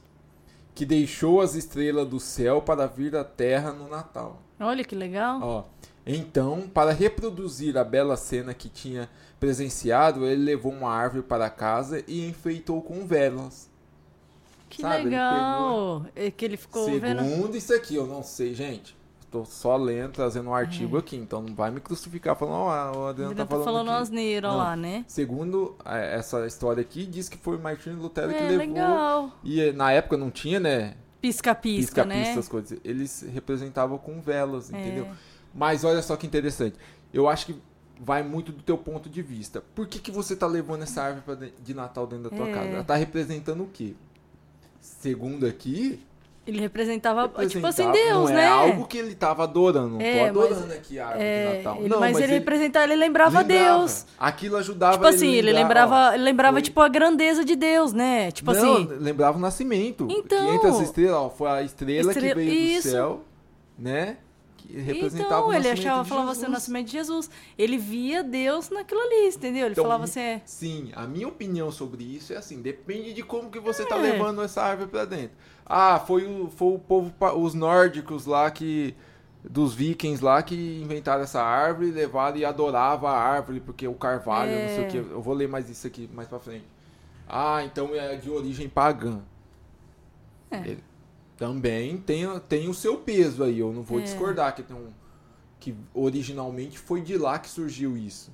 Que 0.74 0.86
deixou 0.86 1.40
as 1.40 1.54
estrelas 1.54 2.08
do 2.08 2.18
céu 2.18 2.62
para 2.62 2.86
vir 2.86 3.14
à 3.16 3.24
terra 3.24 3.72
no 3.72 3.88
Natal. 3.88 4.42
Olha 4.58 4.84
que 4.84 4.94
legal. 4.94 5.40
Ó, 5.42 5.64
então, 6.06 6.68
para 6.72 6.92
reproduzir 6.92 7.76
a 7.76 7.84
bela 7.84 8.16
cena 8.16 8.54
que 8.54 8.68
tinha 8.68 9.08
presenciado, 9.38 10.26
ele 10.26 10.42
levou 10.42 10.72
uma 10.72 10.90
árvore 10.90 11.22
para 11.22 11.50
casa 11.50 12.02
e 12.06 12.28
enfeitou 12.28 12.80
com 12.80 13.06
velas. 13.06 13.70
Que 14.68 14.82
Sabe, 14.82 15.00
ele 15.00 15.04
legal. 15.10 16.06
É 16.16 16.30
que 16.30 16.44
ele 16.44 16.56
ficou 16.56 16.86
vendo. 16.98 17.22
Segundo 17.22 17.56
isso 17.56 17.74
aqui, 17.74 17.94
eu 17.94 18.06
não 18.06 18.22
sei, 18.22 18.54
gente. 18.54 18.96
Tô 19.32 19.46
só 19.46 19.76
lendo, 19.76 20.12
trazendo 20.12 20.50
um 20.50 20.54
artigo 20.54 20.98
aqui, 20.98 21.16
então 21.16 21.40
não 21.40 21.54
vai 21.54 21.70
me 21.70 21.80
crucificar 21.80 22.36
falando, 22.36 22.54
ó, 22.54 22.98
o 22.98 23.06
Adriano 23.06 23.34
tá 23.34 23.46
falando, 23.46 23.64
falando 23.64 23.88
aqui. 23.90 24.02
asneira 24.02 24.52
lá, 24.52 24.76
né? 24.76 25.06
Segundo 25.08 25.74
eh, 25.86 26.16
essa 26.18 26.46
história 26.46 26.82
aqui, 26.82 27.06
diz 27.06 27.30
que 27.30 27.38
foi 27.38 27.56
Martinho 27.56 27.96
Lutero 27.96 28.28
que 28.28 28.34
É, 28.36 28.42
levou. 28.42 28.58
legal. 28.58 29.30
E 29.42 29.58
eh, 29.60 29.72
na 29.72 29.90
época 29.90 30.18
não 30.18 30.30
tinha, 30.30 30.60
né? 30.60 30.96
Pisca-pisca, 31.22 32.04
né? 32.04 32.16
Pisca-pisca, 32.16 32.40
as 32.40 32.48
coisas. 32.48 32.78
Eles 32.84 33.22
representavam 33.32 33.96
com 33.96 34.20
velas, 34.20 34.70
É. 34.70 34.78
entendeu? 34.78 35.08
Mas 35.54 35.82
olha 35.82 36.02
só 36.02 36.14
que 36.14 36.26
interessante. 36.26 36.76
Eu 37.10 37.26
acho 37.26 37.46
que 37.46 37.56
vai 37.98 38.22
muito 38.22 38.52
do 38.52 38.62
teu 38.62 38.76
ponto 38.76 39.08
de 39.08 39.22
vista. 39.22 39.62
Por 39.74 39.86
que, 39.86 39.98
que 39.98 40.10
você 40.10 40.36
tá 40.36 40.46
levando 40.46 40.82
essa 40.82 41.00
árvore 41.04 41.54
de 41.64 41.72
Natal 41.72 42.06
dentro 42.06 42.28
da 42.28 42.36
tua 42.36 42.48
É. 42.50 42.52
casa? 42.52 42.68
Ela 42.68 42.84
tá 42.84 42.96
representando 42.96 43.62
o 43.62 43.66
quê? 43.68 43.94
Segundo 44.78 45.46
aqui, 45.46 46.00
Ele 46.44 46.58
representava, 46.60 47.28
tipo 47.28 47.40
assim, 47.40 47.54
representava- 47.60 47.92
Deus, 47.92 48.30
não 48.30 48.36
né? 48.36 48.42
é 48.44 48.48
algo 48.48 48.84
que 48.88 48.98
ele 48.98 49.14
tava 49.14 49.44
adorando. 49.44 49.90
Não 49.90 50.00
É, 50.00 50.24
tô 50.24 50.40
adorando 50.40 50.66
mas- 50.66 50.76
aqui 50.76 50.98
a 50.98 51.06
árvore 51.06 51.24
de 51.24 51.30
É, 51.30 51.56
Natal. 51.58 51.76
ele- 51.78 51.88
não, 51.88 52.00
mas, 52.00 52.18
ele, 52.18 52.32
representava, 52.32 52.84
ele 52.86 52.96
lembrava, 52.96 53.40
lembrava. 53.42 53.78
Deus. 53.78 54.06
Aquilo 54.18 54.56
ajudava 54.56 54.94
Tipo 54.94 55.06
assim, 55.06 55.32
ele 55.32 55.52
lembrava, 55.52 55.94
ó, 56.10 56.14
ele 56.14 56.24
lembrava 56.24 56.54
foi- 56.56 56.62
tipo 56.62 56.80
a 56.80 56.88
grandeza 56.88 57.44
de 57.44 57.54
Deus, 57.54 57.92
né? 57.92 58.32
Tipo 58.32 58.52
não, 58.52 58.74
assim, 58.74 58.88
lembrava 58.98 59.38
o 59.38 59.40
nascimento. 59.40 60.08
Então. 60.10 60.46
que 60.48 60.54
entre 60.56 60.68
as 60.68 60.80
estrelas, 60.80 61.14
ó, 61.16 61.30
foi 61.30 61.48
a 61.48 61.62
estrela 61.62 62.10
Estrela- 62.10 62.34
que 62.34 62.40
veio 62.46 62.52
isso. 62.78 62.88
do 62.88 62.90
céu, 62.90 63.20
né? 63.78 64.16
Que 64.68 64.78
representava 64.80 65.34
então 65.40 65.48
o 65.48 65.52
ele 65.52 65.68
achava, 65.68 66.04
falava 66.04 66.30
assim, 66.32 66.46
o 66.46 66.50
nascimento 66.50 66.86
de 66.86 66.92
Jesus. 66.92 67.30
Ele 67.58 67.76
via 67.78 68.22
Deus 68.22 68.70
naquilo 68.70 69.00
ali, 69.00 69.28
entendeu? 69.34 69.66
Ele 69.66 69.72
Então, 69.72 69.84
falava 69.84 70.04
assim, 70.04 70.20
é, 70.20 70.42
Sim, 70.44 70.90
a 70.94 71.06
minha 71.06 71.28
opinião 71.28 71.70
sobre 71.70 72.04
isso 72.04 72.32
é 72.32 72.36
assim, 72.36 72.60
depende 72.62 73.12
de 73.12 73.22
como 73.22 73.50
que 73.50 73.58
você 73.60 73.84
tá 73.84 73.96
É. 73.98 74.00
levando 74.00 74.42
essa 74.42 74.62
árvore 74.62 74.88
pra 74.90 75.04
dentro. 75.04 75.36
Ah, 75.66 75.98
foi 75.98 76.24
o, 76.24 76.48
foi 76.48 76.74
o 76.74 76.78
povo, 76.78 77.12
os 77.38 77.54
nórdicos 77.54 78.26
lá 78.26 78.50
que 78.50 78.94
dos 79.44 79.74
vikings 79.74 80.22
lá 80.22 80.40
que 80.42 80.54
inventaram 80.80 81.22
essa 81.22 81.42
árvore, 81.42 81.90
levaram 81.90 82.36
e 82.36 82.44
adoravam 82.44 83.08
a 83.08 83.16
árvore 83.16 83.58
porque 83.60 83.88
o 83.88 83.94
carvalho, 83.94 84.52
não 84.52 84.68
sei 84.68 84.78
o 84.78 84.84
É. 84.84 84.88
que. 84.88 84.96
Eu 84.98 85.20
vou 85.20 85.34
ler 85.34 85.48
mais 85.48 85.68
isso 85.68 85.86
aqui 85.86 86.08
mais 86.14 86.28
pra 86.28 86.38
frente. 86.38 86.64
Ah, 87.28 87.62
então 87.64 87.94
é 87.94 88.14
de 88.16 88.30
origem 88.30 88.68
pagã. 88.68 89.20
É. 90.50 90.58
Ele 90.58 90.84
também 91.46 91.96
tem, 91.98 92.24
tem 92.48 92.68
o 92.68 92.74
seu 92.74 92.98
peso 92.98 93.42
aí, 93.42 93.58
eu 93.58 93.72
não 93.72 93.82
vou 93.82 93.98
É. 93.98 94.02
discordar 94.04 94.54
que 94.54 94.62
tem 94.62 94.76
um 94.76 94.86
que 95.58 95.74
originalmente 95.92 96.78
foi 96.78 97.00
de 97.00 97.16
lá 97.18 97.36
que 97.38 97.48
surgiu 97.48 97.96
isso. 97.96 98.30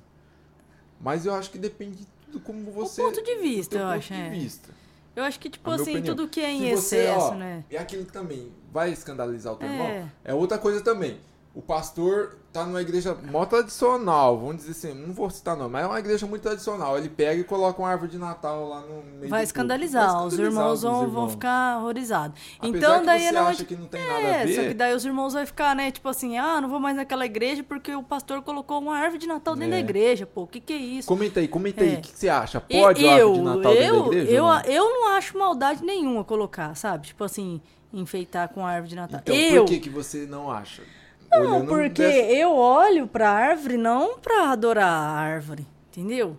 Mas 1.01 1.25
eu 1.25 1.33
acho 1.33 1.49
que 1.49 1.57
depende 1.57 1.97
de 1.99 2.07
tudo 2.25 2.39
como 2.39 2.71
você. 2.71 3.01
ponto 3.01 3.23
de 3.23 3.35
do 3.35 3.41
vista, 3.41 3.75
eu 3.77 3.81
ponto 3.81 3.91
acho, 3.97 4.13
de 4.13 4.19
é. 4.19 4.29
vista. 4.29 4.69
eu 5.15 5.23
acho 5.23 5.39
que 5.39 5.49
tipo 5.49 5.69
assim, 5.71 5.91
opinião. 5.91 6.15
tudo 6.15 6.27
que 6.29 6.39
é 6.39 6.51
em 6.51 6.75
você, 6.75 6.97
excesso, 6.97 7.19
ó, 7.27 7.33
né? 7.35 7.63
E 7.69 7.77
aquilo 7.77 8.05
que 8.05 8.11
também 8.11 8.51
vai 8.71 8.91
escandalizar 8.91 9.53
o 9.53 9.55
teu 9.55 9.67
É. 9.67 9.71
irmão. 9.71 10.11
É 10.23 10.33
outra 10.33 10.57
coisa 10.59 10.81
também. 10.81 11.17
O 11.59 11.61
pastor 11.61 12.37
tá 12.53 12.63
numa 12.63 12.81
igreja 12.81 13.13
mó 13.29 13.45
tradicional, 13.45 14.39
vamos 14.39 14.63
dizer 14.65 14.71
assim, 14.71 14.93
não 14.97 15.13
vou 15.13 15.29
citar 15.29 15.57
não, 15.57 15.69
mas 15.69 15.83
é 15.83 15.87
uma 15.87 15.99
igreja 15.99 16.25
muito 16.25 16.41
tradicional. 16.41 16.97
Ele 16.97 17.09
pega 17.09 17.41
e 17.41 17.43
coloca 17.43 17.81
uma 17.81 17.89
árvore 17.89 18.09
de 18.11 18.17
Natal 18.17 18.65
lá 18.69 18.79
no 18.79 19.03
meio 19.17 19.29
Vai 19.29 19.41
do 19.41 19.43
escandalizar. 19.43 20.07
Vai 20.09 20.25
os 20.27 20.33
escandalizar 20.33 20.63
irmãos 20.63 20.73
os 20.77 20.81
vão, 20.83 20.93
vão 20.93 21.03
irmãos. 21.09 21.31
ficar 21.31 21.77
horrorizados. 21.79 22.39
Então 22.63 23.03
daí 23.03 23.19
você 23.23 23.27
é 23.27 23.31
na 23.33 23.41
acha 23.41 23.65
que 23.65 23.75
não 23.75 23.87
tem 23.87 24.01
nada 24.01 24.19
a 24.19 24.21
É, 24.21 24.39
só 24.47 24.61
que 24.61 24.67
ver. 24.69 24.73
daí 24.73 24.95
os 24.95 25.03
irmãos 25.05 25.33
vão 25.33 25.45
ficar, 25.45 25.75
né, 25.75 25.91
tipo 25.91 26.07
assim, 26.07 26.37
ah, 26.37 26.61
não 26.61 26.69
vou 26.69 26.79
mais 26.79 26.95
naquela 26.95 27.25
igreja 27.25 27.61
porque 27.61 27.93
o 27.93 28.01
pastor 28.03 28.41
colocou 28.41 28.79
uma 28.79 28.97
árvore 28.97 29.19
de 29.19 29.27
Natal 29.27 29.53
dentro 29.57 29.73
É. 29.73 29.75
da 29.75 29.79
igreja, 29.81 30.25
pô, 30.25 30.43
o 30.43 30.47
que 30.47 30.61
que 30.61 30.71
é 30.71 30.77
isso? 30.77 31.09
Comenta 31.09 31.41
aí, 31.41 31.47
comenta 31.49 31.83
aí, 31.83 31.95
É. 31.95 31.97
o 31.97 32.01
que, 32.01 32.11
que 32.13 32.17
você 32.19 32.29
acha? 32.29 32.61
Pode 32.61 33.03
eu, 33.03 33.09
árvore 33.11 33.33
de 33.33 33.41
Natal 33.43 33.73
dentro 33.73 33.83
eu, 33.97 34.01
da 34.03 34.07
igreja? 34.15 34.31
eu, 34.31 34.43
não? 34.45 34.61
eu 34.61 34.83
não 34.85 35.07
acho 35.09 35.37
maldade 35.37 35.83
nenhuma 35.83 36.23
colocar, 36.23 36.73
sabe? 36.75 37.07
Tipo 37.07 37.25
assim, 37.25 37.59
enfeitar 37.91 38.47
com 38.47 38.65
a 38.65 38.69
árvore 38.69 38.89
de 38.91 38.95
Natal. 38.95 39.19
Então, 39.21 39.35
eu, 39.35 39.65
por 39.65 39.69
que, 39.69 39.79
que 39.81 39.89
você 39.89 40.25
não 40.25 40.49
acha? 40.49 40.83
Não, 41.31 41.65
porque 41.65 42.01
dessa- 42.01 42.31
eu 42.31 42.51
olho 42.55 43.07
pra 43.07 43.29
árvore 43.29 43.77
não 43.77 44.17
pra 44.19 44.51
adorar 44.51 44.87
a 44.91 45.11
árvore, 45.11 45.65
entendeu? 45.89 46.37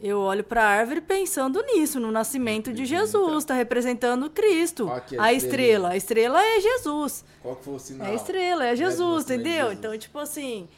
Eu 0.00 0.20
olho 0.20 0.44
pra 0.44 0.62
árvore 0.62 1.00
pensando 1.00 1.62
nisso, 1.62 1.98
no 1.98 2.10
nascimento 2.12 2.70
de 2.72 2.84
Jesus, 2.84 3.44
tá 3.46 3.54
representando 3.54 4.28
Cristo. 4.28 4.90
Aqui 4.90 5.18
a 5.18 5.24
a 5.24 5.32
estrela, 5.32 5.88
a 5.90 5.96
estrela 5.96 6.38
é 6.44 6.60
Jesus. 6.60 7.24
Qual 7.42 7.56
que 7.56 7.64
foi 7.64 7.74
o 7.74 7.78
sinal? 7.78 8.06
É 8.06 8.10
a 8.10 8.14
estrela, 8.14 8.64
é 8.66 8.70
né, 8.70 8.76
Jesus, 8.76 9.24
de 9.24 9.34
entendeu? 9.34 9.52
Jesus? 9.68 9.78
Então, 9.78 9.98
tipo 9.98 10.18
assim, 10.18 10.68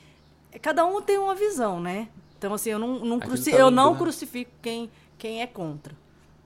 cada 0.63 0.87
um 0.87 1.03
tem 1.03 1.19
uma 1.19 1.35
visão, 1.35 1.81
né? 1.81 2.09
Então, 2.39 2.55
assim, 2.55 2.71
eu 2.71 2.79
não, 2.79 3.01
não, 3.01 3.19
cruci- 3.19 3.51
tá 3.51 3.57
eu 3.57 3.71
não 3.73 3.87
lembrando. 3.89 4.05
crucifico 4.05 4.53
quem, 4.63 4.89
quem 5.19 5.43
é 5.43 5.47
contra, 5.49 5.93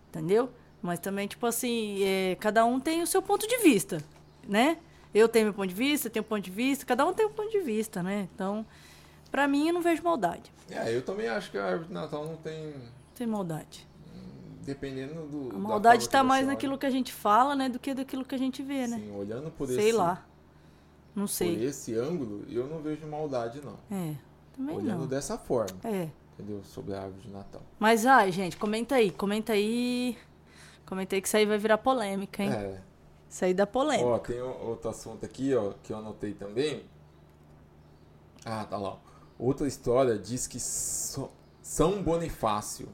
entendeu? 0.09 0.49
Mas 0.81 0.99
também, 0.99 1.29
tipo 1.29 1.45
assim, 1.47 2.03
é, 2.03 2.37
cada 2.41 2.65
um 2.65 2.81
tem 2.81 3.03
o 3.03 3.07
seu 3.07 3.21
ponto 3.21 3.47
de 3.47 3.59
vista, 3.59 4.03
né? 4.49 4.79
Eu 5.15 5.29
tenho 5.29 5.47
meu 5.47 5.55
ponto 5.55 5.69
de 5.69 5.75
vista, 5.75 6.09
tenho 6.09 6.25
um 6.25 6.29
ponto 6.29 6.43
de 6.43 6.51
vista, 6.51 6.87
cada 6.87 7.05
um 7.07 7.13
tem 7.13 7.27
um 7.27 7.33
ponto 7.33 7.51
de 7.51 7.61
vista, 7.61 8.03
né? 8.03 8.29
Então, 8.35 8.65
pra 9.31 9.47
mim, 9.47 9.69
eu 9.69 9.75
não 9.75 9.83
vejo 9.83 10.03
maldade. 10.03 10.51
É, 10.71 10.95
eu 10.95 11.03
também 11.03 11.29
acho 11.29 11.51
que 11.51 11.59
a 11.59 11.65
árvore 11.65 11.89
de 11.89 11.95
Natal 11.95 12.25
não 12.27 12.37
tem. 12.37 12.69
Não 12.73 12.81
tem 13.15 13.27
maldade. 13.27 13.87
Dependendo 14.63 15.27
do. 15.27 15.49
A 15.51 15.53
da 15.53 15.59
maldade 15.59 16.09
tá 16.09 16.21
que 16.21 16.27
mais 16.27 16.45
olha. 16.45 16.53
naquilo 16.55 16.79
que 16.79 16.87
a 16.87 16.91
gente 16.91 17.13
fala, 17.13 17.55
né? 17.57 17.69
Do 17.69 17.79
que 17.79 17.93
daquilo 17.93 18.25
que 18.25 18.35
a 18.35 18.39
gente 18.39 18.63
vê, 18.63 18.87
né? 18.87 18.99
Sim, 18.99 19.15
olhando 19.17 19.51
por 19.51 19.67
Sei 19.67 19.89
esse, 19.89 19.93
lá. 19.93 20.25
Não 21.15 21.25
por 21.25 21.29
sei. 21.29 21.65
esse 21.65 21.95
ângulo, 21.95 22.45
eu 22.49 22.67
não 22.67 22.79
vejo 22.81 23.07
maldade, 23.07 23.61
não. 23.63 23.77
É, 23.91 24.15
também 24.57 24.77
olhando 24.77 25.01
não. 25.01 25.07
dessa 25.07 25.37
forma, 25.37 25.77
É. 25.85 26.09
entendeu? 26.35 26.63
Sobre 26.65 26.95
a 26.95 27.03
árvore 27.03 27.21
de 27.23 27.31
Natal. 27.31 27.61
Mas, 27.79 28.07
ai, 28.07 28.31
gente, 28.33 28.57
comenta 28.57 28.95
aí, 28.95 29.11
comenta 29.11 29.53
aí. 29.53 30.17
Comenta 30.87 31.17
aí 31.17 31.21
que 31.21 31.29
isso 31.29 31.37
aí 31.37 31.45
vai 31.45 31.59
virar 31.59 31.77
polêmica, 31.79 32.43
hein? 32.43 32.51
É. 32.51 32.81
Aí 33.41 33.55
dá 33.55 33.67
polêmica. 33.67 34.09
Ó, 34.09 34.19
tem 34.19 34.41
outro 34.41 34.91
assunto 34.91 35.25
aqui, 35.25 35.55
ó, 35.55 35.73
que 35.83 35.93
eu 35.93 35.97
anotei 35.97 36.35
também. 36.35 36.85
Ah, 38.45 38.65
tá 38.65 38.77
lá. 38.77 38.99
Outra 39.39 39.67
história 39.67 40.19
diz 40.19 40.47
que 40.47 40.61
São 40.61 42.03
Bonifácio 42.03 42.89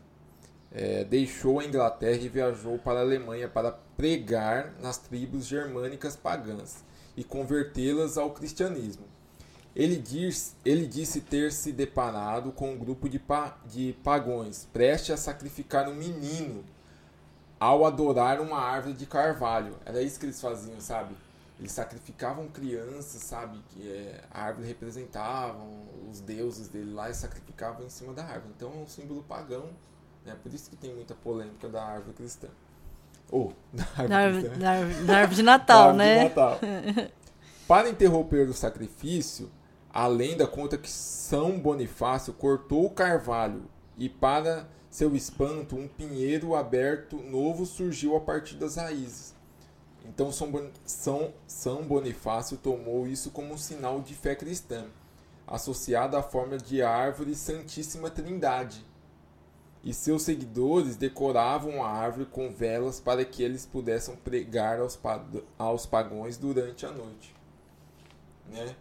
é, 0.70 1.04
deixou 1.04 1.60
a 1.60 1.64
Inglaterra 1.64 2.20
e 2.20 2.28
viajou 2.28 2.78
para 2.78 3.00
a 3.00 3.02
Alemanha 3.02 3.48
para 3.48 3.72
pregar 3.96 4.74
nas 4.80 4.98
tribos 4.98 5.46
germânicas 5.46 6.14
pagãs 6.14 6.84
e 7.16 7.24
convertê-las 7.24 8.16
ao 8.16 8.30
cristianismo. 8.30 9.04
Ele, 9.74 9.96
diz, 9.96 10.56
ele 10.64 10.86
disse 10.86 11.20
ter 11.20 11.52
se 11.52 11.72
deparado 11.72 12.52
com 12.52 12.72
um 12.72 12.78
grupo 12.78 13.08
de, 13.08 13.18
pa, 13.18 13.58
de 13.66 13.94
pagões 14.02 14.68
prestes 14.72 15.10
a 15.10 15.16
sacrificar 15.16 15.88
um 15.88 15.94
menino 15.94 16.64
ao 17.60 17.84
adorar 17.84 18.40
uma 18.40 18.58
árvore 18.58 18.94
de 18.94 19.06
carvalho. 19.06 19.74
Era 19.84 20.02
isso 20.02 20.18
que 20.18 20.26
eles 20.26 20.40
faziam, 20.40 20.80
sabe? 20.80 21.14
Eles 21.58 21.72
sacrificavam 21.72 22.46
crianças, 22.48 23.20
sabe? 23.22 23.58
Que 23.70 23.90
é, 23.90 24.20
a 24.30 24.42
árvore 24.44 24.68
representavam 24.68 25.66
os 26.08 26.20
deuses 26.20 26.68
dele 26.68 26.92
lá 26.92 27.10
e 27.10 27.14
sacrificavam 27.14 27.84
em 27.84 27.88
cima 27.88 28.12
da 28.12 28.22
árvore. 28.24 28.52
Então 28.56 28.70
é 28.72 28.76
um 28.76 28.86
símbolo 28.86 29.22
pagão. 29.24 29.66
Né? 30.24 30.36
Por 30.42 30.52
isso 30.54 30.70
que 30.70 30.76
tem 30.76 30.94
muita 30.94 31.14
polêmica 31.14 31.68
da 31.68 31.82
árvore 31.82 32.12
cristã. 32.14 32.48
Ou 33.30 33.52
da 33.72 33.82
árvore 33.96 34.08
Da 34.08 34.18
árvore, 34.18 34.42
cristã. 34.44 34.58
da 34.60 34.70
árvore- 34.70 35.04
da 35.04 35.16
árvore 35.18 35.36
de 35.36 35.42
Natal, 35.42 35.92
Da 35.96 36.04
árvore 36.04 36.08
de 36.08 36.14
né? 36.14 36.24
Natal. 36.28 36.58
Para 37.66 37.88
interromper 37.90 38.48
o 38.48 38.54
sacrifício, 38.54 39.50
a 39.92 40.06
lenda 40.06 40.46
conta 40.46 40.78
que 40.78 40.90
São 40.90 41.58
Bonifácio 41.58 42.32
cortou 42.32 42.86
o 42.86 42.90
carvalho 42.90 43.62
e, 43.96 44.08
para 44.08 44.66
seu 44.90 45.14
espanto, 45.14 45.76
um 45.76 45.86
pinheiro 45.86 46.54
aberto 46.54 47.16
novo 47.16 47.66
surgiu 47.66 48.16
a 48.16 48.20
partir 48.20 48.56
das 48.56 48.76
raízes. 48.76 49.34
Então 50.04 50.32
São, 50.32 50.70
São, 50.84 51.34
São 51.46 51.82
Bonifácio 51.84 52.56
tomou 52.56 53.06
isso 53.06 53.30
como 53.30 53.54
um 53.54 53.58
sinal 53.58 54.00
de 54.00 54.14
fé 54.14 54.34
cristã, 54.34 54.86
associado 55.46 56.16
à 56.16 56.22
forma 56.22 56.56
de 56.56 56.82
árvore 56.82 57.34
Santíssima 57.34 58.10
Trindade. 58.10 58.84
E 59.84 59.92
seus 59.94 60.22
seguidores 60.22 60.96
decoravam 60.96 61.84
a 61.84 61.88
árvore 61.88 62.26
com 62.26 62.50
velas 62.50 62.98
para 62.98 63.24
que 63.24 63.42
eles 63.42 63.64
pudessem 63.64 64.16
pregar 64.16 64.80
aos, 64.80 64.98
aos 65.58 65.86
pagões 65.86 66.36
durante 66.36 66.84
a 66.84 66.90
noite. 66.90 67.34
Né? 68.50 68.74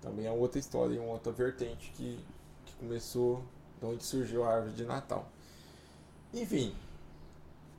Também 0.00 0.26
é 0.26 0.30
outra 0.30 0.58
história, 0.58 1.00
uma 1.00 1.12
outra 1.12 1.32
vertente 1.32 1.90
que, 1.96 2.18
que 2.64 2.74
começou 2.76 3.42
de 3.80 3.86
onde 3.86 4.04
surgiu 4.04 4.44
a 4.44 4.54
árvore 4.54 4.72
de 4.74 4.84
Natal. 4.84 5.26
Enfim, 6.32 6.74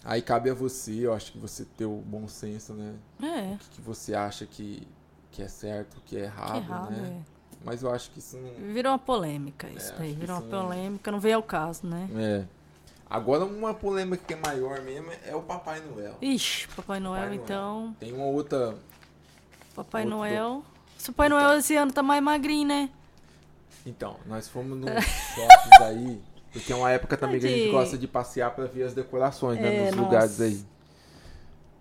aí 0.03 0.21
cabe 0.21 0.49
a 0.49 0.53
você, 0.53 1.05
eu 1.05 1.13
acho 1.13 1.31
que 1.31 1.37
você 1.37 1.63
ter 1.77 1.85
o 1.85 1.97
bom 2.05 2.27
senso, 2.27 2.73
né? 2.73 2.95
É, 3.21 3.53
O 3.53 3.57
que, 3.59 3.69
que 3.69 3.81
você 3.81 4.13
acha 4.13 4.45
que, 4.45 4.87
que 5.31 5.41
é 5.41 5.47
certo, 5.47 5.97
o 5.97 6.01
que 6.01 6.17
é 6.17 6.19
que 6.21 6.25
errado, 6.25 6.57
errado, 6.57 6.91
né? 6.91 7.21
Mas 7.63 7.83
eu 7.83 7.91
acho 7.91 8.09
que 8.11 8.19
isso 8.19 8.37
não, 8.37 8.49
é. 8.49 8.73
Virou 8.73 8.91
uma 8.93 8.99
polêmica 8.99 9.69
isso 9.69 9.93
É, 9.93 9.97
daí, 9.97 10.07
acho 10.07 10.13
que 10.15 10.19
virou 10.19 10.35
uma 10.37 10.41
isso 10.45 10.51
não- 10.55 10.63
polêmica, 10.65 11.11
não 11.11 11.19
veio 11.19 11.35
ao 11.37 11.43
caso, 11.43 11.85
né? 11.85 12.09
É. 12.15 12.45
Agora 13.07 13.45
uma 13.45 13.73
polêmica 13.73 14.23
que 14.25 14.33
é 14.33 14.37
maior 14.37 14.81
mesmo 14.81 15.11
é 15.25 15.35
o 15.35 15.41
Papai 15.41 15.81
Noel. 15.81 16.15
Ixi, 16.21 16.67
Papai 16.69 16.99
Noel, 16.99 17.21
Papai 17.23 17.35
Noel. 17.37 17.43
então. 17.45 17.95
Tem 17.99 18.13
uma 18.13 18.25
outra. 18.25 18.75
Papai 19.75 20.03
Outro 20.03 20.17
Noel. 20.17 20.63
Se 20.97 21.09
o 21.09 21.13
Papai 21.13 21.29
Noel 21.29 21.57
esse 21.59 21.75
ano 21.75 21.91
tá 21.91 22.01
mais 22.01 22.23
magrinho, 22.23 22.67
né? 22.67 22.89
Então, 23.85 24.17
nós 24.25 24.47
fomos 24.47 24.77
num 24.77 24.87
shopping 25.01 25.83
aí. 25.83 26.21
Porque 26.51 26.73
é 26.73 26.75
uma 26.75 26.91
época 26.91 27.15
também 27.15 27.39
que 27.39 27.47
a 27.47 27.49
gente 27.49 27.71
gosta 27.71 27.97
de 27.97 28.07
passear 28.07 28.53
pra 28.53 28.65
ver 28.65 28.83
as 28.83 28.93
decorações, 28.93 29.59
né? 29.59 29.73
É, 29.73 29.85
nos 29.85 29.95
nossa. 29.95 30.01
lugares 30.01 30.41
aí. 30.41 30.65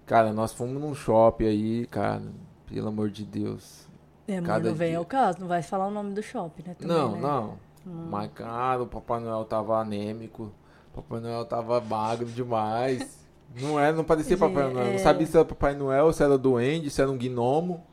Cara, 0.06 0.32
nós 0.32 0.52
fomos 0.52 0.80
num 0.80 0.94
shopping 0.94 1.46
aí, 1.46 1.86
cara. 1.86 2.22
Pelo 2.66 2.88
amor 2.88 3.10
de 3.10 3.24
Deus. 3.24 3.88
É, 4.28 4.40
mas 4.40 4.62
não 4.62 4.74
vem 4.74 4.90
dia. 4.90 4.98
ao 4.98 5.04
caso, 5.04 5.40
não 5.40 5.48
vai 5.48 5.60
falar 5.60 5.88
o 5.88 5.90
nome 5.90 6.14
do 6.14 6.22
shopping, 6.22 6.62
né? 6.68 6.74
também, 6.78 6.96
não, 6.96 7.12
né? 7.12 7.20
não. 7.20 7.58
Hum. 7.84 8.08
Mas, 8.10 8.30
cara, 8.32 8.82
o 8.82 8.86
Papai 8.86 9.18
Noel 9.20 9.44
tava 9.44 9.80
anêmico. 9.80 10.52
O 10.92 11.02
Papai 11.02 11.20
Noel 11.20 11.44
tava 11.44 11.80
magro 11.80 12.26
demais. 12.26 13.18
Não 13.60 13.80
é, 13.80 13.90
não 13.90 14.04
parecia 14.04 14.38
Papai 14.38 14.72
Noel. 14.72 14.86
é. 14.86 14.92
Não 14.92 14.98
sabia 15.00 15.26
se 15.26 15.36
era 15.36 15.44
Papai 15.44 15.74
Noel, 15.74 16.12
se 16.12 16.22
era 16.22 16.38
duende, 16.38 16.88
se 16.88 17.02
era 17.02 17.10
um 17.10 17.18
gnomo. 17.18 17.84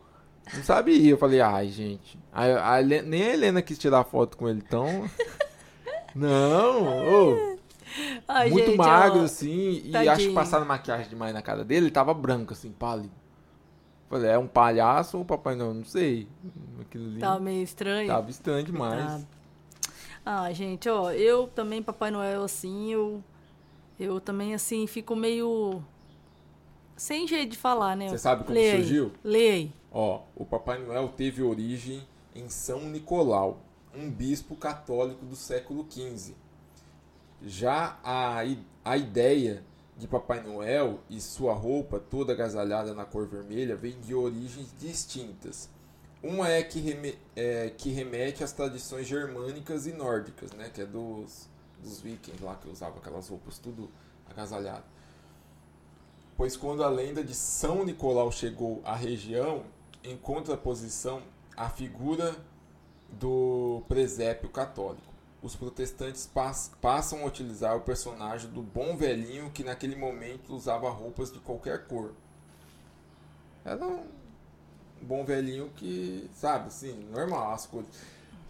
Não 0.54 0.64
sabia. 0.64 1.10
Eu 1.12 1.18
falei, 1.18 1.42
ai, 1.42 1.68
gente. 1.70 2.18
A, 2.32 2.76
a 2.78 2.82
nem 2.82 3.24
a 3.24 3.34
Helena 3.34 3.62
quis 3.62 3.78
tirar 3.78 4.04
foto 4.04 4.38
com 4.38 4.48
ele, 4.48 4.64
então. 4.66 5.10
Não, 6.16 6.84
ô, 7.08 7.58
Ai, 8.28 8.50
muito 8.50 8.68
gente, 8.72 8.78
magro, 8.78 9.22
ó, 9.22 9.24
assim. 9.24 9.82
E 9.86 9.92
tadinho. 9.92 10.12
acho 10.12 10.28
que 10.28 10.34
passaram 10.34 10.66
maquiagem 10.66 11.10
demais 11.10 11.34
na 11.34 11.42
cara 11.42 11.64
dele. 11.64 11.86
Ele 11.86 11.92
tava 11.92 12.14
branco, 12.14 12.54
assim, 12.54 12.72
pálido. 12.72 13.12
Falei, 14.10 14.32
é 14.32 14.38
um 14.38 14.48
palhaço 14.48 15.18
ou 15.18 15.26
Papai 15.26 15.56
Noel? 15.56 15.74
Não 15.74 15.84
sei. 15.86 16.28
Aquilo 16.82 17.06
ali 17.08 17.20
Tá 17.20 17.38
meio 17.40 17.62
estranho. 17.64 18.08
tava 18.08 18.30
estranho 18.30 18.64
demais. 18.64 19.06
Tá. 19.06 19.22
Ah, 20.26 20.52
gente, 20.54 20.90
ó, 20.90 21.12
eu 21.12 21.48
também, 21.48 21.82
Papai 21.82 22.12
Noel, 22.12 22.44
assim, 22.44 22.92
eu. 22.92 23.24
Eu 24.00 24.20
também, 24.20 24.54
assim, 24.54 24.86
fico 24.88 25.16
meio. 25.16 25.84
Sem 26.98 27.28
jeito 27.28 27.52
de 27.52 27.58
falar, 27.58 27.96
né? 27.96 28.10
Você 28.10 28.18
sabe 28.18 28.44
como 28.44 28.56
Lê 28.58 28.72
surgiu? 28.72 29.12
Aí. 29.24 29.72
Ó, 29.92 30.24
o 30.36 30.46
Papai 30.46 30.80
Noel 30.80 31.08
teve 31.10 31.42
origem 31.44 32.06
em 32.36 32.50
São 32.50 32.82
Nicolau, 32.90 33.62
um 33.96 34.10
bispo 34.10 34.56
católico 34.56 35.26
do 35.26 35.36
século 35.36 35.86
XV. 35.90 36.34
Já 37.42 38.00
a, 38.04 38.40
a 38.84 38.98
ideia 38.98 39.64
de 39.96 40.08
Papai 40.08 40.42
Noel 40.42 41.00
e 41.10 41.20
sua 41.22 41.54
roupa 41.54 42.00
toda 42.00 42.34
agasalhada 42.34 42.94
na 42.94 43.06
cor 43.06 43.28
vermelha 43.28 43.76
vem 43.76 44.00
de 44.00 44.14
origens 44.14 44.74
distintas. 44.80 45.70
Uma 46.22 46.50
é 46.50 46.64
que, 46.64 46.80
reme- 46.80 47.18
é, 47.36 47.70
que 47.78 47.90
remete 47.90 48.44
às 48.44 48.52
tradições 48.52 49.08
germânicas 49.08 49.86
e 49.86 49.94
nórdicas, 49.94 50.52
né? 50.52 50.70
Que 50.74 50.82
é 50.82 50.86
dos, 50.86 51.48
dos 51.82 52.00
vikings 52.02 52.44
lá 52.44 52.56
que 52.56 52.68
usavam 52.70 52.98
aquelas 52.98 53.28
roupas 53.30 53.60
tudo 53.60 53.90
agasalhado. 54.30 54.84
Pois 56.38 56.56
quando 56.56 56.84
a 56.84 56.90
lenda 56.90 57.24
de 57.24 57.34
São 57.34 57.84
Nicolau 57.84 58.32
chegou 58.32 58.80
à 58.86 58.96
região, 58.96 59.64
em 60.04 60.16
contraposição 60.16 61.22
à 61.56 61.68
figura 61.68 62.36
do 63.12 63.82
presépio 63.88 64.48
católico, 64.50 65.02
os 65.42 65.56
protestantes 65.56 66.28
pas- 66.28 66.72
passam 66.80 67.24
a 67.24 67.26
utilizar 67.26 67.76
o 67.76 67.82
personagem 67.82 68.52
do 68.52 68.62
bom 68.62 68.96
velhinho 68.96 69.50
que 69.50 69.64
naquele 69.64 69.96
momento 69.96 70.54
usava 70.54 70.90
roupas 70.90 71.32
de 71.32 71.40
qualquer 71.40 71.88
cor. 71.88 72.14
Era 73.66 73.84
um 73.86 74.06
bom 75.02 75.26
velhinho 75.26 75.70
que, 75.76 76.30
sabe, 76.36 76.68
assim, 76.68 76.94
normal 77.12 77.54
as 77.54 77.66
cores. 77.66 77.88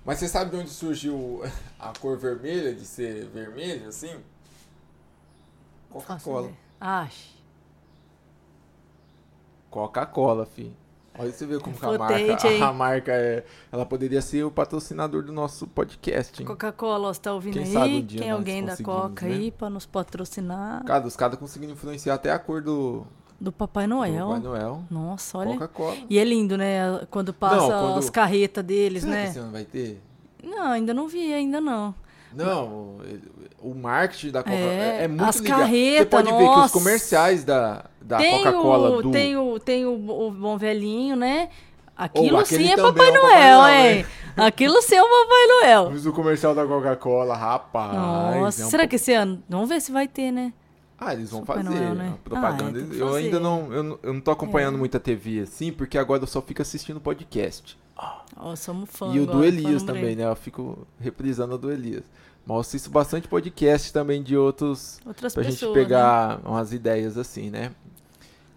Mas 0.04 0.20
você 0.20 0.28
sabe 0.28 0.52
de 0.52 0.58
onde 0.58 0.70
surgiu 0.70 1.42
a 1.80 1.94
cor 1.98 2.18
vermelha, 2.18 2.74
de 2.74 2.86
ser 2.86 3.26
vermelho, 3.28 3.88
assim? 3.88 4.14
Coca-Cola. 5.90 6.48
ideia. 6.80 7.37
Coca-Cola, 9.70 10.46
fi. 10.46 10.72
Olha 11.20 11.32
você 11.32 11.48
vê 11.48 11.60
como 11.60 11.76
que 11.76 11.84
a 11.84 11.98
marca, 11.98 12.48
a 12.66 12.74
marca 12.74 13.12
é. 13.12 13.44
Ela 13.72 13.86
poderia 13.88 14.22
ser 14.22 14.44
o 14.44 14.52
patrocinador 14.52 15.24
do 15.24 15.32
nosso 15.34 15.66
podcast? 15.66 16.44
Coca-Cola, 16.44 17.12
você 17.14 17.20
tá 17.20 17.34
ouvindo 17.34 17.54
Quem 17.54 17.64
aí? 17.64 17.74
sabe 17.74 17.96
um 17.98 18.02
dia 18.06 18.20
Tem 18.20 18.30
nós 18.30 18.38
alguém 18.38 18.64
da 18.64 18.78
Coca 18.78 19.26
né? 19.26 19.34
aí 19.34 19.52
pra 19.52 19.68
nos 19.70 19.86
patrocinar? 19.88 20.84
Cara, 20.86 21.08
os 21.08 21.16
caras 21.16 21.40
conseguiram 21.40 21.74
influenciar 21.74 22.14
até 22.14 22.32
a 22.32 22.38
cor 22.38 22.62
do, 22.62 23.04
Do 23.42 23.52
Papai 23.52 23.88
do 23.88 23.96
Noel. 23.96 24.28
Papai 24.28 24.40
Noel. 24.42 24.84
Nossa, 24.92 25.40
olha. 25.40 25.54
Coca-Cola. 25.54 25.98
E 26.08 26.20
é 26.20 26.24
lindo, 26.24 26.56
né? 26.56 27.02
Quando 27.10 27.34
passa 27.34 27.56
Não, 27.68 27.68
quando- 27.88 27.98
as 27.98 28.10
carretas 28.12 28.64
deles, 28.64 29.02
Será 29.02 29.16
que 29.16 29.22
né? 29.24 29.28
esse 29.30 29.40
ano 29.40 29.52
vai 29.52 29.66
ter? 29.66 30.00
Não, 30.44 30.68
ainda 30.68 30.94
não 30.94 31.08
vi, 31.08 31.34
ainda 31.34 31.60
não. 31.60 31.96
Não, 32.32 32.98
ele- 33.04 33.24
o 33.60 33.74
marketing 33.74 34.30
da 34.32 34.44
Coca 34.44 34.56
É, 34.56 35.00
é, 35.00 35.04
é 35.06 35.08
muito 35.08 35.24
as 35.24 35.38
ligado. 35.38 35.58
Você 35.58 35.64
carretas, 35.64 36.08
pode 36.10 36.32
ver 36.32 36.38
que 36.38 36.44
os 36.52 36.56
nossa. 36.58 36.74
comerciais 36.74 37.44
da, 37.44 37.86
da 38.08 38.18
tem 38.18 38.44
Coca-Cola 38.44 38.90
o, 38.90 39.02
do. 39.02 39.12
tem 39.12 39.38
o 39.38 39.60
tem 39.60 39.86
o, 39.86 40.28
o 40.28 40.32
bom 40.32 40.58
velhinho, 40.58 41.16
né? 41.16 41.50
Aquilo 41.96 42.38
aquele 42.38 42.64
sim 42.66 42.72
é 42.72 42.76
Papai 42.76 42.86
é 42.86 42.90
o 42.90 42.94
Papai 42.94 43.12
Noel, 43.12 43.58
Noel, 43.62 43.68
hein? 43.98 44.06
Aquilo 44.38 44.82
sim 44.84 44.96
é 44.96 45.02
o 45.04 45.08
Papai 45.10 45.48
Noel. 45.48 45.90
Mas 45.92 46.06
o 46.06 46.14
comercial 46.14 46.54
da 46.54 46.66
Coca-Cola, 46.66 47.36
rapaz. 47.36 47.94
Nossa, 47.94 48.62
é 48.62 48.66
um 48.66 48.70
será 48.70 48.88
que 48.88 48.96
esse 48.98 49.14
ano? 49.14 49.42
Vamos 49.50 49.68
ver 49.70 49.82
se 49.82 49.92
vai 49.92 50.08
ter, 50.08 50.32
né? 50.32 50.54
Ah, 51.00 51.14
eles 51.14 51.30
vão 51.32 51.44
fazer 51.46 51.64
Noel, 51.64 51.96
né? 51.96 52.14
a 52.16 52.30
propaganda. 52.30 52.80
Ah, 52.80 52.82
é, 52.96 53.02
eu 53.02 53.08
fazer. 53.08 53.18
ainda 53.26 53.40
não 53.40 53.74
eu, 53.74 53.84
não- 53.84 54.00
eu 54.04 54.14
não 54.14 54.22
tô 54.22 54.32
acompanhando 54.32 54.76
É. 54.76 54.78
muita 54.78 55.00
TV 55.00 55.42
assim, 55.42 55.72
porque 55.72 55.98
agora 55.98 56.22
eu 56.24 56.28
só 56.28 56.42
fico 56.42 56.62
assistindo 56.62 57.00
podcast. 57.02 57.78
Ó, 58.40 58.56
somos 58.56 58.90
fã 58.92 59.08
e 59.12 59.20
o 59.20 59.26
do 59.26 59.44
Elias 59.44 59.82
também, 59.82 60.16
né? 60.16 60.26
Eu 60.26 60.36
fico 60.36 60.88
reprisando 61.00 61.56
o 61.56 61.58
do 61.58 61.72
Elias. 61.72 62.04
Mas 62.46 62.56
eu 62.56 62.62
assisto 62.62 62.90
bastante 62.92 63.28
podcast 63.28 63.92
também 63.92 64.22
de 64.22 64.38
outros 64.38 65.00
Outras 65.06 65.34
pra 65.34 65.44
pessoas, 65.44 65.60
gente 65.60 65.68
né? 65.70 65.74
pegar 65.84 66.40
umas 66.46 66.72
ideias 66.72 67.18
assim, 67.18 67.50
né? 67.50 67.72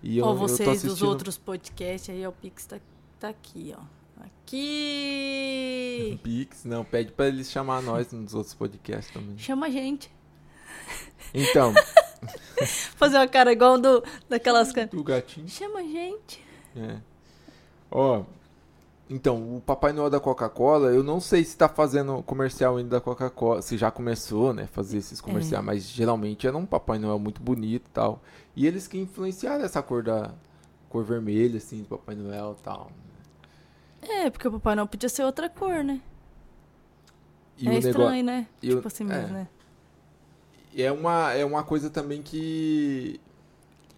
E 0.03 0.19
eu, 0.19 0.25
Ó, 0.25 0.31
eu 0.31 0.37
vocês 0.37 0.69
assistindo 0.69 0.91
dos 0.91 1.03
outros 1.03 1.37
podcasts 1.39 2.09
aí, 2.15 2.27
o 2.27 2.33
Pix 2.33 2.67
tá, 2.67 2.79
tá 3.19 3.29
aqui, 3.29 3.75
ó. 3.77 3.83
Aqui! 4.23 6.19
Pix, 6.25 6.65
não, 6.65 6.85
pede 6.85 7.13
pra 7.13 7.29
eles 7.29 7.51
chamar 7.51 7.83
nós 7.83 8.11
nos 8.13 8.35
outros 8.35 8.55
podcasts 8.55 9.13
também. 9.13 9.37
Chama 9.39 9.67
a 9.67 9.71
gente. 9.71 10.11
Então, 11.33 11.73
Fazer 12.97 13.17
uma 13.17 13.29
cara 13.29 13.53
igual 13.53 13.79
do, 13.79 14.03
daquelas... 14.29 14.73
ca- 14.73 14.89
o 14.93 15.03
gatinho. 15.03 15.49
Chama 15.49 15.79
a 15.81 15.83
gente. 15.83 16.45
É. 16.77 16.97
Ó, 17.91 18.23
então, 19.09 19.57
o 19.57 19.61
Papai 19.61 19.93
Noel 19.93 20.11
da 20.11 20.21
Coca-Cola, 20.21 20.91
eu 20.91 21.03
não 21.03 21.21
sei 21.21 21.45
se 21.45 21.57
tá 21.57 21.69
fazendo 21.69 22.23
comercial 22.23 22.77
ainda 22.77 22.91
da 22.91 23.01
Coca-Cola, 23.01 23.63
se 23.63 23.77
já 23.77 23.91
começou, 23.91 24.53
né, 24.53 24.67
fazer 24.67 24.99
esses 24.99 25.21
comerciais, 25.21 25.65
mas 25.65 25.89
geralmente 25.89 26.47
era 26.47 26.57
um 26.57 26.65
Papai 26.67 26.99
Noel 26.99 27.19
muito 27.19 27.41
bonito 27.43 27.87
e 27.89 27.91
tal. 27.93 28.23
E 28.57 28.67
eles 28.67 28.87
que 28.89 28.99
influenciaram 28.99 29.65
essa 29.65 29.83
cor 29.83 30.03
da 30.03 30.33
cor 30.89 31.05
vermelha 31.05 31.57
assim 31.59 31.83
do 31.83 31.89
Papai 31.89 32.15
Noel 32.15 32.57
e 32.59 32.63
tal. 32.63 32.91
É, 34.03 34.31
porque 34.31 34.49
o 34.49 34.53
Papai 34.53 34.75
Noel 34.75 34.87
podia 34.89 35.09
ser 35.09 35.25
outra 35.25 35.49
cor, 35.49 35.85
né? 35.85 36.01
E 37.59 37.69
é 37.69 37.71
o 37.71 37.75
estranho, 37.75 37.95
negócio 37.99 38.25
né? 38.25 38.47
e 38.63 38.73
o- 38.73 38.77
tipo 38.77 38.89
assim 38.89 39.05
é. 39.05 39.07
mesmo, 39.07 39.29
né? 39.35 39.49
é 40.77 40.91
uma 40.93 41.33
é 41.33 41.45
uma 41.45 41.63
coisa 41.65 41.91
também 41.91 42.23
que 42.23 43.21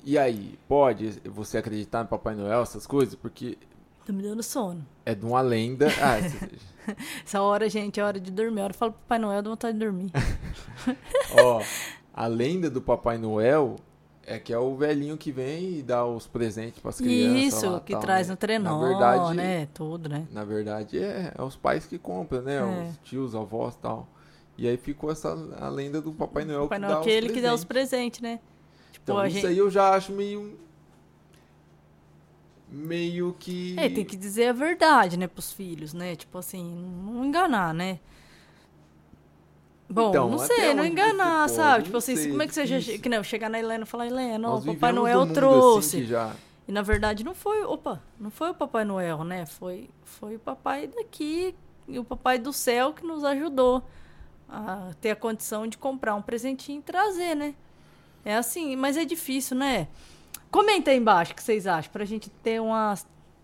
e 0.05 0.19
aí, 0.19 0.59
pode 0.67 1.21
você 1.25 1.59
acreditar 1.59 2.03
no 2.03 2.09
Papai 2.09 2.35
Noel, 2.35 2.63
essas 2.63 2.87
coisas? 2.89 3.15
Porque 3.15 3.57
Tá 4.05 4.13
me 4.13 4.21
dando 4.21 4.43
sono. 4.43 4.85
é 5.07 5.15
de 5.15 5.25
uma 5.25 5.41
lenda. 5.41 5.87
Ah, 6.03 6.19
esse- 6.19 6.59
Essa 7.25 7.41
hora, 7.41 7.69
gente, 7.71 8.01
é 8.01 8.03
hora 8.05 8.19
de 8.19 8.33
dormir. 8.33 8.61
A 8.61 8.65
hora 8.65 8.73
eu 8.73 8.77
falo 8.77 8.91
pro 8.93 9.01
Papai 9.03 9.19
Noel, 9.21 9.41
dá 9.41 9.51
vontade 9.51 9.75
de 9.79 9.85
dormir. 9.85 10.11
Ó, 11.41 11.63
a 12.13 12.27
lenda 12.27 12.69
do 12.69 12.83
Papai 12.83 13.17
Noel 13.17 13.77
é 14.27 14.39
que 14.39 14.53
é 14.53 14.59
o 14.59 14.75
velhinho 14.77 15.17
que 15.17 15.33
vem 15.33 15.79
e 15.79 15.83
dá 15.83 16.05
os 16.05 16.27
presentes 16.27 16.81
pras 16.81 16.99
crianças. 16.99 17.55
Isso, 17.55 17.71
lá, 17.71 17.81
que 17.81 17.93
tal, 17.93 18.01
traz 18.01 18.29
né? 18.29 18.33
no 18.33 18.37
trenó, 18.37 18.81
Na 18.81 18.89
verdade, 18.89 19.35
né? 19.35 19.69
Tudo, 19.75 20.09
né? 20.09 20.27
Na 20.31 20.45
verdade, 20.45 20.99
é, 20.99 21.33
é 21.37 21.43
os 21.43 21.57
pais 21.57 21.87
que 21.87 21.99
compram, 21.99 22.43
né? 22.43 22.57
É. 22.57 22.89
Os 22.91 22.99
tios, 23.09 23.35
avós 23.35 23.75
e 23.75 23.79
tal. 23.79 24.09
E 24.57 24.69
aí 24.69 24.77
ficou 24.77 25.11
essa 25.11 25.31
a 25.59 25.69
lenda 25.69 26.01
do 26.01 26.13
Papai 26.13 26.45
Noel 26.45 26.63
Papai 26.63 26.79
que 26.79 26.83
Noel 26.83 26.95
dá 26.95 26.99
é 26.99 27.03
aquele 27.03 27.27
os 27.29 27.33
que 27.33 27.41
dá 27.41 27.55
os 27.55 27.65
presentes. 27.65 28.19
presentes, 28.19 28.21
né? 28.21 28.41
Tipo, 28.93 29.03
Então, 29.13 29.27
isso 29.27 29.37
gente... 29.37 29.47
aí 29.47 29.59
eu 29.59 29.71
já 29.71 29.91
acho 29.95 30.13
meio. 30.13 30.59
Meio 32.71 33.35
que. 33.39 33.75
É, 33.79 33.89
tem 33.89 34.05
que 34.05 34.17
dizer 34.17 34.49
a 34.49 34.53
verdade, 34.53 35.19
né, 35.19 35.27
pros 35.27 35.53
filhos, 35.53 35.93
né? 35.93 36.17
Tipo 36.17 36.39
assim, 36.39 36.65
não 37.05 37.25
enganar, 37.25 37.75
né? 37.75 37.99
Bom, 39.93 40.11
Então, 40.11 40.29
não 40.31 40.39
sei, 40.39 40.75
não 40.75 40.85
enganar, 40.85 41.49
sabe? 41.49 41.85
tipo 41.85 41.97
assim, 41.97 42.17
sei, 42.17 42.31
como 42.31 42.43
é 42.43 42.47
que 42.47 42.55
você 42.55 42.67
já. 42.67 42.99
Que 42.99 43.09
não, 43.09 43.23
chegar 43.23 43.49
na 43.49 43.59
Helena 43.59 43.85
e 43.85 43.87
falar, 43.87 44.07
Helena, 44.07 44.51
ó, 44.51 44.59
o 44.59 44.65
Papai 44.65 44.93
Noel 44.93 45.33
trouxe. 45.33 45.99
Assim 45.99 46.07
já... 46.07 46.33
E 46.67 46.71
na 46.73 46.81
verdade 46.81 47.25
não 47.25 47.35
foi, 47.35 47.65
opa, 47.65 48.01
não 48.19 48.31
foi 48.31 48.51
o 48.51 48.55
Papai 48.55 48.85
Noel, 48.85 49.25
né? 49.25 49.45
Foi, 49.47 49.91
foi 50.05 50.37
o 50.37 50.39
papai 50.39 50.87
daqui 50.87 51.55
e 51.89 51.99
o 51.99 52.05
papai 52.05 52.39
do 52.39 52.53
céu 52.53 52.93
que 52.93 53.05
nos 53.05 53.25
ajudou 53.25 53.83
a 54.49 54.91
ter 55.01 55.11
a 55.11 55.17
condição 55.17 55.67
de 55.67 55.77
comprar 55.77 56.15
um 56.15 56.23
presentinho 56.23 56.79
e 56.79 56.83
trazer, 56.83 57.35
né? 57.35 57.55
É 58.25 58.37
assim, 58.37 58.77
mas 58.77 58.97
é 58.97 59.05
difícil, 59.05 59.57
né? 59.57 59.89
Comenta 60.53 60.93
aí 60.93 60.99
embaixo 60.99 61.33
o 61.33 61.35
que 61.35 61.43
vocês 61.43 61.67
acham, 61.67 61.91
pra 61.91 62.05
gente 62.05 62.31
ter 62.31 62.61
uma, 62.61 62.95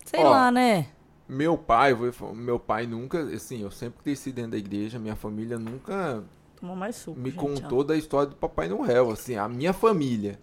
sei 0.05 0.21
Ó, 0.23 0.31
lá, 0.31 0.51
né? 0.53 0.87
Meu 1.29 1.59
pai, 1.59 1.93
meu 2.35 2.59
pai 2.59 2.87
nunca, 2.87 3.21
assim, 3.35 3.63
eu 3.63 3.71
sempre 3.71 4.03
cresci 4.03 4.31
dentro 4.31 4.53
da 4.53 4.59
igreja, 4.59 4.99
minha 4.99 5.17
família 5.17 5.59
nunca 5.59 6.23
Toma 6.61 6.75
mais 6.75 6.97
suco. 6.97 7.19
me 7.19 7.31
gente, 7.31 7.39
contou 7.39 7.85
da 7.85 7.97
história 7.97 8.31
do 8.31 8.37
Papai 8.37 8.69
Noel, 8.69 9.11
assim, 9.11 9.37
a 9.37 9.49
minha 9.49 9.73
família. 9.73 10.39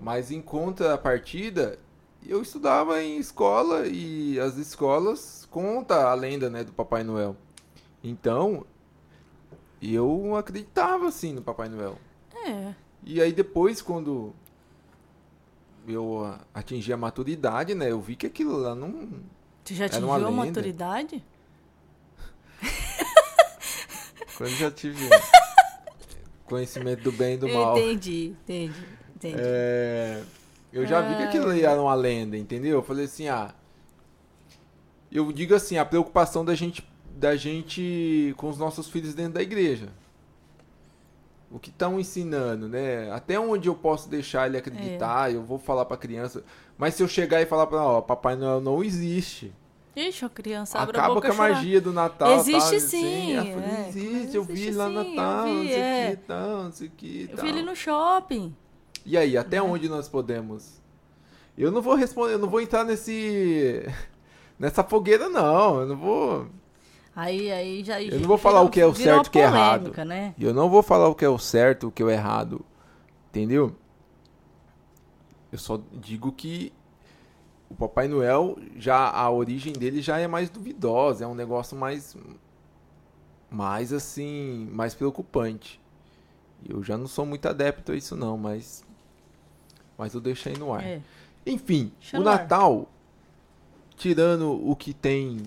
Mas 0.00 0.30
em 0.30 0.40
contrapartida, 0.40 1.78
eu 2.26 2.42
estudava 2.42 3.02
em 3.02 3.18
escola 3.18 3.86
e 3.86 4.38
as 4.38 4.56
escolas 4.56 5.48
conta 5.50 6.08
a 6.10 6.14
lenda, 6.14 6.48
né, 6.48 6.62
do 6.62 6.72
Papai 6.72 7.02
Noel. 7.02 7.36
Então, 8.02 8.64
eu 9.82 10.36
acreditava 10.36 11.08
assim 11.08 11.32
no 11.32 11.42
Papai 11.42 11.68
Noel. 11.68 11.98
ó. 12.34 12.48
É. 12.48 12.74
E 13.02 13.20
aí 13.20 13.32
depois 13.32 13.80
quando 13.80 14.34
eu 15.88 16.36
atingi 16.54 16.92
a 16.92 16.96
maturidade, 16.96 17.74
né, 17.74 17.90
eu 17.90 18.00
vi 18.00 18.14
que 18.14 18.26
aquilo 18.26 18.56
lá 18.56 18.74
não 18.74 19.08
Tu 19.64 19.74
já 19.74 19.86
atingiu 19.86 20.12
a 20.12 20.30
maturidade? 20.30 21.24
quando 24.36 24.50
já 24.50 24.70
tive 24.70 25.08
conhecimento 26.50 27.02
do 27.02 27.12
bem 27.12 27.34
e 27.34 27.36
do 27.38 27.48
mal. 27.48 27.78
Entendi, 27.78 28.34
entendi, 28.42 28.84
entendi. 29.16 29.36
É, 29.38 30.22
eu 30.72 30.86
já 30.86 31.00
vi 31.00 31.16
que 31.16 31.22
aquilo 31.22 31.50
era 31.52 31.80
uma 31.80 31.94
lenda, 31.94 32.36
entendeu? 32.36 32.78
Eu 32.78 32.82
falei 32.82 33.06
assim, 33.06 33.28
ah. 33.28 33.54
Eu 35.10 35.32
digo 35.32 35.54
assim, 35.54 35.78
a 35.78 35.84
preocupação 35.84 36.44
da 36.44 36.54
gente, 36.54 36.86
da 37.16 37.34
gente 37.36 38.34
com 38.36 38.48
os 38.48 38.58
nossos 38.58 38.88
filhos 38.88 39.14
dentro 39.14 39.34
da 39.34 39.42
igreja. 39.42 39.88
O 41.50 41.58
que 41.58 41.70
estão 41.70 41.98
ensinando, 41.98 42.68
né? 42.68 43.10
Até 43.10 43.38
onde 43.38 43.68
eu 43.68 43.74
posso 43.74 44.08
deixar 44.08 44.46
ele 44.46 44.56
acreditar, 44.56 45.32
eu 45.32 45.42
vou 45.42 45.58
falar 45.58 45.84
pra 45.84 45.96
criança. 45.96 46.44
Mas 46.78 46.94
se 46.94 47.02
eu 47.02 47.08
chegar 47.08 47.40
e 47.40 47.46
falar 47.46 47.66
pra 47.66 47.78
ela, 47.78 47.88
ó, 47.88 48.00
Papai 48.00 48.36
Noel 48.36 48.60
não 48.60 48.84
existe. 48.84 49.52
Ixi, 49.96 50.24
a 50.24 50.28
criança 50.28 50.78
abre 50.78 50.96
a 50.96 51.00
Acaba 51.00 51.14
boca 51.14 51.28
com 51.28 51.32
a 51.32 51.34
e 51.34 51.38
chora. 51.38 51.54
magia 51.54 51.80
do 51.80 51.92
Natal. 51.92 52.32
Existe 52.38 52.70
tal, 52.70 52.80
sim, 52.80 53.36
Assim. 53.36 53.48
Eu 53.48 53.60
falei, 53.60 53.70
é. 53.70 53.88
existe, 53.88 54.36
eu 54.36 54.44
vi 54.44 54.70
lá 54.70 54.88
no 54.88 55.00
eu 55.00 55.04
Natal, 55.14 55.46
não 55.46 55.60
vi, 55.62 55.68
sei 55.68 55.78
o 55.78 55.82
é. 55.84 56.10
que, 56.10 56.16
tal, 56.18 56.62
não 56.64 56.72
sei 56.72 56.86
o 56.88 56.90
que. 56.96 57.28
Eu 57.30 57.36
tal. 57.36 57.44
vi 57.44 57.50
ele 57.50 57.62
no 57.62 57.74
shopping. 57.76 58.56
E 59.04 59.16
aí, 59.16 59.36
até 59.36 59.60
Uhum. 59.60 59.72
onde 59.72 59.88
nós 59.88 60.08
podemos? 60.08 60.80
Eu 61.58 61.70
não 61.72 61.82
vou 61.82 61.94
responder, 61.94 62.34
eu 62.34 62.38
não 62.38 62.48
vou 62.48 62.60
entrar 62.60 62.84
nesse 62.84 63.84
nessa 64.58 64.84
fogueira 64.84 65.28
não, 65.28 65.80
eu 65.80 65.86
não 65.86 65.96
vou, 65.96 66.46
Aí, 67.14 67.50
aí 67.50 67.84
já. 67.84 68.00
Eu 68.00 68.20
não 68.20 68.28
vou 68.28 68.38
falar 68.38 68.62
o 68.62 68.70
que 68.70 68.80
é 68.80 68.86
o 68.86 68.94
certo 68.94 69.26
e 69.26 69.28
o 69.28 69.30
que 69.32 69.38
é 69.40 69.42
errado. 69.42 69.92
Né? 70.06 70.34
eu 70.38 70.54
não 70.54 70.70
vou 70.70 70.82
falar 70.82 71.08
o 71.08 71.14
que 71.14 71.24
é 71.24 71.28
o 71.28 71.38
certo, 71.38 71.88
o 71.88 71.90
que 71.90 72.00
é 72.02 72.06
o 72.06 72.10
errado. 72.10 72.64
Entendeu? 73.28 73.74
Eu 75.52 75.58
só 75.58 75.80
digo 75.92 76.30
que 76.32 76.72
o 77.70 77.74
Papai 77.74 78.08
Noel 78.08 78.58
já 78.76 79.08
a 79.08 79.30
origem 79.30 79.72
dele 79.72 80.02
já 80.02 80.18
é 80.18 80.26
mais 80.26 80.50
duvidosa, 80.50 81.24
é 81.24 81.26
um 81.26 81.34
negócio 81.34 81.76
mais 81.76 82.16
mais 83.48 83.92
assim, 83.92 84.68
mais 84.72 84.94
preocupante. 84.94 85.80
Eu 86.68 86.82
já 86.82 86.98
não 86.98 87.06
sou 87.06 87.24
muito 87.24 87.46
adepto 87.46 87.92
a 87.92 87.96
isso 87.96 88.16
não, 88.16 88.36
mas 88.36 88.84
mas 89.96 90.14
eu 90.14 90.20
deixo 90.20 90.48
aí 90.48 90.58
no 90.58 90.72
ar. 90.72 90.84
É. 90.84 91.00
Enfim, 91.46 91.92
Deixa 92.00 92.18
o. 92.18 92.24
Natal, 92.24 92.88
tirando 93.96 94.50
o 94.68 94.74
que 94.74 94.92
tem 94.92 95.38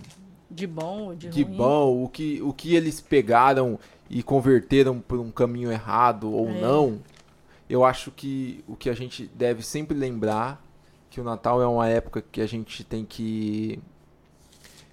De 0.50 0.66
bom 0.66 1.14
de, 1.14 1.30
de 1.30 1.44
bom, 1.44 2.04
o 2.04 2.10
que, 2.10 2.42
o 2.42 2.54
que 2.54 2.74
eles 2.74 3.02
pegaram 3.02 3.78
e 4.10 4.24
converteram 4.24 5.00
por 5.00 5.20
um 5.20 5.30
caminho 5.32 5.72
errado 5.72 6.32
ou 6.32 6.50
É. 6.50 6.62
não, 6.62 7.00
eu 7.70 7.84
acho 7.84 8.12
que 8.12 8.64
o 8.68 8.76
que 8.76 8.90
a 8.90 8.94
gente 8.94 9.30
deve 9.36 9.62
sempre 9.62 9.98
lembrar 9.98 10.64
que 11.14 11.22
o 11.22 11.24
Natal 11.24 11.62
é 11.62 11.68
uma 11.68 11.88
época 11.88 12.24
que 12.24 12.42
a 12.42 12.48
gente 12.48 12.84
tem 12.84 13.06
que 13.06 13.80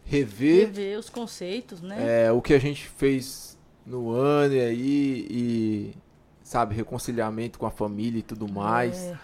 rever 0.04 0.66
Rever 0.66 0.98
os 0.98 1.08
conceitos, 1.08 1.80
né? 1.80 2.26
é, 2.26 2.30
o 2.30 2.42
que 2.42 2.52
a 2.52 2.58
gente 2.58 2.86
fez 2.88 3.58
no 3.86 4.10
ano 4.10 4.52
e 4.52 4.60
aí 4.60 5.26
e 5.30 5.94
sabe 6.42 6.74
reconciliamento 6.74 7.58
com 7.58 7.64
a 7.64 7.70
família 7.70 8.18
e 8.18 8.22
tudo 8.22 8.46
mais. 8.52 9.02
É, 9.02 9.18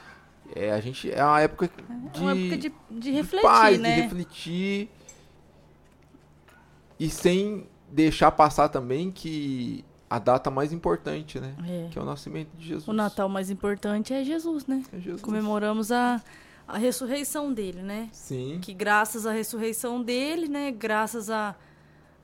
É, 0.54 0.72
a 0.72 0.80
gente 0.80 1.12
é 1.12 1.22
uma 1.22 1.38
época 1.38 1.70
é 2.14 2.18
uma 2.18 2.30
época 2.30 2.56
de, 2.56 2.72
de 2.90 3.00
de 3.00 3.10
refletir, 3.10 3.46
paz, 3.46 3.78
né? 3.78 3.94
de 3.94 4.00
refletir. 4.00 4.88
E 6.98 7.10
sem 7.10 7.66
deixar 7.92 8.30
passar 8.30 8.70
também 8.70 9.10
que 9.10 9.84
a 10.08 10.18
data 10.18 10.50
mais 10.50 10.72
importante, 10.72 11.38
né? 11.38 11.54
É. 11.68 11.88
Que 11.90 11.98
é 11.98 12.02
o 12.02 12.06
nascimento 12.06 12.56
de 12.56 12.68
Jesus. 12.68 12.88
O 12.88 12.94
Natal 12.94 13.28
mais 13.28 13.50
importante 13.50 14.14
é 14.14 14.24
Jesus, 14.24 14.66
né? 14.66 14.82
É 14.94 14.98
Jesus. 14.98 15.20
Comemoramos 15.20 15.92
a, 15.92 16.22
a 16.66 16.78
ressurreição 16.78 17.52
dele, 17.52 17.82
né? 17.82 18.08
Sim. 18.12 18.58
Que 18.60 18.74
graças 18.74 19.26
à 19.26 19.32
ressurreição 19.32 20.02
dele, 20.02 20.48
né? 20.48 20.70
Graças 20.72 21.30
a, 21.30 21.54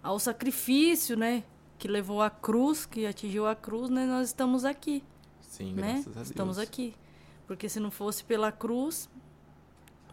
ao 0.03 0.19
sacrifício, 0.19 1.17
né? 1.17 1.45
Que 1.79 1.87
levou 1.87 2.21
a 2.21 2.31
cruz, 2.31 2.85
que 2.85 3.07
atingiu 3.07 3.47
a 3.47 3.55
cruz, 3.55 3.89
né? 3.89 4.05
Nós 4.07 4.29
estamos 4.29 4.65
aqui, 4.65 5.03
Sim, 5.41 5.75
né? 5.75 5.95
graças 5.95 6.09
a 6.09 6.13
Deus. 6.13 6.31
Estamos 6.31 6.59
aqui. 6.59 6.95
Porque 7.47 7.69
se 7.69 7.79
não 7.79 7.91
fosse 7.91 8.25
pela 8.25 8.51
cruz, 8.51 9.09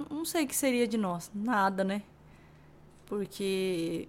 não 0.09 0.25
sei 0.25 0.45
o 0.45 0.47
que 0.47 0.55
seria 0.55 0.87
de 0.87 0.97
nós. 0.97 1.31
Nada, 1.33 1.83
né? 1.83 2.03
Porque 3.05 4.07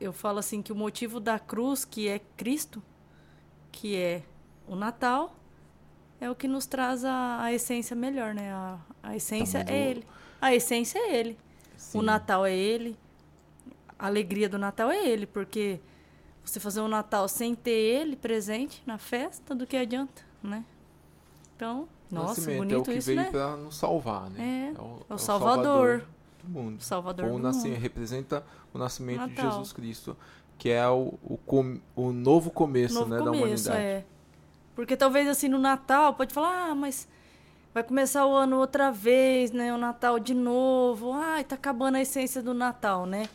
eu 0.00 0.12
falo 0.12 0.38
assim 0.38 0.62
que 0.62 0.72
o 0.72 0.76
motivo 0.76 1.18
da 1.18 1.38
cruz, 1.38 1.84
que 1.84 2.08
é 2.08 2.20
Cristo, 2.36 2.82
que 3.72 3.96
é 3.96 4.22
o 4.66 4.76
Natal, 4.76 5.34
é 6.20 6.30
o 6.30 6.34
que 6.34 6.48
nos 6.48 6.66
traz 6.66 7.04
a, 7.04 7.42
a 7.42 7.52
essência 7.52 7.94
melhor, 7.96 8.34
né? 8.34 8.52
A, 8.52 8.78
a 9.02 9.16
essência 9.16 9.60
muito- 9.60 9.70
é 9.72 9.90
ele. 9.90 10.06
A 10.40 10.54
essência 10.54 10.98
é 10.98 11.16
ele. 11.16 11.38
Sim. 11.76 11.98
O 11.98 12.02
Natal 12.02 12.44
é 12.46 12.54
ele. 12.56 12.96
A 13.98 14.06
alegria 14.06 14.48
do 14.48 14.58
Natal 14.58 14.90
é 14.90 15.06
ele, 15.06 15.26
porque 15.26 15.80
você 16.44 16.58
fazer 16.60 16.80
um 16.80 16.88
Natal 16.88 17.28
sem 17.28 17.54
ter 17.54 17.70
ele 17.70 18.16
presente 18.16 18.82
na 18.86 18.96
festa, 18.98 19.54
do 19.54 19.66
que 19.66 19.76
adianta, 19.76 20.22
né? 20.42 20.64
Então, 21.56 21.88
O 22.10 22.14
nossa, 22.14 22.28
nascimento 22.40 22.58
bonito 22.58 22.74
é 22.74 22.78
o 22.78 22.82
que 22.84 22.92
isso, 22.94 23.06
veio 23.08 23.20
né? 23.22 23.30
pra 23.30 23.56
nos 23.56 23.76
salvar, 23.76 24.30
né? 24.30 24.72
É, 24.76 24.80
o, 24.80 25.00
é 25.10 25.14
o 25.14 25.18
Salvador. 25.18 26.04
do 26.42 26.48
mundo. 26.48 26.80
Salvador 26.82 27.24
Ou 27.26 27.32
do 27.32 27.36
o 27.36 27.40
nasci- 27.40 27.68
mundo. 27.68 27.78
representa 27.80 28.44
o 28.72 28.78
nascimento 28.78 29.22
de 29.28 29.34
Natal. 29.34 29.50
Jesus 29.50 29.72
Cristo, 29.72 30.16
que 30.56 30.70
é 30.70 30.88
o, 30.88 31.14
o, 31.22 31.36
com- 31.44 31.80
o 31.96 32.12
novo 32.12 32.50
começo, 32.50 32.94
Novo 32.94 33.10
né, 33.10 33.18
da 33.18 33.24
começo, 33.24 33.44
humanidade. 33.68 33.78
é. 33.80 34.04
Porque 34.78 34.96
talvez 34.96 35.26
assim 35.26 35.48
no 35.48 35.58
Natal 35.58 36.14
pode 36.14 36.32
falar, 36.32 36.68
ah, 36.70 36.72
mas 36.72 37.08
vai 37.74 37.82
começar 37.82 38.24
o 38.24 38.32
ano 38.32 38.58
outra 38.58 38.92
vez, 38.92 39.50
né? 39.50 39.74
O 39.74 39.76
Natal 39.76 40.20
de 40.20 40.32
novo. 40.32 41.14
Ai, 41.14 41.42
tá 41.42 41.56
acabando 41.56 41.96
a 41.96 42.00
essência 42.00 42.40
do 42.40 42.54
Natal, 42.54 43.04
né? 43.04 43.28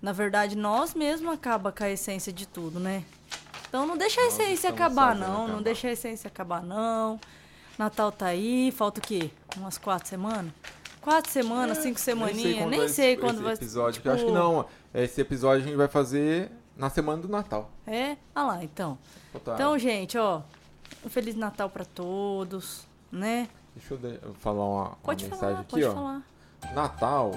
Na 0.00 0.12
verdade, 0.12 0.56
nós 0.56 0.94
mesmos 0.94 1.34
acaba 1.34 1.72
com 1.72 1.82
a 1.82 1.90
essência 1.90 2.32
de 2.32 2.46
tudo, 2.46 2.78
né? 2.78 3.02
Então 3.68 3.84
não 3.88 3.96
deixa 3.96 4.20
a 4.20 4.26
essência 4.28 4.70
acabar, 4.70 5.16
não. 5.16 5.26
Não 5.26 5.44
acabar. 5.46 5.62
deixa 5.64 5.88
a 5.88 5.90
essência 5.90 6.28
acabar, 6.28 6.62
não. 6.62 7.18
Natal 7.76 8.12
tá 8.12 8.26
aí, 8.26 8.70
falta 8.70 9.00
o 9.00 9.02
quê? 9.02 9.32
Umas 9.56 9.76
quatro 9.76 10.08
semanas? 10.08 10.52
Quatro 11.00 11.28
semanas, 11.28 11.78
cinco 11.78 11.98
semaninhas, 11.98 12.68
nem 12.68 12.86
sei 12.86 13.16
quando 13.16 13.42
vai. 13.42 13.54
esse 13.54 13.64
episódio. 13.64 13.94
tipo, 13.94 14.10
acho 14.10 14.26
que 14.26 14.30
não. 14.30 14.64
Esse 14.94 15.20
episódio 15.20 15.64
a 15.64 15.66
gente 15.66 15.76
vai 15.76 15.88
fazer 15.88 16.52
na 16.76 16.88
semana 16.88 17.20
do 17.20 17.28
Natal. 17.28 17.68
É? 17.84 18.16
Ah 18.32 18.44
lá, 18.44 18.62
então. 18.62 18.96
Então, 19.34 19.76
gente, 19.76 20.16
ó, 20.16 20.42
um 21.04 21.08
Feliz 21.08 21.34
Natal 21.34 21.70
pra 21.70 21.84
todos, 21.84 22.86
né? 23.10 23.48
Deixa 23.74 23.94
eu 23.94 24.34
falar 24.34 24.64
uma, 24.64 24.82
uma 24.82 24.96
Pode 24.96 25.24
mensagem 25.24 25.40
falar, 25.48 25.60
aqui, 25.60 25.70
pode 25.70 25.84
ó. 25.84 25.94
falar. 25.94 26.22
Natal. 26.74 27.32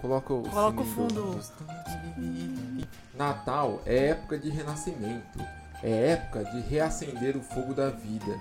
Coloca 0.00 0.34
o 0.34 0.42
Coloca 0.42 0.80
o 0.80 0.84
fundo. 0.84 1.40
Natal 3.14 3.80
é 3.86 4.08
época 4.08 4.38
de 4.38 4.50
renascimento. 4.50 5.38
É 5.82 6.12
época 6.12 6.44
de 6.44 6.60
reacender 6.60 7.36
o 7.36 7.42
fogo 7.42 7.74
da 7.74 7.90
vida, 7.90 8.38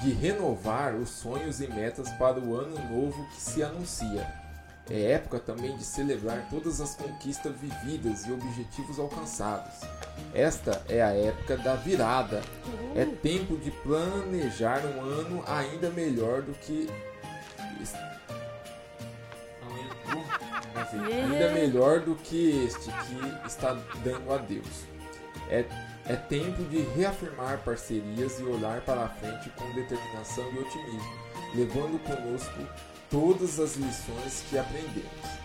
de 0.00 0.12
renovar 0.12 0.94
os 0.94 1.10
sonhos 1.10 1.60
e 1.60 1.66
metas 1.66 2.08
para 2.12 2.38
o 2.38 2.54
ano 2.54 2.78
novo 2.88 3.26
que 3.30 3.40
se 3.40 3.62
anuncia. 3.62 4.45
É 4.88 5.12
época 5.12 5.40
também 5.40 5.76
de 5.76 5.84
celebrar 5.84 6.46
todas 6.48 6.80
as 6.80 6.94
conquistas 6.94 7.52
vividas 7.56 8.24
e 8.24 8.32
objetivos 8.32 9.00
alcançados. 9.00 9.80
Esta 10.32 10.80
é 10.88 11.02
a 11.02 11.12
época 11.12 11.56
da 11.56 11.74
virada. 11.74 12.40
É 12.94 13.04
tempo 13.04 13.56
de 13.56 13.70
planejar 13.70 14.80
um 14.86 15.00
ano 15.00 15.42
ainda 15.46 15.90
melhor 15.90 16.42
do 16.42 16.52
que. 16.52 16.88
Ainda 21.02 21.52
melhor 21.52 22.00
do 22.00 22.14
que 22.14 22.64
este 22.64 22.90
que 22.90 23.48
está 23.48 23.72
dando 24.04 24.32
a 24.32 24.36
Deus. 24.36 24.84
É, 25.50 25.64
é 26.06 26.14
tempo 26.14 26.62
de 26.64 26.78
reafirmar 26.96 27.58
parcerias 27.64 28.38
e 28.38 28.44
olhar 28.44 28.80
para 28.82 29.04
a 29.04 29.08
frente 29.08 29.50
com 29.50 29.68
determinação 29.74 30.44
e 30.52 30.58
otimismo, 30.58 31.12
levando 31.54 31.98
conosco 32.04 32.60
todas 33.10 33.58
as 33.60 33.76
lições 33.76 34.44
que 34.48 34.58
aprendemos. 34.58 35.36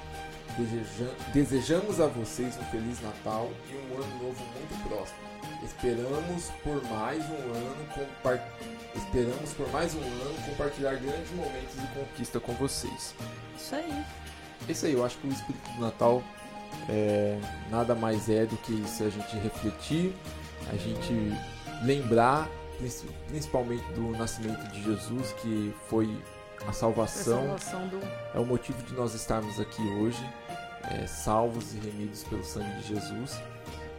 Deseja- 0.57 1.14
desejamos 1.34 1.99
a 2.01 2.07
vocês 2.07 2.57
um 2.57 2.64
Feliz 2.66 3.01
Natal 3.01 3.49
e 3.70 3.76
um 3.76 3.95
ano 4.01 4.24
novo 4.24 4.43
muito 4.53 4.88
próximo. 4.89 5.18
Esperamos 5.64 6.45
por 6.64 6.84
mais 6.89 7.24
um 7.24 7.53
ano 7.53 7.86
compar- 7.93 8.47
Esperamos 8.93 9.53
por 9.53 9.72
mais 9.72 9.95
um 9.95 9.99
ano 10.01 10.36
compartilhar 10.49 10.95
grandes 10.95 11.32
momentos 11.32 11.74
de 11.80 11.88
conquista 11.97 12.39
com 12.41 12.51
vocês. 12.55 13.16
Isso 13.57 13.76
aí. 13.76 14.05
Isso 14.68 14.86
aí, 14.86 14.93
eu 14.93 15.05
acho 15.05 15.18
que 15.20 15.28
o 15.28 15.32
espírito 15.32 15.70
do 15.72 15.82
Natal 15.82 16.22
é, 16.89 17.39
nada 17.70 17.95
mais 17.95 18.28
é 18.30 18.45
do 18.45 18.57
que 18.57 18.84
se 18.88 19.03
a 19.03 19.09
gente 19.09 19.36
refletir 19.38 20.14
a 20.72 20.76
gente 20.76 21.14
lembrar 21.84 22.49
principalmente 23.28 23.84
do 23.93 24.12
nascimento 24.18 24.62
de 24.72 24.84
Jesus, 24.84 25.32
que 25.41 25.74
foi 25.89 26.09
a 26.68 26.74
salvação, 26.74 27.53
A 27.55 27.57
salvação 27.59 27.88
do... 27.88 27.99
é 28.34 28.39
o 28.39 28.45
motivo 28.45 28.82
de 28.84 28.93
nós 28.93 29.14
estarmos 29.14 29.59
aqui 29.59 29.82
hoje, 29.82 30.24
é, 30.89 31.05
salvos 31.07 31.74
e 31.74 31.78
remidos 31.78 32.24
pelo 32.24 32.43
sangue 32.43 32.72
de 32.82 32.88
Jesus. 32.95 33.39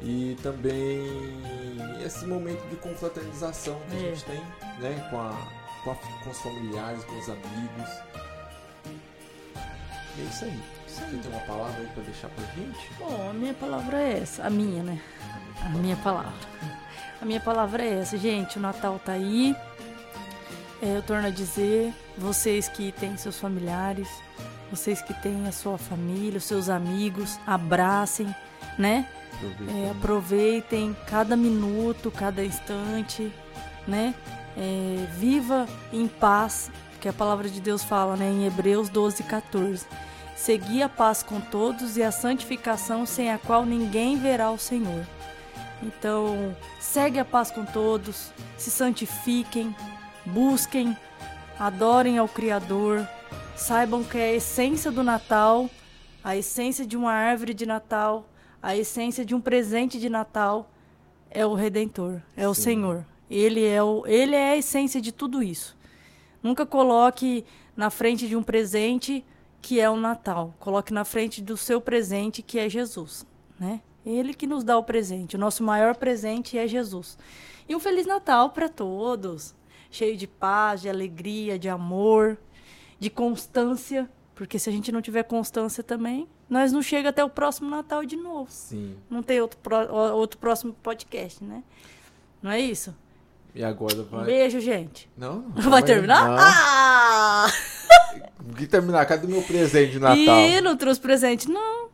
E 0.01 0.37
também 0.43 1.01
esse 2.05 2.27
momento 2.27 2.61
de 2.69 2.77
confraternização 2.77 3.79
que 3.89 3.97
a 3.97 3.99
É. 3.99 4.03
gente 4.15 4.25
tem 4.25 4.41
né, 4.81 5.07
com, 5.11 5.21
a, 5.21 5.31
com, 5.85 5.91
a- 5.93 5.95
com 6.25 6.31
os 6.31 6.39
familiares, 6.41 7.05
com 7.05 7.19
os 7.19 7.29
amigos. 7.29 7.89
E 10.17 10.21
é 10.21 10.25
isso 10.25 10.45
aí. 10.45 10.61
Você 10.87 11.05
tem 11.05 11.31
uma 11.33 11.41
palavra 11.41 11.81
aí 11.81 11.87
pra 11.95 12.03
deixar 12.03 12.29
pra 12.31 12.45
gente? 12.55 12.91
Bom, 12.99 13.31
a 13.31 13.33
minha 13.33 13.55
palavra 13.55 13.97
é 13.99 14.19
essa, 14.21 14.45
a 14.45 14.51
minha, 14.51 14.83
né? 14.83 15.01
A 15.65 15.69
minha 15.71 15.97
palavra. 15.97 16.33
A 17.21 17.25
minha 17.25 17.41
palavra 17.41 17.85
é 17.85 18.01
essa, 18.01 18.19
gente. 18.19 18.59
O 18.59 18.61
Natal 18.61 18.99
tá 18.99 19.13
aí. 19.13 19.55
É, 20.83 20.97
eu 20.97 21.03
torno 21.03 21.29
a 21.29 21.31
dizer, 21.31 21.95
vocês 22.19 22.69
que 22.69 22.91
têm 22.91 23.17
seus 23.17 23.39
familiares, 23.39 24.09
vocês 24.69 25.01
que 25.01 25.15
têm 25.15 25.47
a 25.47 25.53
sua 25.53 25.79
família, 25.79 26.39
os 26.39 26.45
seus 26.45 26.69
amigos, 26.69 27.39
abracem, 27.47 28.35
né? 28.77 29.07
É, 29.69 29.91
aproveitem 29.91 30.97
cada 31.07 31.37
minuto, 31.37 32.11
cada 32.11 32.45
instante, 32.45 33.33
né? 33.87 34.13
É, 34.57 35.07
viva 35.15 35.69
em 35.93 36.09
paz, 36.09 36.69
que 37.01 37.09
a 37.09 37.13
palavra 37.13 37.49
de 37.49 37.61
Deus 37.61 37.85
fala, 37.85 38.17
né? 38.17 38.29
Em 38.29 38.45
Hebreus 38.45 38.89
12, 38.89 39.23
14. 39.23 39.87
Segui 40.35 40.83
a 40.83 40.89
paz 40.89 41.23
com 41.23 41.41
todos 41.41 41.97
e 41.97 42.03
a 42.03 42.11
santificação 42.11 43.07
sem 43.07 43.31
a 43.31 43.39
qual 43.39 43.65
ninguém 43.65 44.19
verá 44.19 44.51
o 44.51 44.59
Senhor. 44.59 45.07
Então, 45.81 46.57
segue 46.81 47.21
a 47.21 47.25
paz 47.25 47.53
com 47.53 47.65
todos, 47.65 48.33
se 48.57 48.71
santifiquem, 48.71 49.75
busquem, 50.25 50.97
adorem 51.59 52.19
ao 52.19 52.29
Criador, 52.29 53.07
saibam 53.57 54.03
que 54.03 54.19
a 54.19 54.33
essência 54.33 54.91
do 54.91 55.03
Natal, 55.03 55.69
a 56.23 56.37
essência 56.37 56.87
de 56.87 56.97
uma 56.97 57.13
árvore 57.13 57.55
de 57.55 57.67
Natal, 57.67 58.27
a 58.63 58.77
essência 58.77 59.25
de 59.25 59.35
um 59.35 59.41
presente 59.41 59.99
de 59.99 60.09
Natal 60.09 60.71
é 61.31 61.45
o 61.45 61.55
Redentor, 61.55 62.21
é 62.37 62.49
o 62.49 62.55
Sim. 62.55 62.63
Senhor. 62.63 63.07
Ele 63.31 63.65
é, 63.65 63.83
o, 63.83 64.07
ele 64.07 64.37
é 64.37 64.51
a 64.51 64.57
essência 64.57 65.01
de 65.01 65.11
tudo 65.11 65.43
isso. 65.43 65.77
Nunca 66.43 66.67
coloque 66.67 67.45
na 67.75 67.89
frente 67.89 68.29
de 68.29 68.37
um 68.37 68.43
presente 68.43 69.25
que 69.61 69.81
é 69.81 69.89
o 69.89 69.97
Natal. 69.97 70.55
Coloque 70.59 70.93
na 70.93 71.05
frente 71.05 71.41
do 71.41 71.57
seu 71.57 71.81
presente 71.81 72.43
que 72.43 72.59
é 72.59 72.69
Jesus, 72.69 73.25
né? 73.59 73.81
Ele 74.05 74.35
que 74.35 74.47
nos 74.47 74.65
dá 74.65 74.77
o 74.77 74.83
presente. 74.83 75.37
O 75.37 75.39
nosso 75.39 75.63
maior 75.63 75.95
presente 75.95 76.59
é 76.59 76.67
Jesus. 76.67 77.17
E 77.69 77.75
um 77.75 77.81
feliz 77.81 78.05
Natal 78.05 78.51
para 78.51 78.69
todos, 78.69 79.55
cheio 79.93 80.17
de 80.17 80.27
paz, 80.27 80.81
de 80.81 80.89
alegria, 80.89 81.57
de 81.59 81.69
amor, 81.69 82.37
de 82.99 83.09
constância, 83.11 84.11
porque 84.35 84.59
se 84.59 84.69
a 84.69 84.73
gente 84.73 84.91
não 84.91 85.01
tiver 85.01 85.23
constância 85.23 85.83
também, 85.85 86.27
nós 86.49 86.73
não 86.73 86.83
chega 86.83 87.11
até 87.11 87.23
o 87.25 87.29
próximo 87.31 87.71
Natal 87.71 88.05
de 88.05 88.17
novo. 88.17 88.51
Sim. 88.51 88.97
Não 89.09 89.23
tem 89.23 89.41
outro, 89.41 89.59
outro 90.15 90.39
próximo 90.39 90.73
podcast, 90.83 91.45
né? 91.45 91.63
Não 92.43 92.51
é 92.51 92.59
isso? 92.61 92.95
E 93.55 93.63
agora 93.63 93.97
Um 94.01 94.05
vai. 94.05 94.25
beijo, 94.25 94.59
gente. 94.61 95.09
Não? 95.17 95.43
Vai 95.51 95.83
terminar? 95.83 96.27
Não. 96.29 96.37
Ah! 96.39 97.47
Que 98.57 98.67
terminar? 98.67 99.07
Cadê 99.07 99.27
meu 99.27 99.41
presente 99.43 99.93
de 99.93 99.99
Natal? 100.01 100.17
Ih, 100.19 100.61
não 100.61 100.77
trouxe 100.77 101.01
presente, 101.01 101.49
não. 101.49 101.89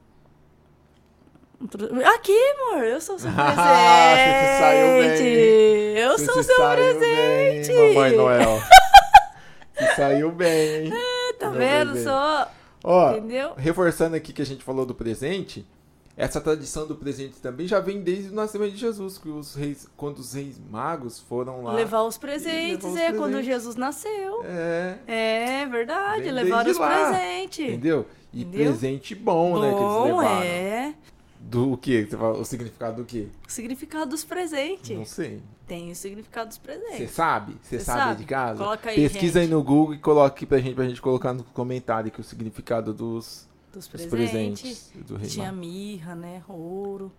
Aqui, 2.14 2.38
amor, 2.70 2.84
eu 2.84 3.00
sou 3.00 3.18
seu 3.18 3.30
presente. 3.32 3.58
Ah, 3.58 4.14
se 4.54 4.58
saiu 4.60 5.02
bem. 5.02 5.98
Eu 5.98 6.18
sou 6.18 6.34
se 6.42 6.44
seu 6.44 6.56
presente. 6.70 7.68
Bem, 7.68 7.94
Mamãe 7.94 8.16
Noel. 8.16 8.60
Você 9.74 9.94
saiu 9.96 10.30
bem, 10.30 10.86
hein? 10.86 10.92
Tá 11.38 11.50
Meu 11.50 11.58
vendo 11.58 11.92
bebê. 11.92 12.04
só? 12.04 12.50
Ó, 12.84 13.10
Entendeu? 13.12 13.52
reforçando 13.56 14.14
aqui 14.16 14.32
que 14.32 14.42
a 14.42 14.46
gente 14.46 14.62
falou 14.64 14.86
do 14.86 14.94
presente, 14.94 15.66
essa 16.16 16.40
tradição 16.40 16.86
do 16.86 16.94
presente 16.96 17.40
também 17.40 17.66
já 17.66 17.78
vem 17.80 18.00
desde 18.02 18.30
o 18.30 18.34
nascimento 18.34 18.72
de 18.72 18.78
Jesus, 18.78 19.18
que 19.18 19.28
os 19.28 19.54
reis, 19.54 19.86
quando 19.96 20.18
os 20.18 20.32
reis 20.34 20.60
magos 20.70 21.18
foram 21.20 21.62
lá. 21.64 21.72
Levar 21.74 22.02
os 22.02 22.16
presentes, 22.18 22.84
levar 22.84 22.88
os 22.94 22.96
é 23.00 23.12
quando 23.12 23.32
presentes. 23.32 23.46
Jesus 23.46 23.76
nasceu. 23.76 24.44
É, 24.44 24.94
É 25.06 25.66
verdade, 25.66 26.30
levar 26.30 26.66
os 26.66 26.76
lá. 26.78 26.88
presentes. 27.10 27.58
entendeu? 27.68 28.06
E 28.32 28.42
Entendeu? 28.42 28.66
presente 28.70 29.14
bom, 29.14 29.60
né, 29.60 29.68
que 29.68 29.74
eles 29.74 29.80
Bom, 29.80 30.04
levaram. 30.20 30.42
é. 30.42 30.94
Do? 31.40 31.76
Você 31.76 32.06
fala- 32.08 32.38
O 32.38 32.44
significado 32.44 32.96
do 33.02 33.04
quê? 33.06 33.28
O 33.46 33.50
significado 33.50 34.10
dos 34.10 34.24
presentes. 34.24 34.96
Não 34.96 35.04
sei. 35.04 35.42
Tem 35.66 35.90
o 35.90 35.94
significado 35.94 36.48
dos 36.48 36.56
Você 36.56 36.62
presentes. 36.62 37.10
sabe? 37.10 37.56
Você 37.62 37.78
Cê 37.78 37.84
sabe, 37.84 38.00
aí 38.00 38.06
sabe? 38.08 38.20
de 38.20 38.26
casa? 38.26 38.64
Coloca 38.64 38.90
aí, 38.90 38.96
Pesquisa 38.96 39.38
aí 39.38 39.44
gente. 39.46 39.54
no 39.54 39.62
Google 39.62 39.94
e 39.94 39.98
coloca 39.98 40.26
aqui 40.34 40.46
pra 40.46 40.58
gente, 40.58 40.74
pra 40.74 40.86
gente 40.88 41.00
colocar 41.02 41.32
no 41.32 41.44
comentário 41.44 42.08
aqui 42.08 42.20
o 42.20 42.24
significado 42.24 42.92
dos, 42.92 43.46
Dos 43.72 43.86
dos 43.86 43.88
presentes. 44.06 44.10
presentes 44.62 44.92
do 45.06 45.18
Tinha 45.18 45.52
mirra, 45.52 46.14
né? 46.14 46.42
Ouro, 46.48 47.12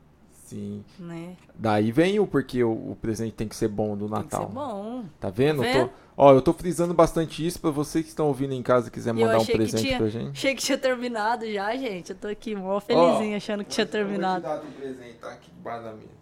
Sim. 0.50 0.84
né? 0.98 1.34
Daí 1.56 1.92
vem 1.92 2.20
o 2.20 2.26
porquê 2.26 2.64
o, 2.64 2.72
o 2.72 2.98
presente 3.02 3.34
tem 3.34 3.48
que 3.48 3.56
ser 3.56 3.68
bom 3.68 3.96
do 3.96 4.08
Tem 4.10 4.18
que 4.18 4.24
Natal. 4.24 4.48
ser 4.48 4.54
bom. 4.54 5.04
Tá 5.20 5.30
vendo? 5.30 5.62
Tá 5.62 5.68
Eu 5.68 5.74
tô- 5.74 5.80
vendo? 5.80 5.90
ó, 6.18 6.34
eu 6.34 6.42
tô 6.42 6.54
frisando 6.54 6.94
bastante 6.94 7.46
isso 7.46 7.60
pra 7.60 7.70
vocês 7.70 8.04
que 8.04 8.10
estão 8.10 8.26
ouvindo 8.28 8.54
em 8.54 8.64
casa 8.64 8.88
e 8.88 8.92
quiser 8.92 9.14
mandar 9.14 9.40
um 9.40 9.46
presente 9.46 9.84
tinha- 9.84 9.98
pra 9.98 10.08
gente. 10.08 10.32
Achei 10.32 10.56
que 10.56 10.62
tinha 10.64 10.78
terminado 10.78 11.46
já, 11.52 11.76
gente. 11.76 12.10
Eu 12.12 12.16
tô 12.16 12.28
aqui 12.28 12.56
mó 12.56 12.80
felizinha 12.80 13.38
achando 13.38 13.64
que 13.64 13.70
tinha 13.70 13.86
terminado. 13.86 14.46
Eu 14.48 14.52
vou 14.52 14.60
te 14.60 14.64
dar 14.64 14.68
um 14.68 14.72
presente, 14.96 15.18
tá 15.20 15.30
aqui 15.30 15.52
debaixo 15.56 15.84
da 15.84 15.92
minha. 15.94 16.20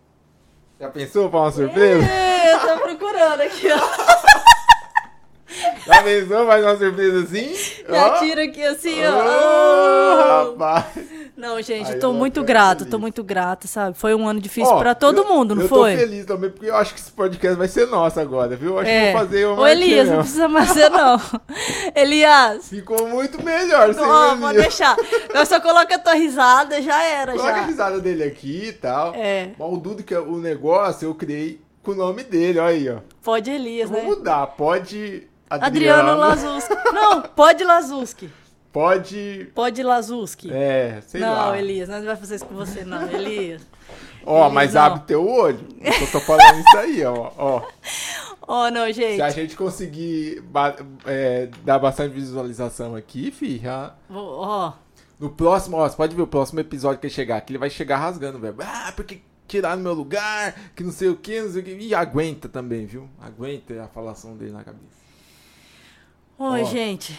Já 0.79 0.89
pensou 0.89 1.29
pra 1.29 1.39
uma 1.39 1.51
surpresa? 1.51 2.05
É, 2.05 2.53
eu 2.53 2.59
tô 2.59 2.77
procurando 2.83 3.41
aqui, 3.41 3.67
ó. 3.71 4.27
Já 5.87 6.03
pensou 6.03 6.45
mais 6.45 6.63
uma 6.65 6.75
surpresa 6.77 7.23
assim? 7.23 7.55
Já 7.89 8.07
Ó. 8.07 8.19
tira 8.19 8.43
aqui 8.43 8.61
assim, 8.63 8.97
ó. 9.05 10.47
rapaz. 10.49 11.16
Não, 11.37 11.61
gente, 11.61 11.91
eu 11.91 11.99
tô 11.99 12.07
eu 12.07 12.11
vou 12.11 12.19
muito 12.19 12.43
grata, 12.43 12.79
feliz. 12.79 12.91
tô 12.91 12.97
muito 12.97 13.23
grata, 13.23 13.67
sabe? 13.67 13.95
Foi 13.95 14.15
um 14.15 14.27
ano 14.27 14.41
difícil 14.41 14.73
Ó, 14.73 14.79
pra 14.79 14.95
todo 14.95 15.19
eu- 15.19 15.27
mundo, 15.27 15.53
não 15.53 15.61
eu 15.61 15.67
foi? 15.69 15.93
tô 15.93 15.99
feliz 15.99 16.25
também, 16.25 16.49
porque 16.49 16.65
eu 16.65 16.75
acho 16.75 16.95
que 16.95 16.99
esse 16.99 17.11
podcast 17.11 17.55
vai 17.55 17.67
ser 17.67 17.85
nosso 17.85 18.19
agora, 18.19 18.55
viu? 18.55 18.71
Eu 18.71 18.79
acho 18.79 18.85
que 18.89 18.91
É. 18.95 19.11
vou 19.11 19.21
fazer 19.21 19.45
uma 19.45 19.61
Ô, 19.61 19.67
Elias, 19.67 20.09
não 20.09 20.17
precisa 20.19 20.47
mais 20.47 20.69
ser, 20.71 20.89
não. 20.89 21.21
Elias, 21.95 22.69
Ficou 22.69 23.07
muito 23.07 23.41
melhor 23.43 23.93
sem 23.93 24.03
ó, 24.03 24.35
pode 24.35 24.57
deixar. 24.57 24.95
Eu 25.33 25.45
só 25.45 25.59
coloco 25.61 25.93
a 25.93 25.99
tua 25.99 26.13
risada, 26.15 26.81
já 26.81 27.01
era, 27.03 27.33
Coloca 27.33 27.51
a 27.53 27.59
já. 27.61 27.65
risada 27.67 27.99
dele 27.99 28.23
aqui 28.23 28.69
e 28.69 28.73
tal. 28.73 29.13
É, 29.15 29.51
Mas 29.57 29.67
o 29.73 29.77
Dudu, 29.77 30.03
que 30.03 30.13
é 30.13 30.19
o 30.19 30.37
negócio, 30.37 31.05
eu 31.07 31.13
criei 31.15 31.61
com 31.83 31.91
o 31.91 31.95
nome 31.95 32.23
dele, 32.23 32.59
olha 32.59 32.69
aí, 32.75 32.89
ó. 32.89 32.97
pode 33.23 33.49
Eu 33.49 33.55
Elias, 33.55 33.89
vou 33.89 33.99
né? 34.01 34.05
mudar, 34.07 34.47
pode 34.47 35.27
Adriano 35.49 36.09
Adriano, 36.11 36.19
Lazuski. 36.19 36.75
Não, 36.93 37.21
pode 37.21 37.63
Lazuski. 37.63 38.29
Pode... 38.71 39.49
Pode 39.53 39.83
Lazuski. 39.83 40.51
É, 40.51 41.01
sei 41.05 41.21
não, 41.21 41.33
lá. 41.33 41.59
Elias, 41.59 41.89
nós 41.89 41.99
não 41.99 42.07
vai 42.07 42.15
fazer 42.15 42.35
isso 42.35 42.45
com 42.45 42.55
você, 42.55 42.83
não, 42.83 43.07
Elias. 43.11 43.61
Ó, 44.25 44.39
Elias, 44.39 44.53
mas 44.53 44.73
não. 44.73 44.81
abre 44.81 44.99
teu 45.07 45.27
olho. 45.27 45.59
Eu 45.81 46.11
tô 46.11 46.19
falando 46.19 46.59
isso 46.59 46.77
aí, 46.77 47.03
ó. 47.05 47.31
ó. 47.37 47.61
Oh, 48.49 48.69
não, 48.69 48.85
Se 48.93 49.03
a 49.03 49.29
gente. 49.29 49.35
gente 49.35 49.57
conseguir 49.57 50.41
é, 51.05 51.49
dar 51.65 51.79
bastante 51.79 52.13
visualização 52.13 52.95
aqui, 52.95 53.29
fi, 53.29 53.57
já... 53.57 53.93
Ó, 54.09 54.71
No 55.19 55.29
próximo, 55.29 55.75
ó, 55.75 55.85
você 55.89 55.97
pode 55.97 56.15
ver 56.15 56.21
o 56.21 56.27
próximo 56.27 56.61
episódio 56.61 56.97
que 56.97 57.07
ele 57.07 57.13
chegar 57.13 57.35
aqui, 57.35 57.51
ele 57.51 57.57
vai 57.57 57.69
chegar 57.69 57.97
rasgando, 57.97 58.39
velho. 58.39 58.55
Ah, 58.61 58.93
porque 58.95 59.19
tiraram 59.47 59.81
meu 59.81 59.93
lugar, 59.93 60.55
que 60.73 60.81
não 60.83 60.91
sei 60.91 61.09
o 61.09 61.17
que, 61.17 61.41
não 61.41 61.51
sei 61.51 61.61
o 61.61 61.65
que. 61.65 61.71
E 61.71 61.93
aguenta 61.93 62.47
também, 62.47 62.85
viu? 62.85 63.09
Aguenta 63.19 63.83
a 63.83 63.87
falação 63.89 64.37
dele 64.37 64.51
na 64.51 64.63
cabeça. 64.63 64.97
Oi, 66.37 66.61
Ó. 66.61 66.65
gente. 66.65 67.17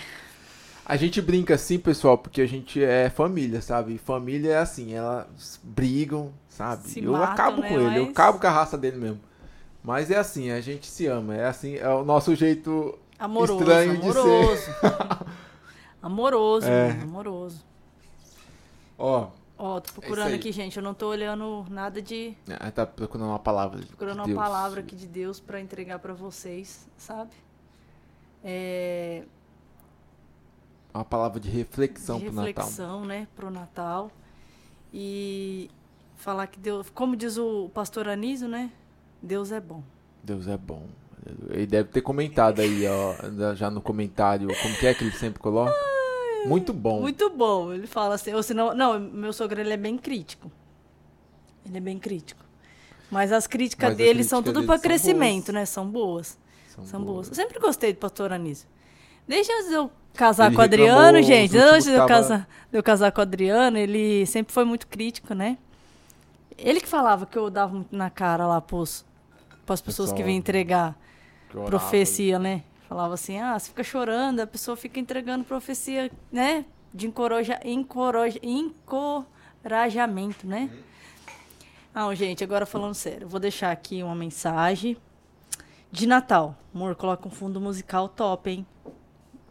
A 0.89 0.97
gente 0.97 1.21
brinca 1.21 1.55
assim, 1.55 1.79
pessoal, 1.79 2.17
porque 2.17 2.41
a 2.41 2.47
gente 2.49 2.83
é 2.83 3.11
família, 3.11 3.61
sabe? 3.61 3.99
Família 3.99 4.53
é 4.53 4.59
assim, 4.59 4.95
elas 4.95 5.61
brigam, 5.63 6.33
sabe? 6.49 6.89
Se 6.89 7.05
eu 7.05 7.13
matam, 7.13 7.33
acabo 7.33 7.61
né? 7.61 7.69
com 7.69 7.75
ele, 7.75 7.99
eu 7.99 8.03
Mas- 8.05 8.11
acabo 8.11 8.39
com 8.41 8.47
a 8.47 8.51
raça 8.51 8.79
dele 8.79 8.97
mesmo. 8.97 9.21
Mas 9.83 10.11
é 10.11 10.17
assim, 10.17 10.51
a 10.51 10.61
gente 10.63 10.87
se 10.87 11.07
ama, 11.07 11.37
é 11.37 11.47
assim, 11.47 11.77
é 11.77 11.89
o 11.91 12.05
nosso 12.05 12.35
jeito 12.35 12.99
Amoroso, 13.19 13.59
estranho 13.61 13.93
de 13.99 14.09
amoroso. 14.09 14.57
ser. 14.57 14.75
Amoroso, 16.03 16.67
É. 16.69 16.89
mano, 16.89 17.03
amoroso. 17.03 17.65
Ó, 18.97 19.29
Ó, 19.59 19.81
tô 19.81 19.93
procurando 20.01 20.29
aí. 20.29 20.35
aqui, 20.37 20.53
gente. 20.53 20.77
Eu 20.77 20.83
não 20.83 20.95
tô 20.95 21.09
olhando 21.09 21.67
nada 21.69 22.01
de. 22.01 22.35
ah, 22.61 22.71
tá 22.71 22.87
procurando 22.87 23.29
uma 23.29 23.39
palavra. 23.39 23.81
de 23.81 23.87
Procurando 23.87 24.25
Deus. 24.25 24.29
uma 24.29 24.43
palavra 24.43 24.81
aqui 24.81 24.95
de 24.97 25.07
Deus 25.07 25.39
pra 25.41 25.61
entregar 25.61 25.99
pra 25.99 26.15
vocês, 26.15 26.87
sabe? 26.97 27.33
É, 28.43 29.25
Uma 30.93 31.05
palavra 31.05 31.39
de 31.39 31.49
reflexão 31.49 32.19
de 32.19 32.27
pro 32.27 32.35
Natal. 32.35 32.47
reflexão, 32.47 33.05
né, 33.05 33.29
pro 33.37 33.51
Natal. 33.51 34.11
E 34.93 35.71
falar 36.17 36.47
que 36.47 36.59
Deus, 36.59 36.89
como 36.91 37.15
diz 37.17 37.37
o 37.37 37.69
pastor 37.75 38.09
Anísio, 38.09 38.49
né? 38.49 38.71
Deus 39.23 39.53
é 39.53 39.61
bom. 39.61 39.83
Deus 40.23 40.47
é 40.49 40.57
bom. 40.57 40.87
Ele 41.51 41.67
deve 41.67 41.91
ter 41.91 42.01
comentado 42.01 42.61
aí, 42.61 42.85
ó, 42.87 43.55
já 43.55 43.71
no 43.71 43.81
comentário, 43.81 44.49
como 44.63 44.75
que 44.77 44.87
é 44.87 44.95
que 44.95 45.05
ele 45.05 45.13
sempre 45.13 45.41
coloca? 45.41 45.75
Muito 46.47 46.73
bom. 46.73 47.01
Muito 47.01 47.29
bom. 47.31 47.73
Ele 47.73 47.87
fala 47.87 48.15
assim, 48.15 48.33
ou 48.33 48.43
senão, 48.43 48.75
não, 48.75 48.99
meu 48.99 49.33
sogro 49.33 49.61
ele 49.61 49.73
é 49.73 49.77
bem 49.77 49.99
crítico. 49.99 50.51
Ele 51.67 51.77
é 51.77 51.81
bem 51.81 51.99
crítico. 51.99 52.43
Mas 53.11 53.33
as 53.33 53.47
críticas 53.47 53.91
Mas 53.91 53.93
as 53.93 53.99
dele 53.99 54.25
são 54.25 54.43
críticas 54.43 54.55
tudo 54.63 54.67
para 54.67 54.77
são 54.77 54.83
crescimento, 54.83 55.47
boas. 55.47 55.55
né? 55.55 55.67
São 55.67 55.87
boas. 55.89 56.39
São, 56.75 56.87
São 56.87 57.01
boas. 57.01 57.27
boas. 57.27 57.29
Eu 57.29 57.35
sempre 57.35 57.59
gostei 57.59 57.93
do 57.93 57.99
pastor 57.99 58.33
Anísio. 58.33 58.69
Desde 59.27 59.53
antes 59.53 59.69
de 59.69 59.75
eu 59.75 59.91
casar 60.19 60.47
Ele 60.49 60.57
com 60.57 60.61
o 60.61 60.65
Adriano, 60.65 61.23
gente, 61.23 61.57
antes 61.57 61.85
de 61.85 61.93
eu, 61.93 61.97
tava- 61.99 62.09
casar, 62.09 62.49
de 62.73 62.79
eu 62.79 62.83
casar 62.83 63.13
com 63.13 63.21
o 63.21 63.23
Adriano, 63.23 63.79
ele 63.79 64.27
sempre 64.27 64.53
foi 64.53 64.65
muito 64.65 64.87
crítico, 64.89 65.33
né? 65.33 65.57
Ele 66.59 66.81
que 66.81 66.89
falava 66.89 67.25
que 67.25 67.39
eu 67.39 67.49
dava 67.49 67.73
muito 67.73 67.95
na 67.95 68.11
cara 68.11 68.45
lá 68.47 68.61
pros, 68.61 69.05
pras 69.65 69.81
pessoas 69.81 70.13
que 70.13 70.23
vinham 70.25 70.37
entregar 70.37 70.99
Chorava. 71.53 71.71
profecia, 71.71 72.37
né? 72.39 72.65
Falava 72.89 73.15
assim, 73.15 73.39
ah, 73.39 73.57
você 73.57 73.69
fica 73.69 73.85
chorando, 73.85 74.41
a 74.41 74.47
pessoa 74.47 74.77
fica 74.77 74.99
entregando 74.99 75.45
profecia, 75.45 76.11
né? 76.33 76.65
De 76.93 77.07
encoraja, 77.07 77.61
encoraja, 77.65 78.41
encorajamento, 78.43 80.47
né? 80.47 80.69
Não, 81.95 82.13
gente, 82.15 82.43
agora 82.43 82.67
falando 82.67 82.95
sério, 82.95 83.29
vou 83.29 83.39
deixar 83.39 83.71
aqui 83.71 84.03
uma 84.03 84.15
mensagem 84.15 84.97
de 85.93 86.07
Natal. 86.07 86.57
Amor, 86.75 86.97
coloca 86.97 87.29
um 87.29 87.31
fundo 87.31 87.61
musical 87.61 88.09
top, 88.09 88.51
hein? 88.51 88.67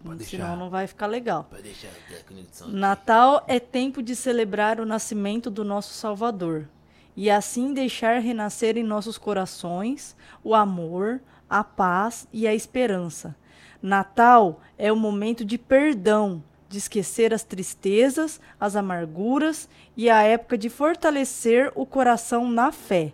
Pode 0.08 0.26
Senão 0.26 0.56
não 0.56 0.70
vai 0.70 0.88
ficar 0.88 1.08
legal. 1.08 1.46
Pode 1.50 1.64
deixar 1.64 1.90
a 1.90 2.24
conexão. 2.24 2.70
Natal 2.70 3.44
é 3.48 3.60
tempo 3.60 4.02
de 4.02 4.16
celebrar 4.16 4.80
o 4.80 4.86
nascimento 4.86 5.50
do 5.50 5.64
nosso 5.64 5.94
Salvador 5.94 6.68
e 7.16 7.30
assim 7.30 7.74
deixar 7.74 8.20
renascer 8.20 8.78
em 8.78 8.84
nossos 8.84 9.18
corações 9.18 10.16
o 10.44 10.54
amor, 10.54 11.20
a 11.50 11.64
paz 11.64 12.28
e 12.32 12.48
a 12.48 12.54
esperança. 12.54 13.36
Natal 13.82 14.62
é 14.78 14.92
o 14.92 14.96
momento 14.96 15.44
de 15.44 15.58
perdão, 15.58 16.44
de 16.70 16.78
esquecer 16.78 17.34
as 17.34 17.44
tristezas, 17.44 18.40
as 18.60 18.76
amarguras 18.76 19.68
e 19.96 20.10
a 20.10 20.22
época 20.22 20.58
de 20.58 20.70
fortalecer 20.70 21.72
o 21.76 21.86
coração 21.86 22.50
na 22.50 22.72
fé. 22.72 23.14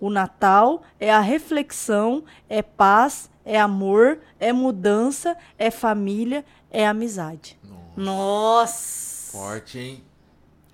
O 0.00 0.10
Natal 0.10 0.82
é 1.00 1.12
a 1.12 1.20
reflexão, 1.20 2.24
é 2.48 2.62
paz, 2.62 3.30
é 3.48 3.58
amor, 3.58 4.18
é 4.38 4.52
mudança, 4.52 5.34
é 5.56 5.70
família, 5.70 6.44
é 6.70 6.86
amizade. 6.86 7.58
Nossa! 7.96 9.32
Forte, 9.32 9.78
hein? 9.78 10.04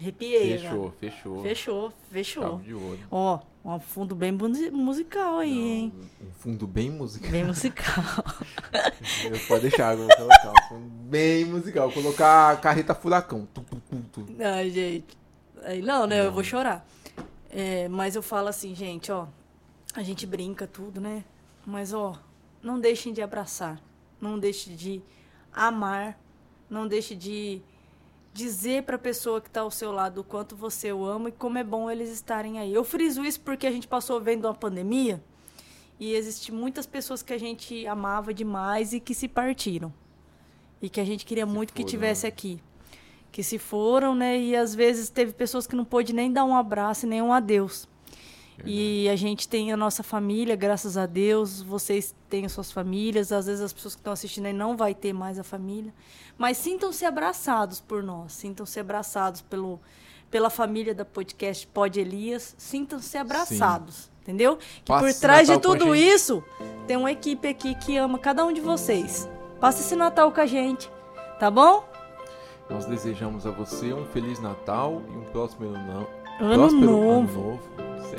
Arrepiei. 0.00 0.58
Fechou, 0.58 0.92
fechou. 1.00 1.36
já. 1.36 1.42
Fechou, 1.42 1.92
fechou. 2.10 2.42
Chave 2.50 2.64
de 2.64 2.74
ouro. 2.74 2.98
Ó, 3.10 3.38
um 3.64 3.78
fundo 3.78 4.14
bem 4.14 4.32
musi- 4.32 4.70
musical 4.70 5.38
aí, 5.38 5.56
hein? 5.58 5.92
Um 6.20 6.30
fundo 6.32 6.66
bem 6.66 6.90
musical. 6.90 7.30
Bem 7.30 7.44
musical. 7.44 8.04
Pode 9.48 9.62
deixar, 9.62 9.96
vou 9.96 10.08
colocar 10.08 10.50
um 10.50 10.68
fundo 10.68 10.88
bem 11.08 11.44
musical. 11.44 11.90
Colocar 11.92 12.50
a 12.52 12.56
carreta 12.56 12.94
furacão. 12.94 13.46
Tu, 13.54 13.60
tu, 13.62 13.76
tu, 13.88 14.24
tu. 14.24 14.36
Ai, 14.42 14.70
gente. 14.70 15.16
Não, 15.82 16.06
né? 16.06 16.26
Eu 16.26 16.32
vou 16.32 16.42
chorar. 16.44 16.86
É, 17.50 17.88
mas 17.88 18.16
eu 18.16 18.22
falo 18.22 18.48
assim, 18.48 18.74
gente, 18.74 19.10
ó. 19.12 19.26
A 19.94 20.02
gente 20.02 20.26
brinca 20.26 20.66
tudo, 20.66 21.00
né? 21.00 21.24
Mas, 21.64 21.92
ó, 21.94 22.14
não 22.64 22.80
deixem 22.80 23.12
de 23.12 23.20
abraçar. 23.20 23.80
Não 24.18 24.38
deixem 24.38 24.74
de 24.74 25.02
amar. 25.52 26.18
Não 26.68 26.88
deixe 26.88 27.14
de 27.14 27.60
dizer 28.32 28.82
pra 28.82 28.98
pessoa 28.98 29.40
que 29.40 29.50
tá 29.50 29.60
ao 29.60 29.70
seu 29.70 29.92
lado 29.92 30.22
o 30.22 30.24
quanto 30.24 30.56
você 30.56 30.92
o 30.92 31.04
ama 31.04 31.28
e 31.28 31.32
como 31.32 31.58
é 31.58 31.62
bom 31.62 31.90
eles 31.90 32.10
estarem 32.10 32.58
aí. 32.58 32.72
Eu 32.72 32.82
friso 32.82 33.24
isso 33.24 33.40
porque 33.40 33.66
a 33.66 33.70
gente 33.70 33.86
passou 33.86 34.20
vendo 34.20 34.46
uma 34.46 34.54
pandemia 34.54 35.22
e 36.00 36.14
existe 36.14 36.50
muitas 36.50 36.86
pessoas 36.86 37.22
que 37.22 37.32
a 37.32 37.38
gente 37.38 37.86
amava 37.86 38.32
demais 38.32 38.92
e 38.92 38.98
que 38.98 39.14
se 39.14 39.28
partiram. 39.28 39.92
E 40.82 40.88
que 40.88 41.00
a 41.00 41.04
gente 41.04 41.24
queria 41.24 41.46
muito 41.46 41.72
que 41.72 41.82
foram, 41.82 41.90
tivesse 41.90 42.24
né? 42.24 42.28
aqui. 42.28 42.60
Que 43.30 43.42
se 43.42 43.58
foram, 43.58 44.14
né? 44.14 44.38
E 44.38 44.56
às 44.56 44.74
vezes 44.74 45.10
teve 45.10 45.32
pessoas 45.32 45.66
que 45.66 45.76
não 45.76 45.84
pôde 45.84 46.12
nem 46.12 46.32
dar 46.32 46.44
um 46.44 46.56
abraço 46.56 47.06
e 47.06 47.08
nem 47.08 47.22
um 47.22 47.32
adeus. 47.32 47.86
E 48.64 49.08
a 49.08 49.16
gente 49.16 49.48
tem 49.48 49.72
a 49.72 49.76
nossa 49.76 50.02
família, 50.02 50.54
graças 50.54 50.96
a 50.96 51.06
Deus. 51.06 51.60
Vocês 51.60 52.14
têm 52.28 52.46
as 52.46 52.52
suas 52.52 52.70
famílias. 52.70 53.32
Às 53.32 53.46
vezes 53.46 53.60
as 53.60 53.72
pessoas 53.72 53.94
que 53.94 54.00
estão 54.00 54.12
assistindo 54.12 54.46
aí 54.46 54.52
não 54.52 54.76
vai 54.76 54.94
ter 54.94 55.12
mais 55.12 55.38
a 55.38 55.44
família. 55.44 55.92
Mas 56.38 56.56
sintam-se 56.58 57.04
abraçados 57.04 57.80
por 57.80 58.02
nós. 58.02 58.32
Sintam-se 58.32 58.78
abraçados 58.78 59.40
pelo, 59.42 59.80
pela 60.30 60.50
família 60.50 60.94
da 60.94 61.04
podcast 61.04 61.66
Pod 61.66 61.98
Elias. 61.98 62.54
Sintam-se 62.56 63.18
abraçados. 63.18 64.10
Entendeu? 64.22 64.56
Que 64.56 64.84
Passe 64.86 65.04
por 65.14 65.20
trás 65.20 65.48
de 65.48 65.58
tudo 65.58 65.94
isso, 65.94 66.42
tem 66.86 66.96
uma 66.96 67.12
equipe 67.12 67.46
aqui 67.46 67.74
que 67.74 67.98
ama 67.98 68.18
cada 68.18 68.42
um 68.46 68.54
de 68.54 68.60
vocês. 68.60 69.28
Passe 69.60 69.82
esse 69.82 69.94
Natal 69.94 70.32
com 70.32 70.40
a 70.40 70.46
gente. 70.46 70.90
Tá 71.38 71.50
bom? 71.50 71.86
Nós 72.70 72.86
desejamos 72.86 73.46
a 73.46 73.50
você 73.50 73.92
um 73.92 74.06
Feliz 74.06 74.40
Natal 74.40 75.02
e 75.08 75.16
um 75.16 75.24
próximo 75.24 75.68
ano, 75.68 76.06
Ano 76.40 76.54
próspero 76.54 76.86
novo. 76.90 77.10
ano 77.10 77.22
novo. 77.22 77.60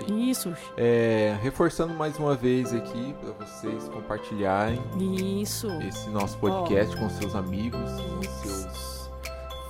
Isso. 0.08 0.54
É, 0.78 1.36
reforçando 1.42 1.94
mais 1.94 2.18
uma 2.20 2.36
vez 2.36 2.74
aqui 2.74 3.16
para 3.22 3.46
vocês 3.46 3.88
compartilharem 3.90 4.80
Isso. 5.42 5.68
esse 5.88 6.10
nosso 6.10 6.38
podcast 6.38 6.96
com 6.98 7.10
seus 7.10 7.34
amigos, 7.34 7.80
com 8.02 8.22
seus 8.44 9.10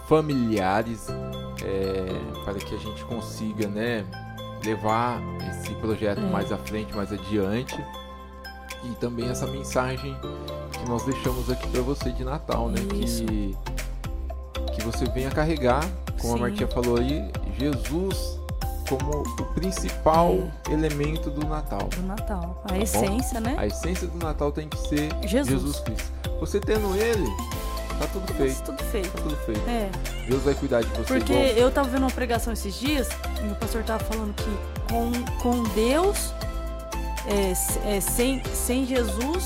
familiares, 0.08 1.08
é, 1.64 2.44
para 2.44 2.56
que 2.56 2.74
a 2.76 2.78
gente 2.78 3.04
consiga, 3.06 3.68
né, 3.68 4.04
levar 4.66 5.22
esse 5.52 5.74
projeto 5.76 6.20
É. 6.20 6.30
mais 6.30 6.52
à 6.52 6.58
frente, 6.58 6.94
mais 6.96 7.14
adiante. 7.14 7.80
E 8.84 8.90
também 8.96 9.30
essa 9.30 9.48
mensagem 9.48 10.16
que 10.72 10.90
nós 10.90 11.04
deixamos 11.04 11.50
aqui 11.50 11.68
para 11.70 11.82
você 11.82 12.12
de 12.12 12.24
Natal, 12.24 12.68
né, 12.70 12.80
Isso. 12.96 13.24
que 13.26 13.56
que 14.76 14.84
você 14.84 15.06
venha 15.06 15.32
carregar, 15.32 15.84
como 16.20 16.34
Sim. 16.34 16.40
a 16.40 16.42
Martinha 16.42 16.68
falou 16.68 16.98
aí, 16.98 17.32
Jesus 17.58 18.40
como 18.88 19.22
o 19.22 19.46
principal 19.54 20.38
elemento 20.70 21.30
do 21.30 21.46
Natal. 21.46 21.88
Do 21.90 22.04
Natal. 22.04 22.62
A 22.70 22.78
essência, 22.78 23.40
né? 23.40 23.56
A 23.58 23.66
essência 23.66 24.08
do 24.08 24.18
Natal 24.18 24.52
tem 24.52 24.70
que 24.70 24.78
ser 24.88 25.10
Jesus. 25.26 25.48
Jesus, 25.48 25.80
Cristo. 25.80 26.12
Você 26.40 26.60
tendo 26.60 26.96
ele, 26.96 27.26
tá 28.00 28.08
tudo 28.12 28.34
feito. 28.34 28.62
Tudo 28.64 28.84
feito. 28.84 29.12
Tá 29.12 29.22
tudo 29.22 29.36
feito. 29.38 29.70
É. 29.70 29.90
Deus 30.28 30.44
vai 30.44 30.54
cuidar 30.54 30.82
de 30.82 30.90
você 30.90 31.04
Porque 31.06 31.34
igual. 31.34 31.58
eu 31.58 31.72
tava 31.72 31.90
vendo 31.90 32.04
uma 32.04 32.12
pregação 32.12 32.54
esses 32.54 32.76
dias 32.76 33.10
e 33.44 33.52
o 33.52 33.56
pastor 33.56 33.84
tava 33.84 34.04
falando 34.04 34.34
que 34.36 34.94
com, 34.94 35.12
com 35.42 35.64
Deus, 35.74 36.34
é, 37.28 37.96
é, 37.96 38.00
sem, 38.00 38.44
sem 38.44 38.86
Jesus, 38.86 39.46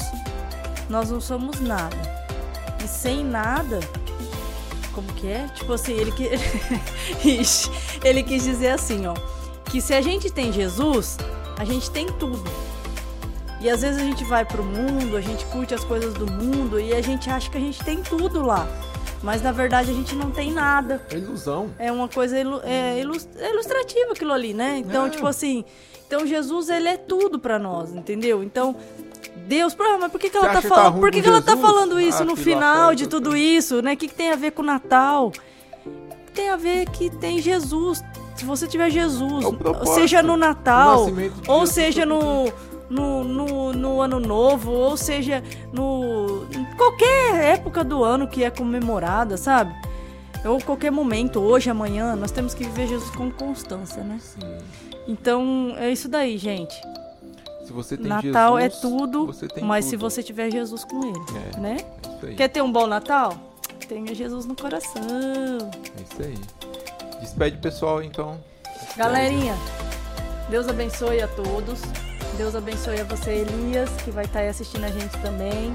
nós 0.90 1.12
não 1.12 1.22
somos 1.22 1.60
nada. 1.62 1.98
E 2.84 2.88
sem 2.88 3.24
nada, 3.24 3.80
como 5.02 5.14
que 5.14 5.28
é? 5.28 5.48
Tipo 5.56 5.74
assim, 5.74 5.94
ele 5.94 6.12
que. 6.12 6.30
Ele 8.04 8.24
quis 8.24 8.44
dizer 8.44 8.70
assim, 8.72 9.06
ó. 9.08 9.14
Que 9.66 9.80
se 9.82 9.94
a 9.94 10.02
gente 10.02 10.30
tem 10.32 10.52
Jesus, 10.52 11.18
a 11.58 11.64
gente 11.66 11.90
tem 11.92 12.08
tudo. 12.08 12.44
E 13.62 13.70
às 13.70 13.82
vezes 13.82 14.02
a 14.02 14.06
gente 14.06 14.24
vai 14.24 14.46
pro 14.46 14.64
mundo, 14.64 15.16
a 15.18 15.22
gente 15.22 15.46
curte 15.46 15.74
as 15.74 15.84
coisas 15.84 16.14
do 16.14 16.26
mundo 16.32 16.80
e 16.80 16.94
a 16.94 17.02
gente 17.02 17.30
acha 17.30 17.50
que 17.50 17.58
a 17.58 17.62
gente 17.62 17.84
tem 17.84 18.02
tudo 18.02 18.42
lá. 18.42 18.68
Mas 19.22 19.42
na 19.42 19.52
verdade 19.52 19.92
a 19.92 19.94
gente 19.94 20.16
não 20.16 20.32
tem 20.32 20.52
nada. 20.52 21.06
É 21.12 21.18
ilusão. 21.18 21.70
É 21.78 21.92
uma 21.92 22.08
coisa 22.08 22.40
ilu- 22.40 22.62
é 22.64 23.00
é 23.00 23.50
ilustrativa 23.52 24.12
aquilo 24.14 24.32
ali, 24.32 24.54
né? 24.54 24.78
Então, 24.78 25.08
É. 25.08 25.10
tipo 25.10 25.28
assim, 25.28 25.66
então 26.08 26.26
Jesus 26.26 26.70
ele 26.70 26.88
é 26.88 26.96
tudo 26.98 27.38
pra 27.38 27.60
nós, 27.60 27.94
entendeu? 27.94 28.42
Então, 28.42 28.76
Deus, 29.50 29.76
mas 30.00 30.12
por 30.12 30.20
que, 30.20 30.30
que 30.30 30.38
ela 30.38 30.50
tá 30.50 30.62
tá 30.62 30.70
falando? 30.70 30.92
ruim 30.92 31.02
por 31.02 31.12
que, 31.12 31.22
que 31.24 31.28
ela 31.28 31.42
tá 31.42 31.58
falando 31.58 32.00
isso 32.00 32.22
Ah, 32.22 32.26
no 32.26 32.36
final 32.36 32.94
de 32.94 33.08
tudo 33.08 33.36
isso, 33.36 33.82
né? 33.82 33.94
O 33.94 33.98
que, 33.98 34.08
que 34.08 34.14
tem 34.14 34.30
a 34.32 34.36
ver 34.36 34.52
com 34.52 34.62
o 34.62 34.66
Natal? 34.66 35.32
Tem 36.36 36.52
a 36.52 36.56
ver 36.56 36.88
que 36.92 37.10
tem 37.10 37.40
Jesus. 37.40 38.04
Se 38.36 38.46
você 38.46 38.68
tiver 38.68 38.92
Jesus, 38.92 39.44
É 39.44 39.86
seja 39.88 40.22
no 40.22 40.38
Natal, 40.38 41.08
ou 41.48 41.66
seja 41.66 42.06
no, 42.06 42.54
no, 42.92 43.24
no, 43.24 43.74
no 43.74 44.02
ano 44.02 44.20
novo, 44.20 44.72
ou 44.72 44.96
seja 44.96 45.44
no 45.74 46.46
qualquer 46.78 47.58
época 47.58 47.84
do 47.84 48.04
ano 48.04 48.28
que 48.28 48.44
é 48.44 48.52
comemorada, 48.52 49.36
sabe? 49.36 49.74
Ou 50.46 50.62
qualquer 50.62 50.92
momento, 50.92 51.40
hoje, 51.40 51.72
amanhã, 51.72 52.16
nós 52.16 52.30
temos 52.30 52.54
que 52.54 52.64
viver 52.64 52.88
Jesus 52.88 53.10
com 53.10 53.32
constância, 53.32 54.04
né? 54.04 54.20
Sim. 54.22 54.58
Então, 55.08 55.74
é 55.78 55.92
isso 55.92 56.08
daí, 56.08 56.38
gente. 56.38 56.80
Se 57.70 57.74
você 57.74 57.96
tem 57.96 58.08
Natal 58.08 58.60
Jesus, 58.60 58.78
é 58.78 58.82
tudo, 58.82 59.36
mas 59.62 59.86
tudo. 59.86 59.90
se 59.92 59.96
você 59.96 60.24
tiver 60.24 60.50
Jesus 60.50 60.84
com 60.84 61.06
ele, 61.06 61.20
É. 61.56 61.60
né? 61.60 61.78
É. 62.24 62.34
Quer 62.34 62.48
ter 62.48 62.64
um 62.64 62.72
bom 62.72 62.88
Natal? 62.88 63.38
Tenha 63.88 64.16
Jesus 64.16 64.48
no 64.48 64.56
coração. 64.56 65.04
É 65.96 66.02
isso 66.02 66.20
aí. 66.20 67.20
Despede 67.22 67.58
o 67.58 67.60
pessoal, 67.60 68.02
então. 68.02 68.40
Galerinha, 68.98 69.56
Deus 70.50 70.68
abençoe 70.68 71.22
a 71.22 71.28
todos. 71.28 71.80
Deus 72.38 72.56
abençoe 72.56 73.02
a 73.02 73.04
você, 73.04 73.32
Elias, 73.48 73.90
que 74.04 74.10
vai 74.10 74.26
estar 74.26 74.40
aí 74.40 74.48
assistindo 74.48 74.86
a 74.86 74.90
gente 74.90 75.16
também. 75.20 75.72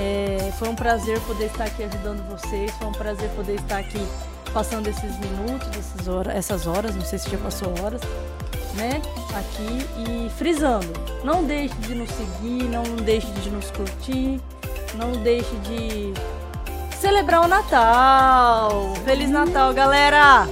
É, 0.00 0.50
foi 0.58 0.68
um 0.68 0.74
prazer 0.74 1.20
poder 1.20 1.46
estar 1.46 1.64
aqui 1.66 1.84
ajudando 1.84 2.28
vocês. 2.28 2.72
Foi 2.72 2.88
um 2.88 2.92
prazer 2.92 3.30
poder 3.36 3.54
estar 3.54 3.78
aqui 3.78 4.04
passando 4.52 4.88
esses 4.88 5.16
minutos, 5.20 5.68
essas 5.78 6.08
horas, 6.08 6.34
essas 6.34 6.66
horas 6.66 6.96
não 6.96 7.04
sei 7.04 7.20
se 7.20 7.30
já 7.30 7.38
passou 7.38 7.68
horas, 7.84 8.00
né? 8.74 9.00
Aqui 9.34 9.86
e 9.98 10.30
frisando. 10.36 10.88
Não 11.24 11.44
deixe 11.44 11.74
de 11.76 11.94
nos 11.94 12.10
seguir, 12.10 12.64
não 12.64 12.82
deixe 12.82 13.26
de 13.28 13.50
nos 13.50 13.70
curtir, 13.70 14.40
não 14.94 15.12
deixe 15.22 15.54
de 15.56 16.12
celebrar 16.96 17.42
o 17.44 17.48
Natal. 17.48 18.92
Feliz 19.04 19.30
Natal, 19.30 19.72
galera! 19.72 20.46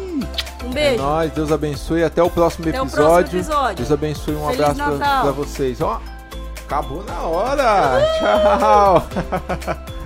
Um 0.65 0.71
beijo. 0.71 1.03
É 1.03 1.07
nóis, 1.07 1.33
Deus 1.33 1.53
abençoe. 1.53 2.03
Até 2.05 2.23
o 2.23 2.29
próximo, 2.31 2.69
Até 2.69 2.81
o 2.81 2.85
episódio. 2.85 3.07
próximo 3.15 3.39
episódio. 3.39 3.77
Deus 3.77 3.93
abençoe. 3.93 4.35
Um 4.35 4.47
Feliz 4.49 4.61
abraço 4.61 4.99
pra, 4.99 5.21
pra 5.23 5.31
vocês. 5.33 5.81
Ó, 5.81 6.01
acabou 6.67 7.05
na 7.05 7.21
hora. 7.23 8.01
Tchau. 8.19 9.89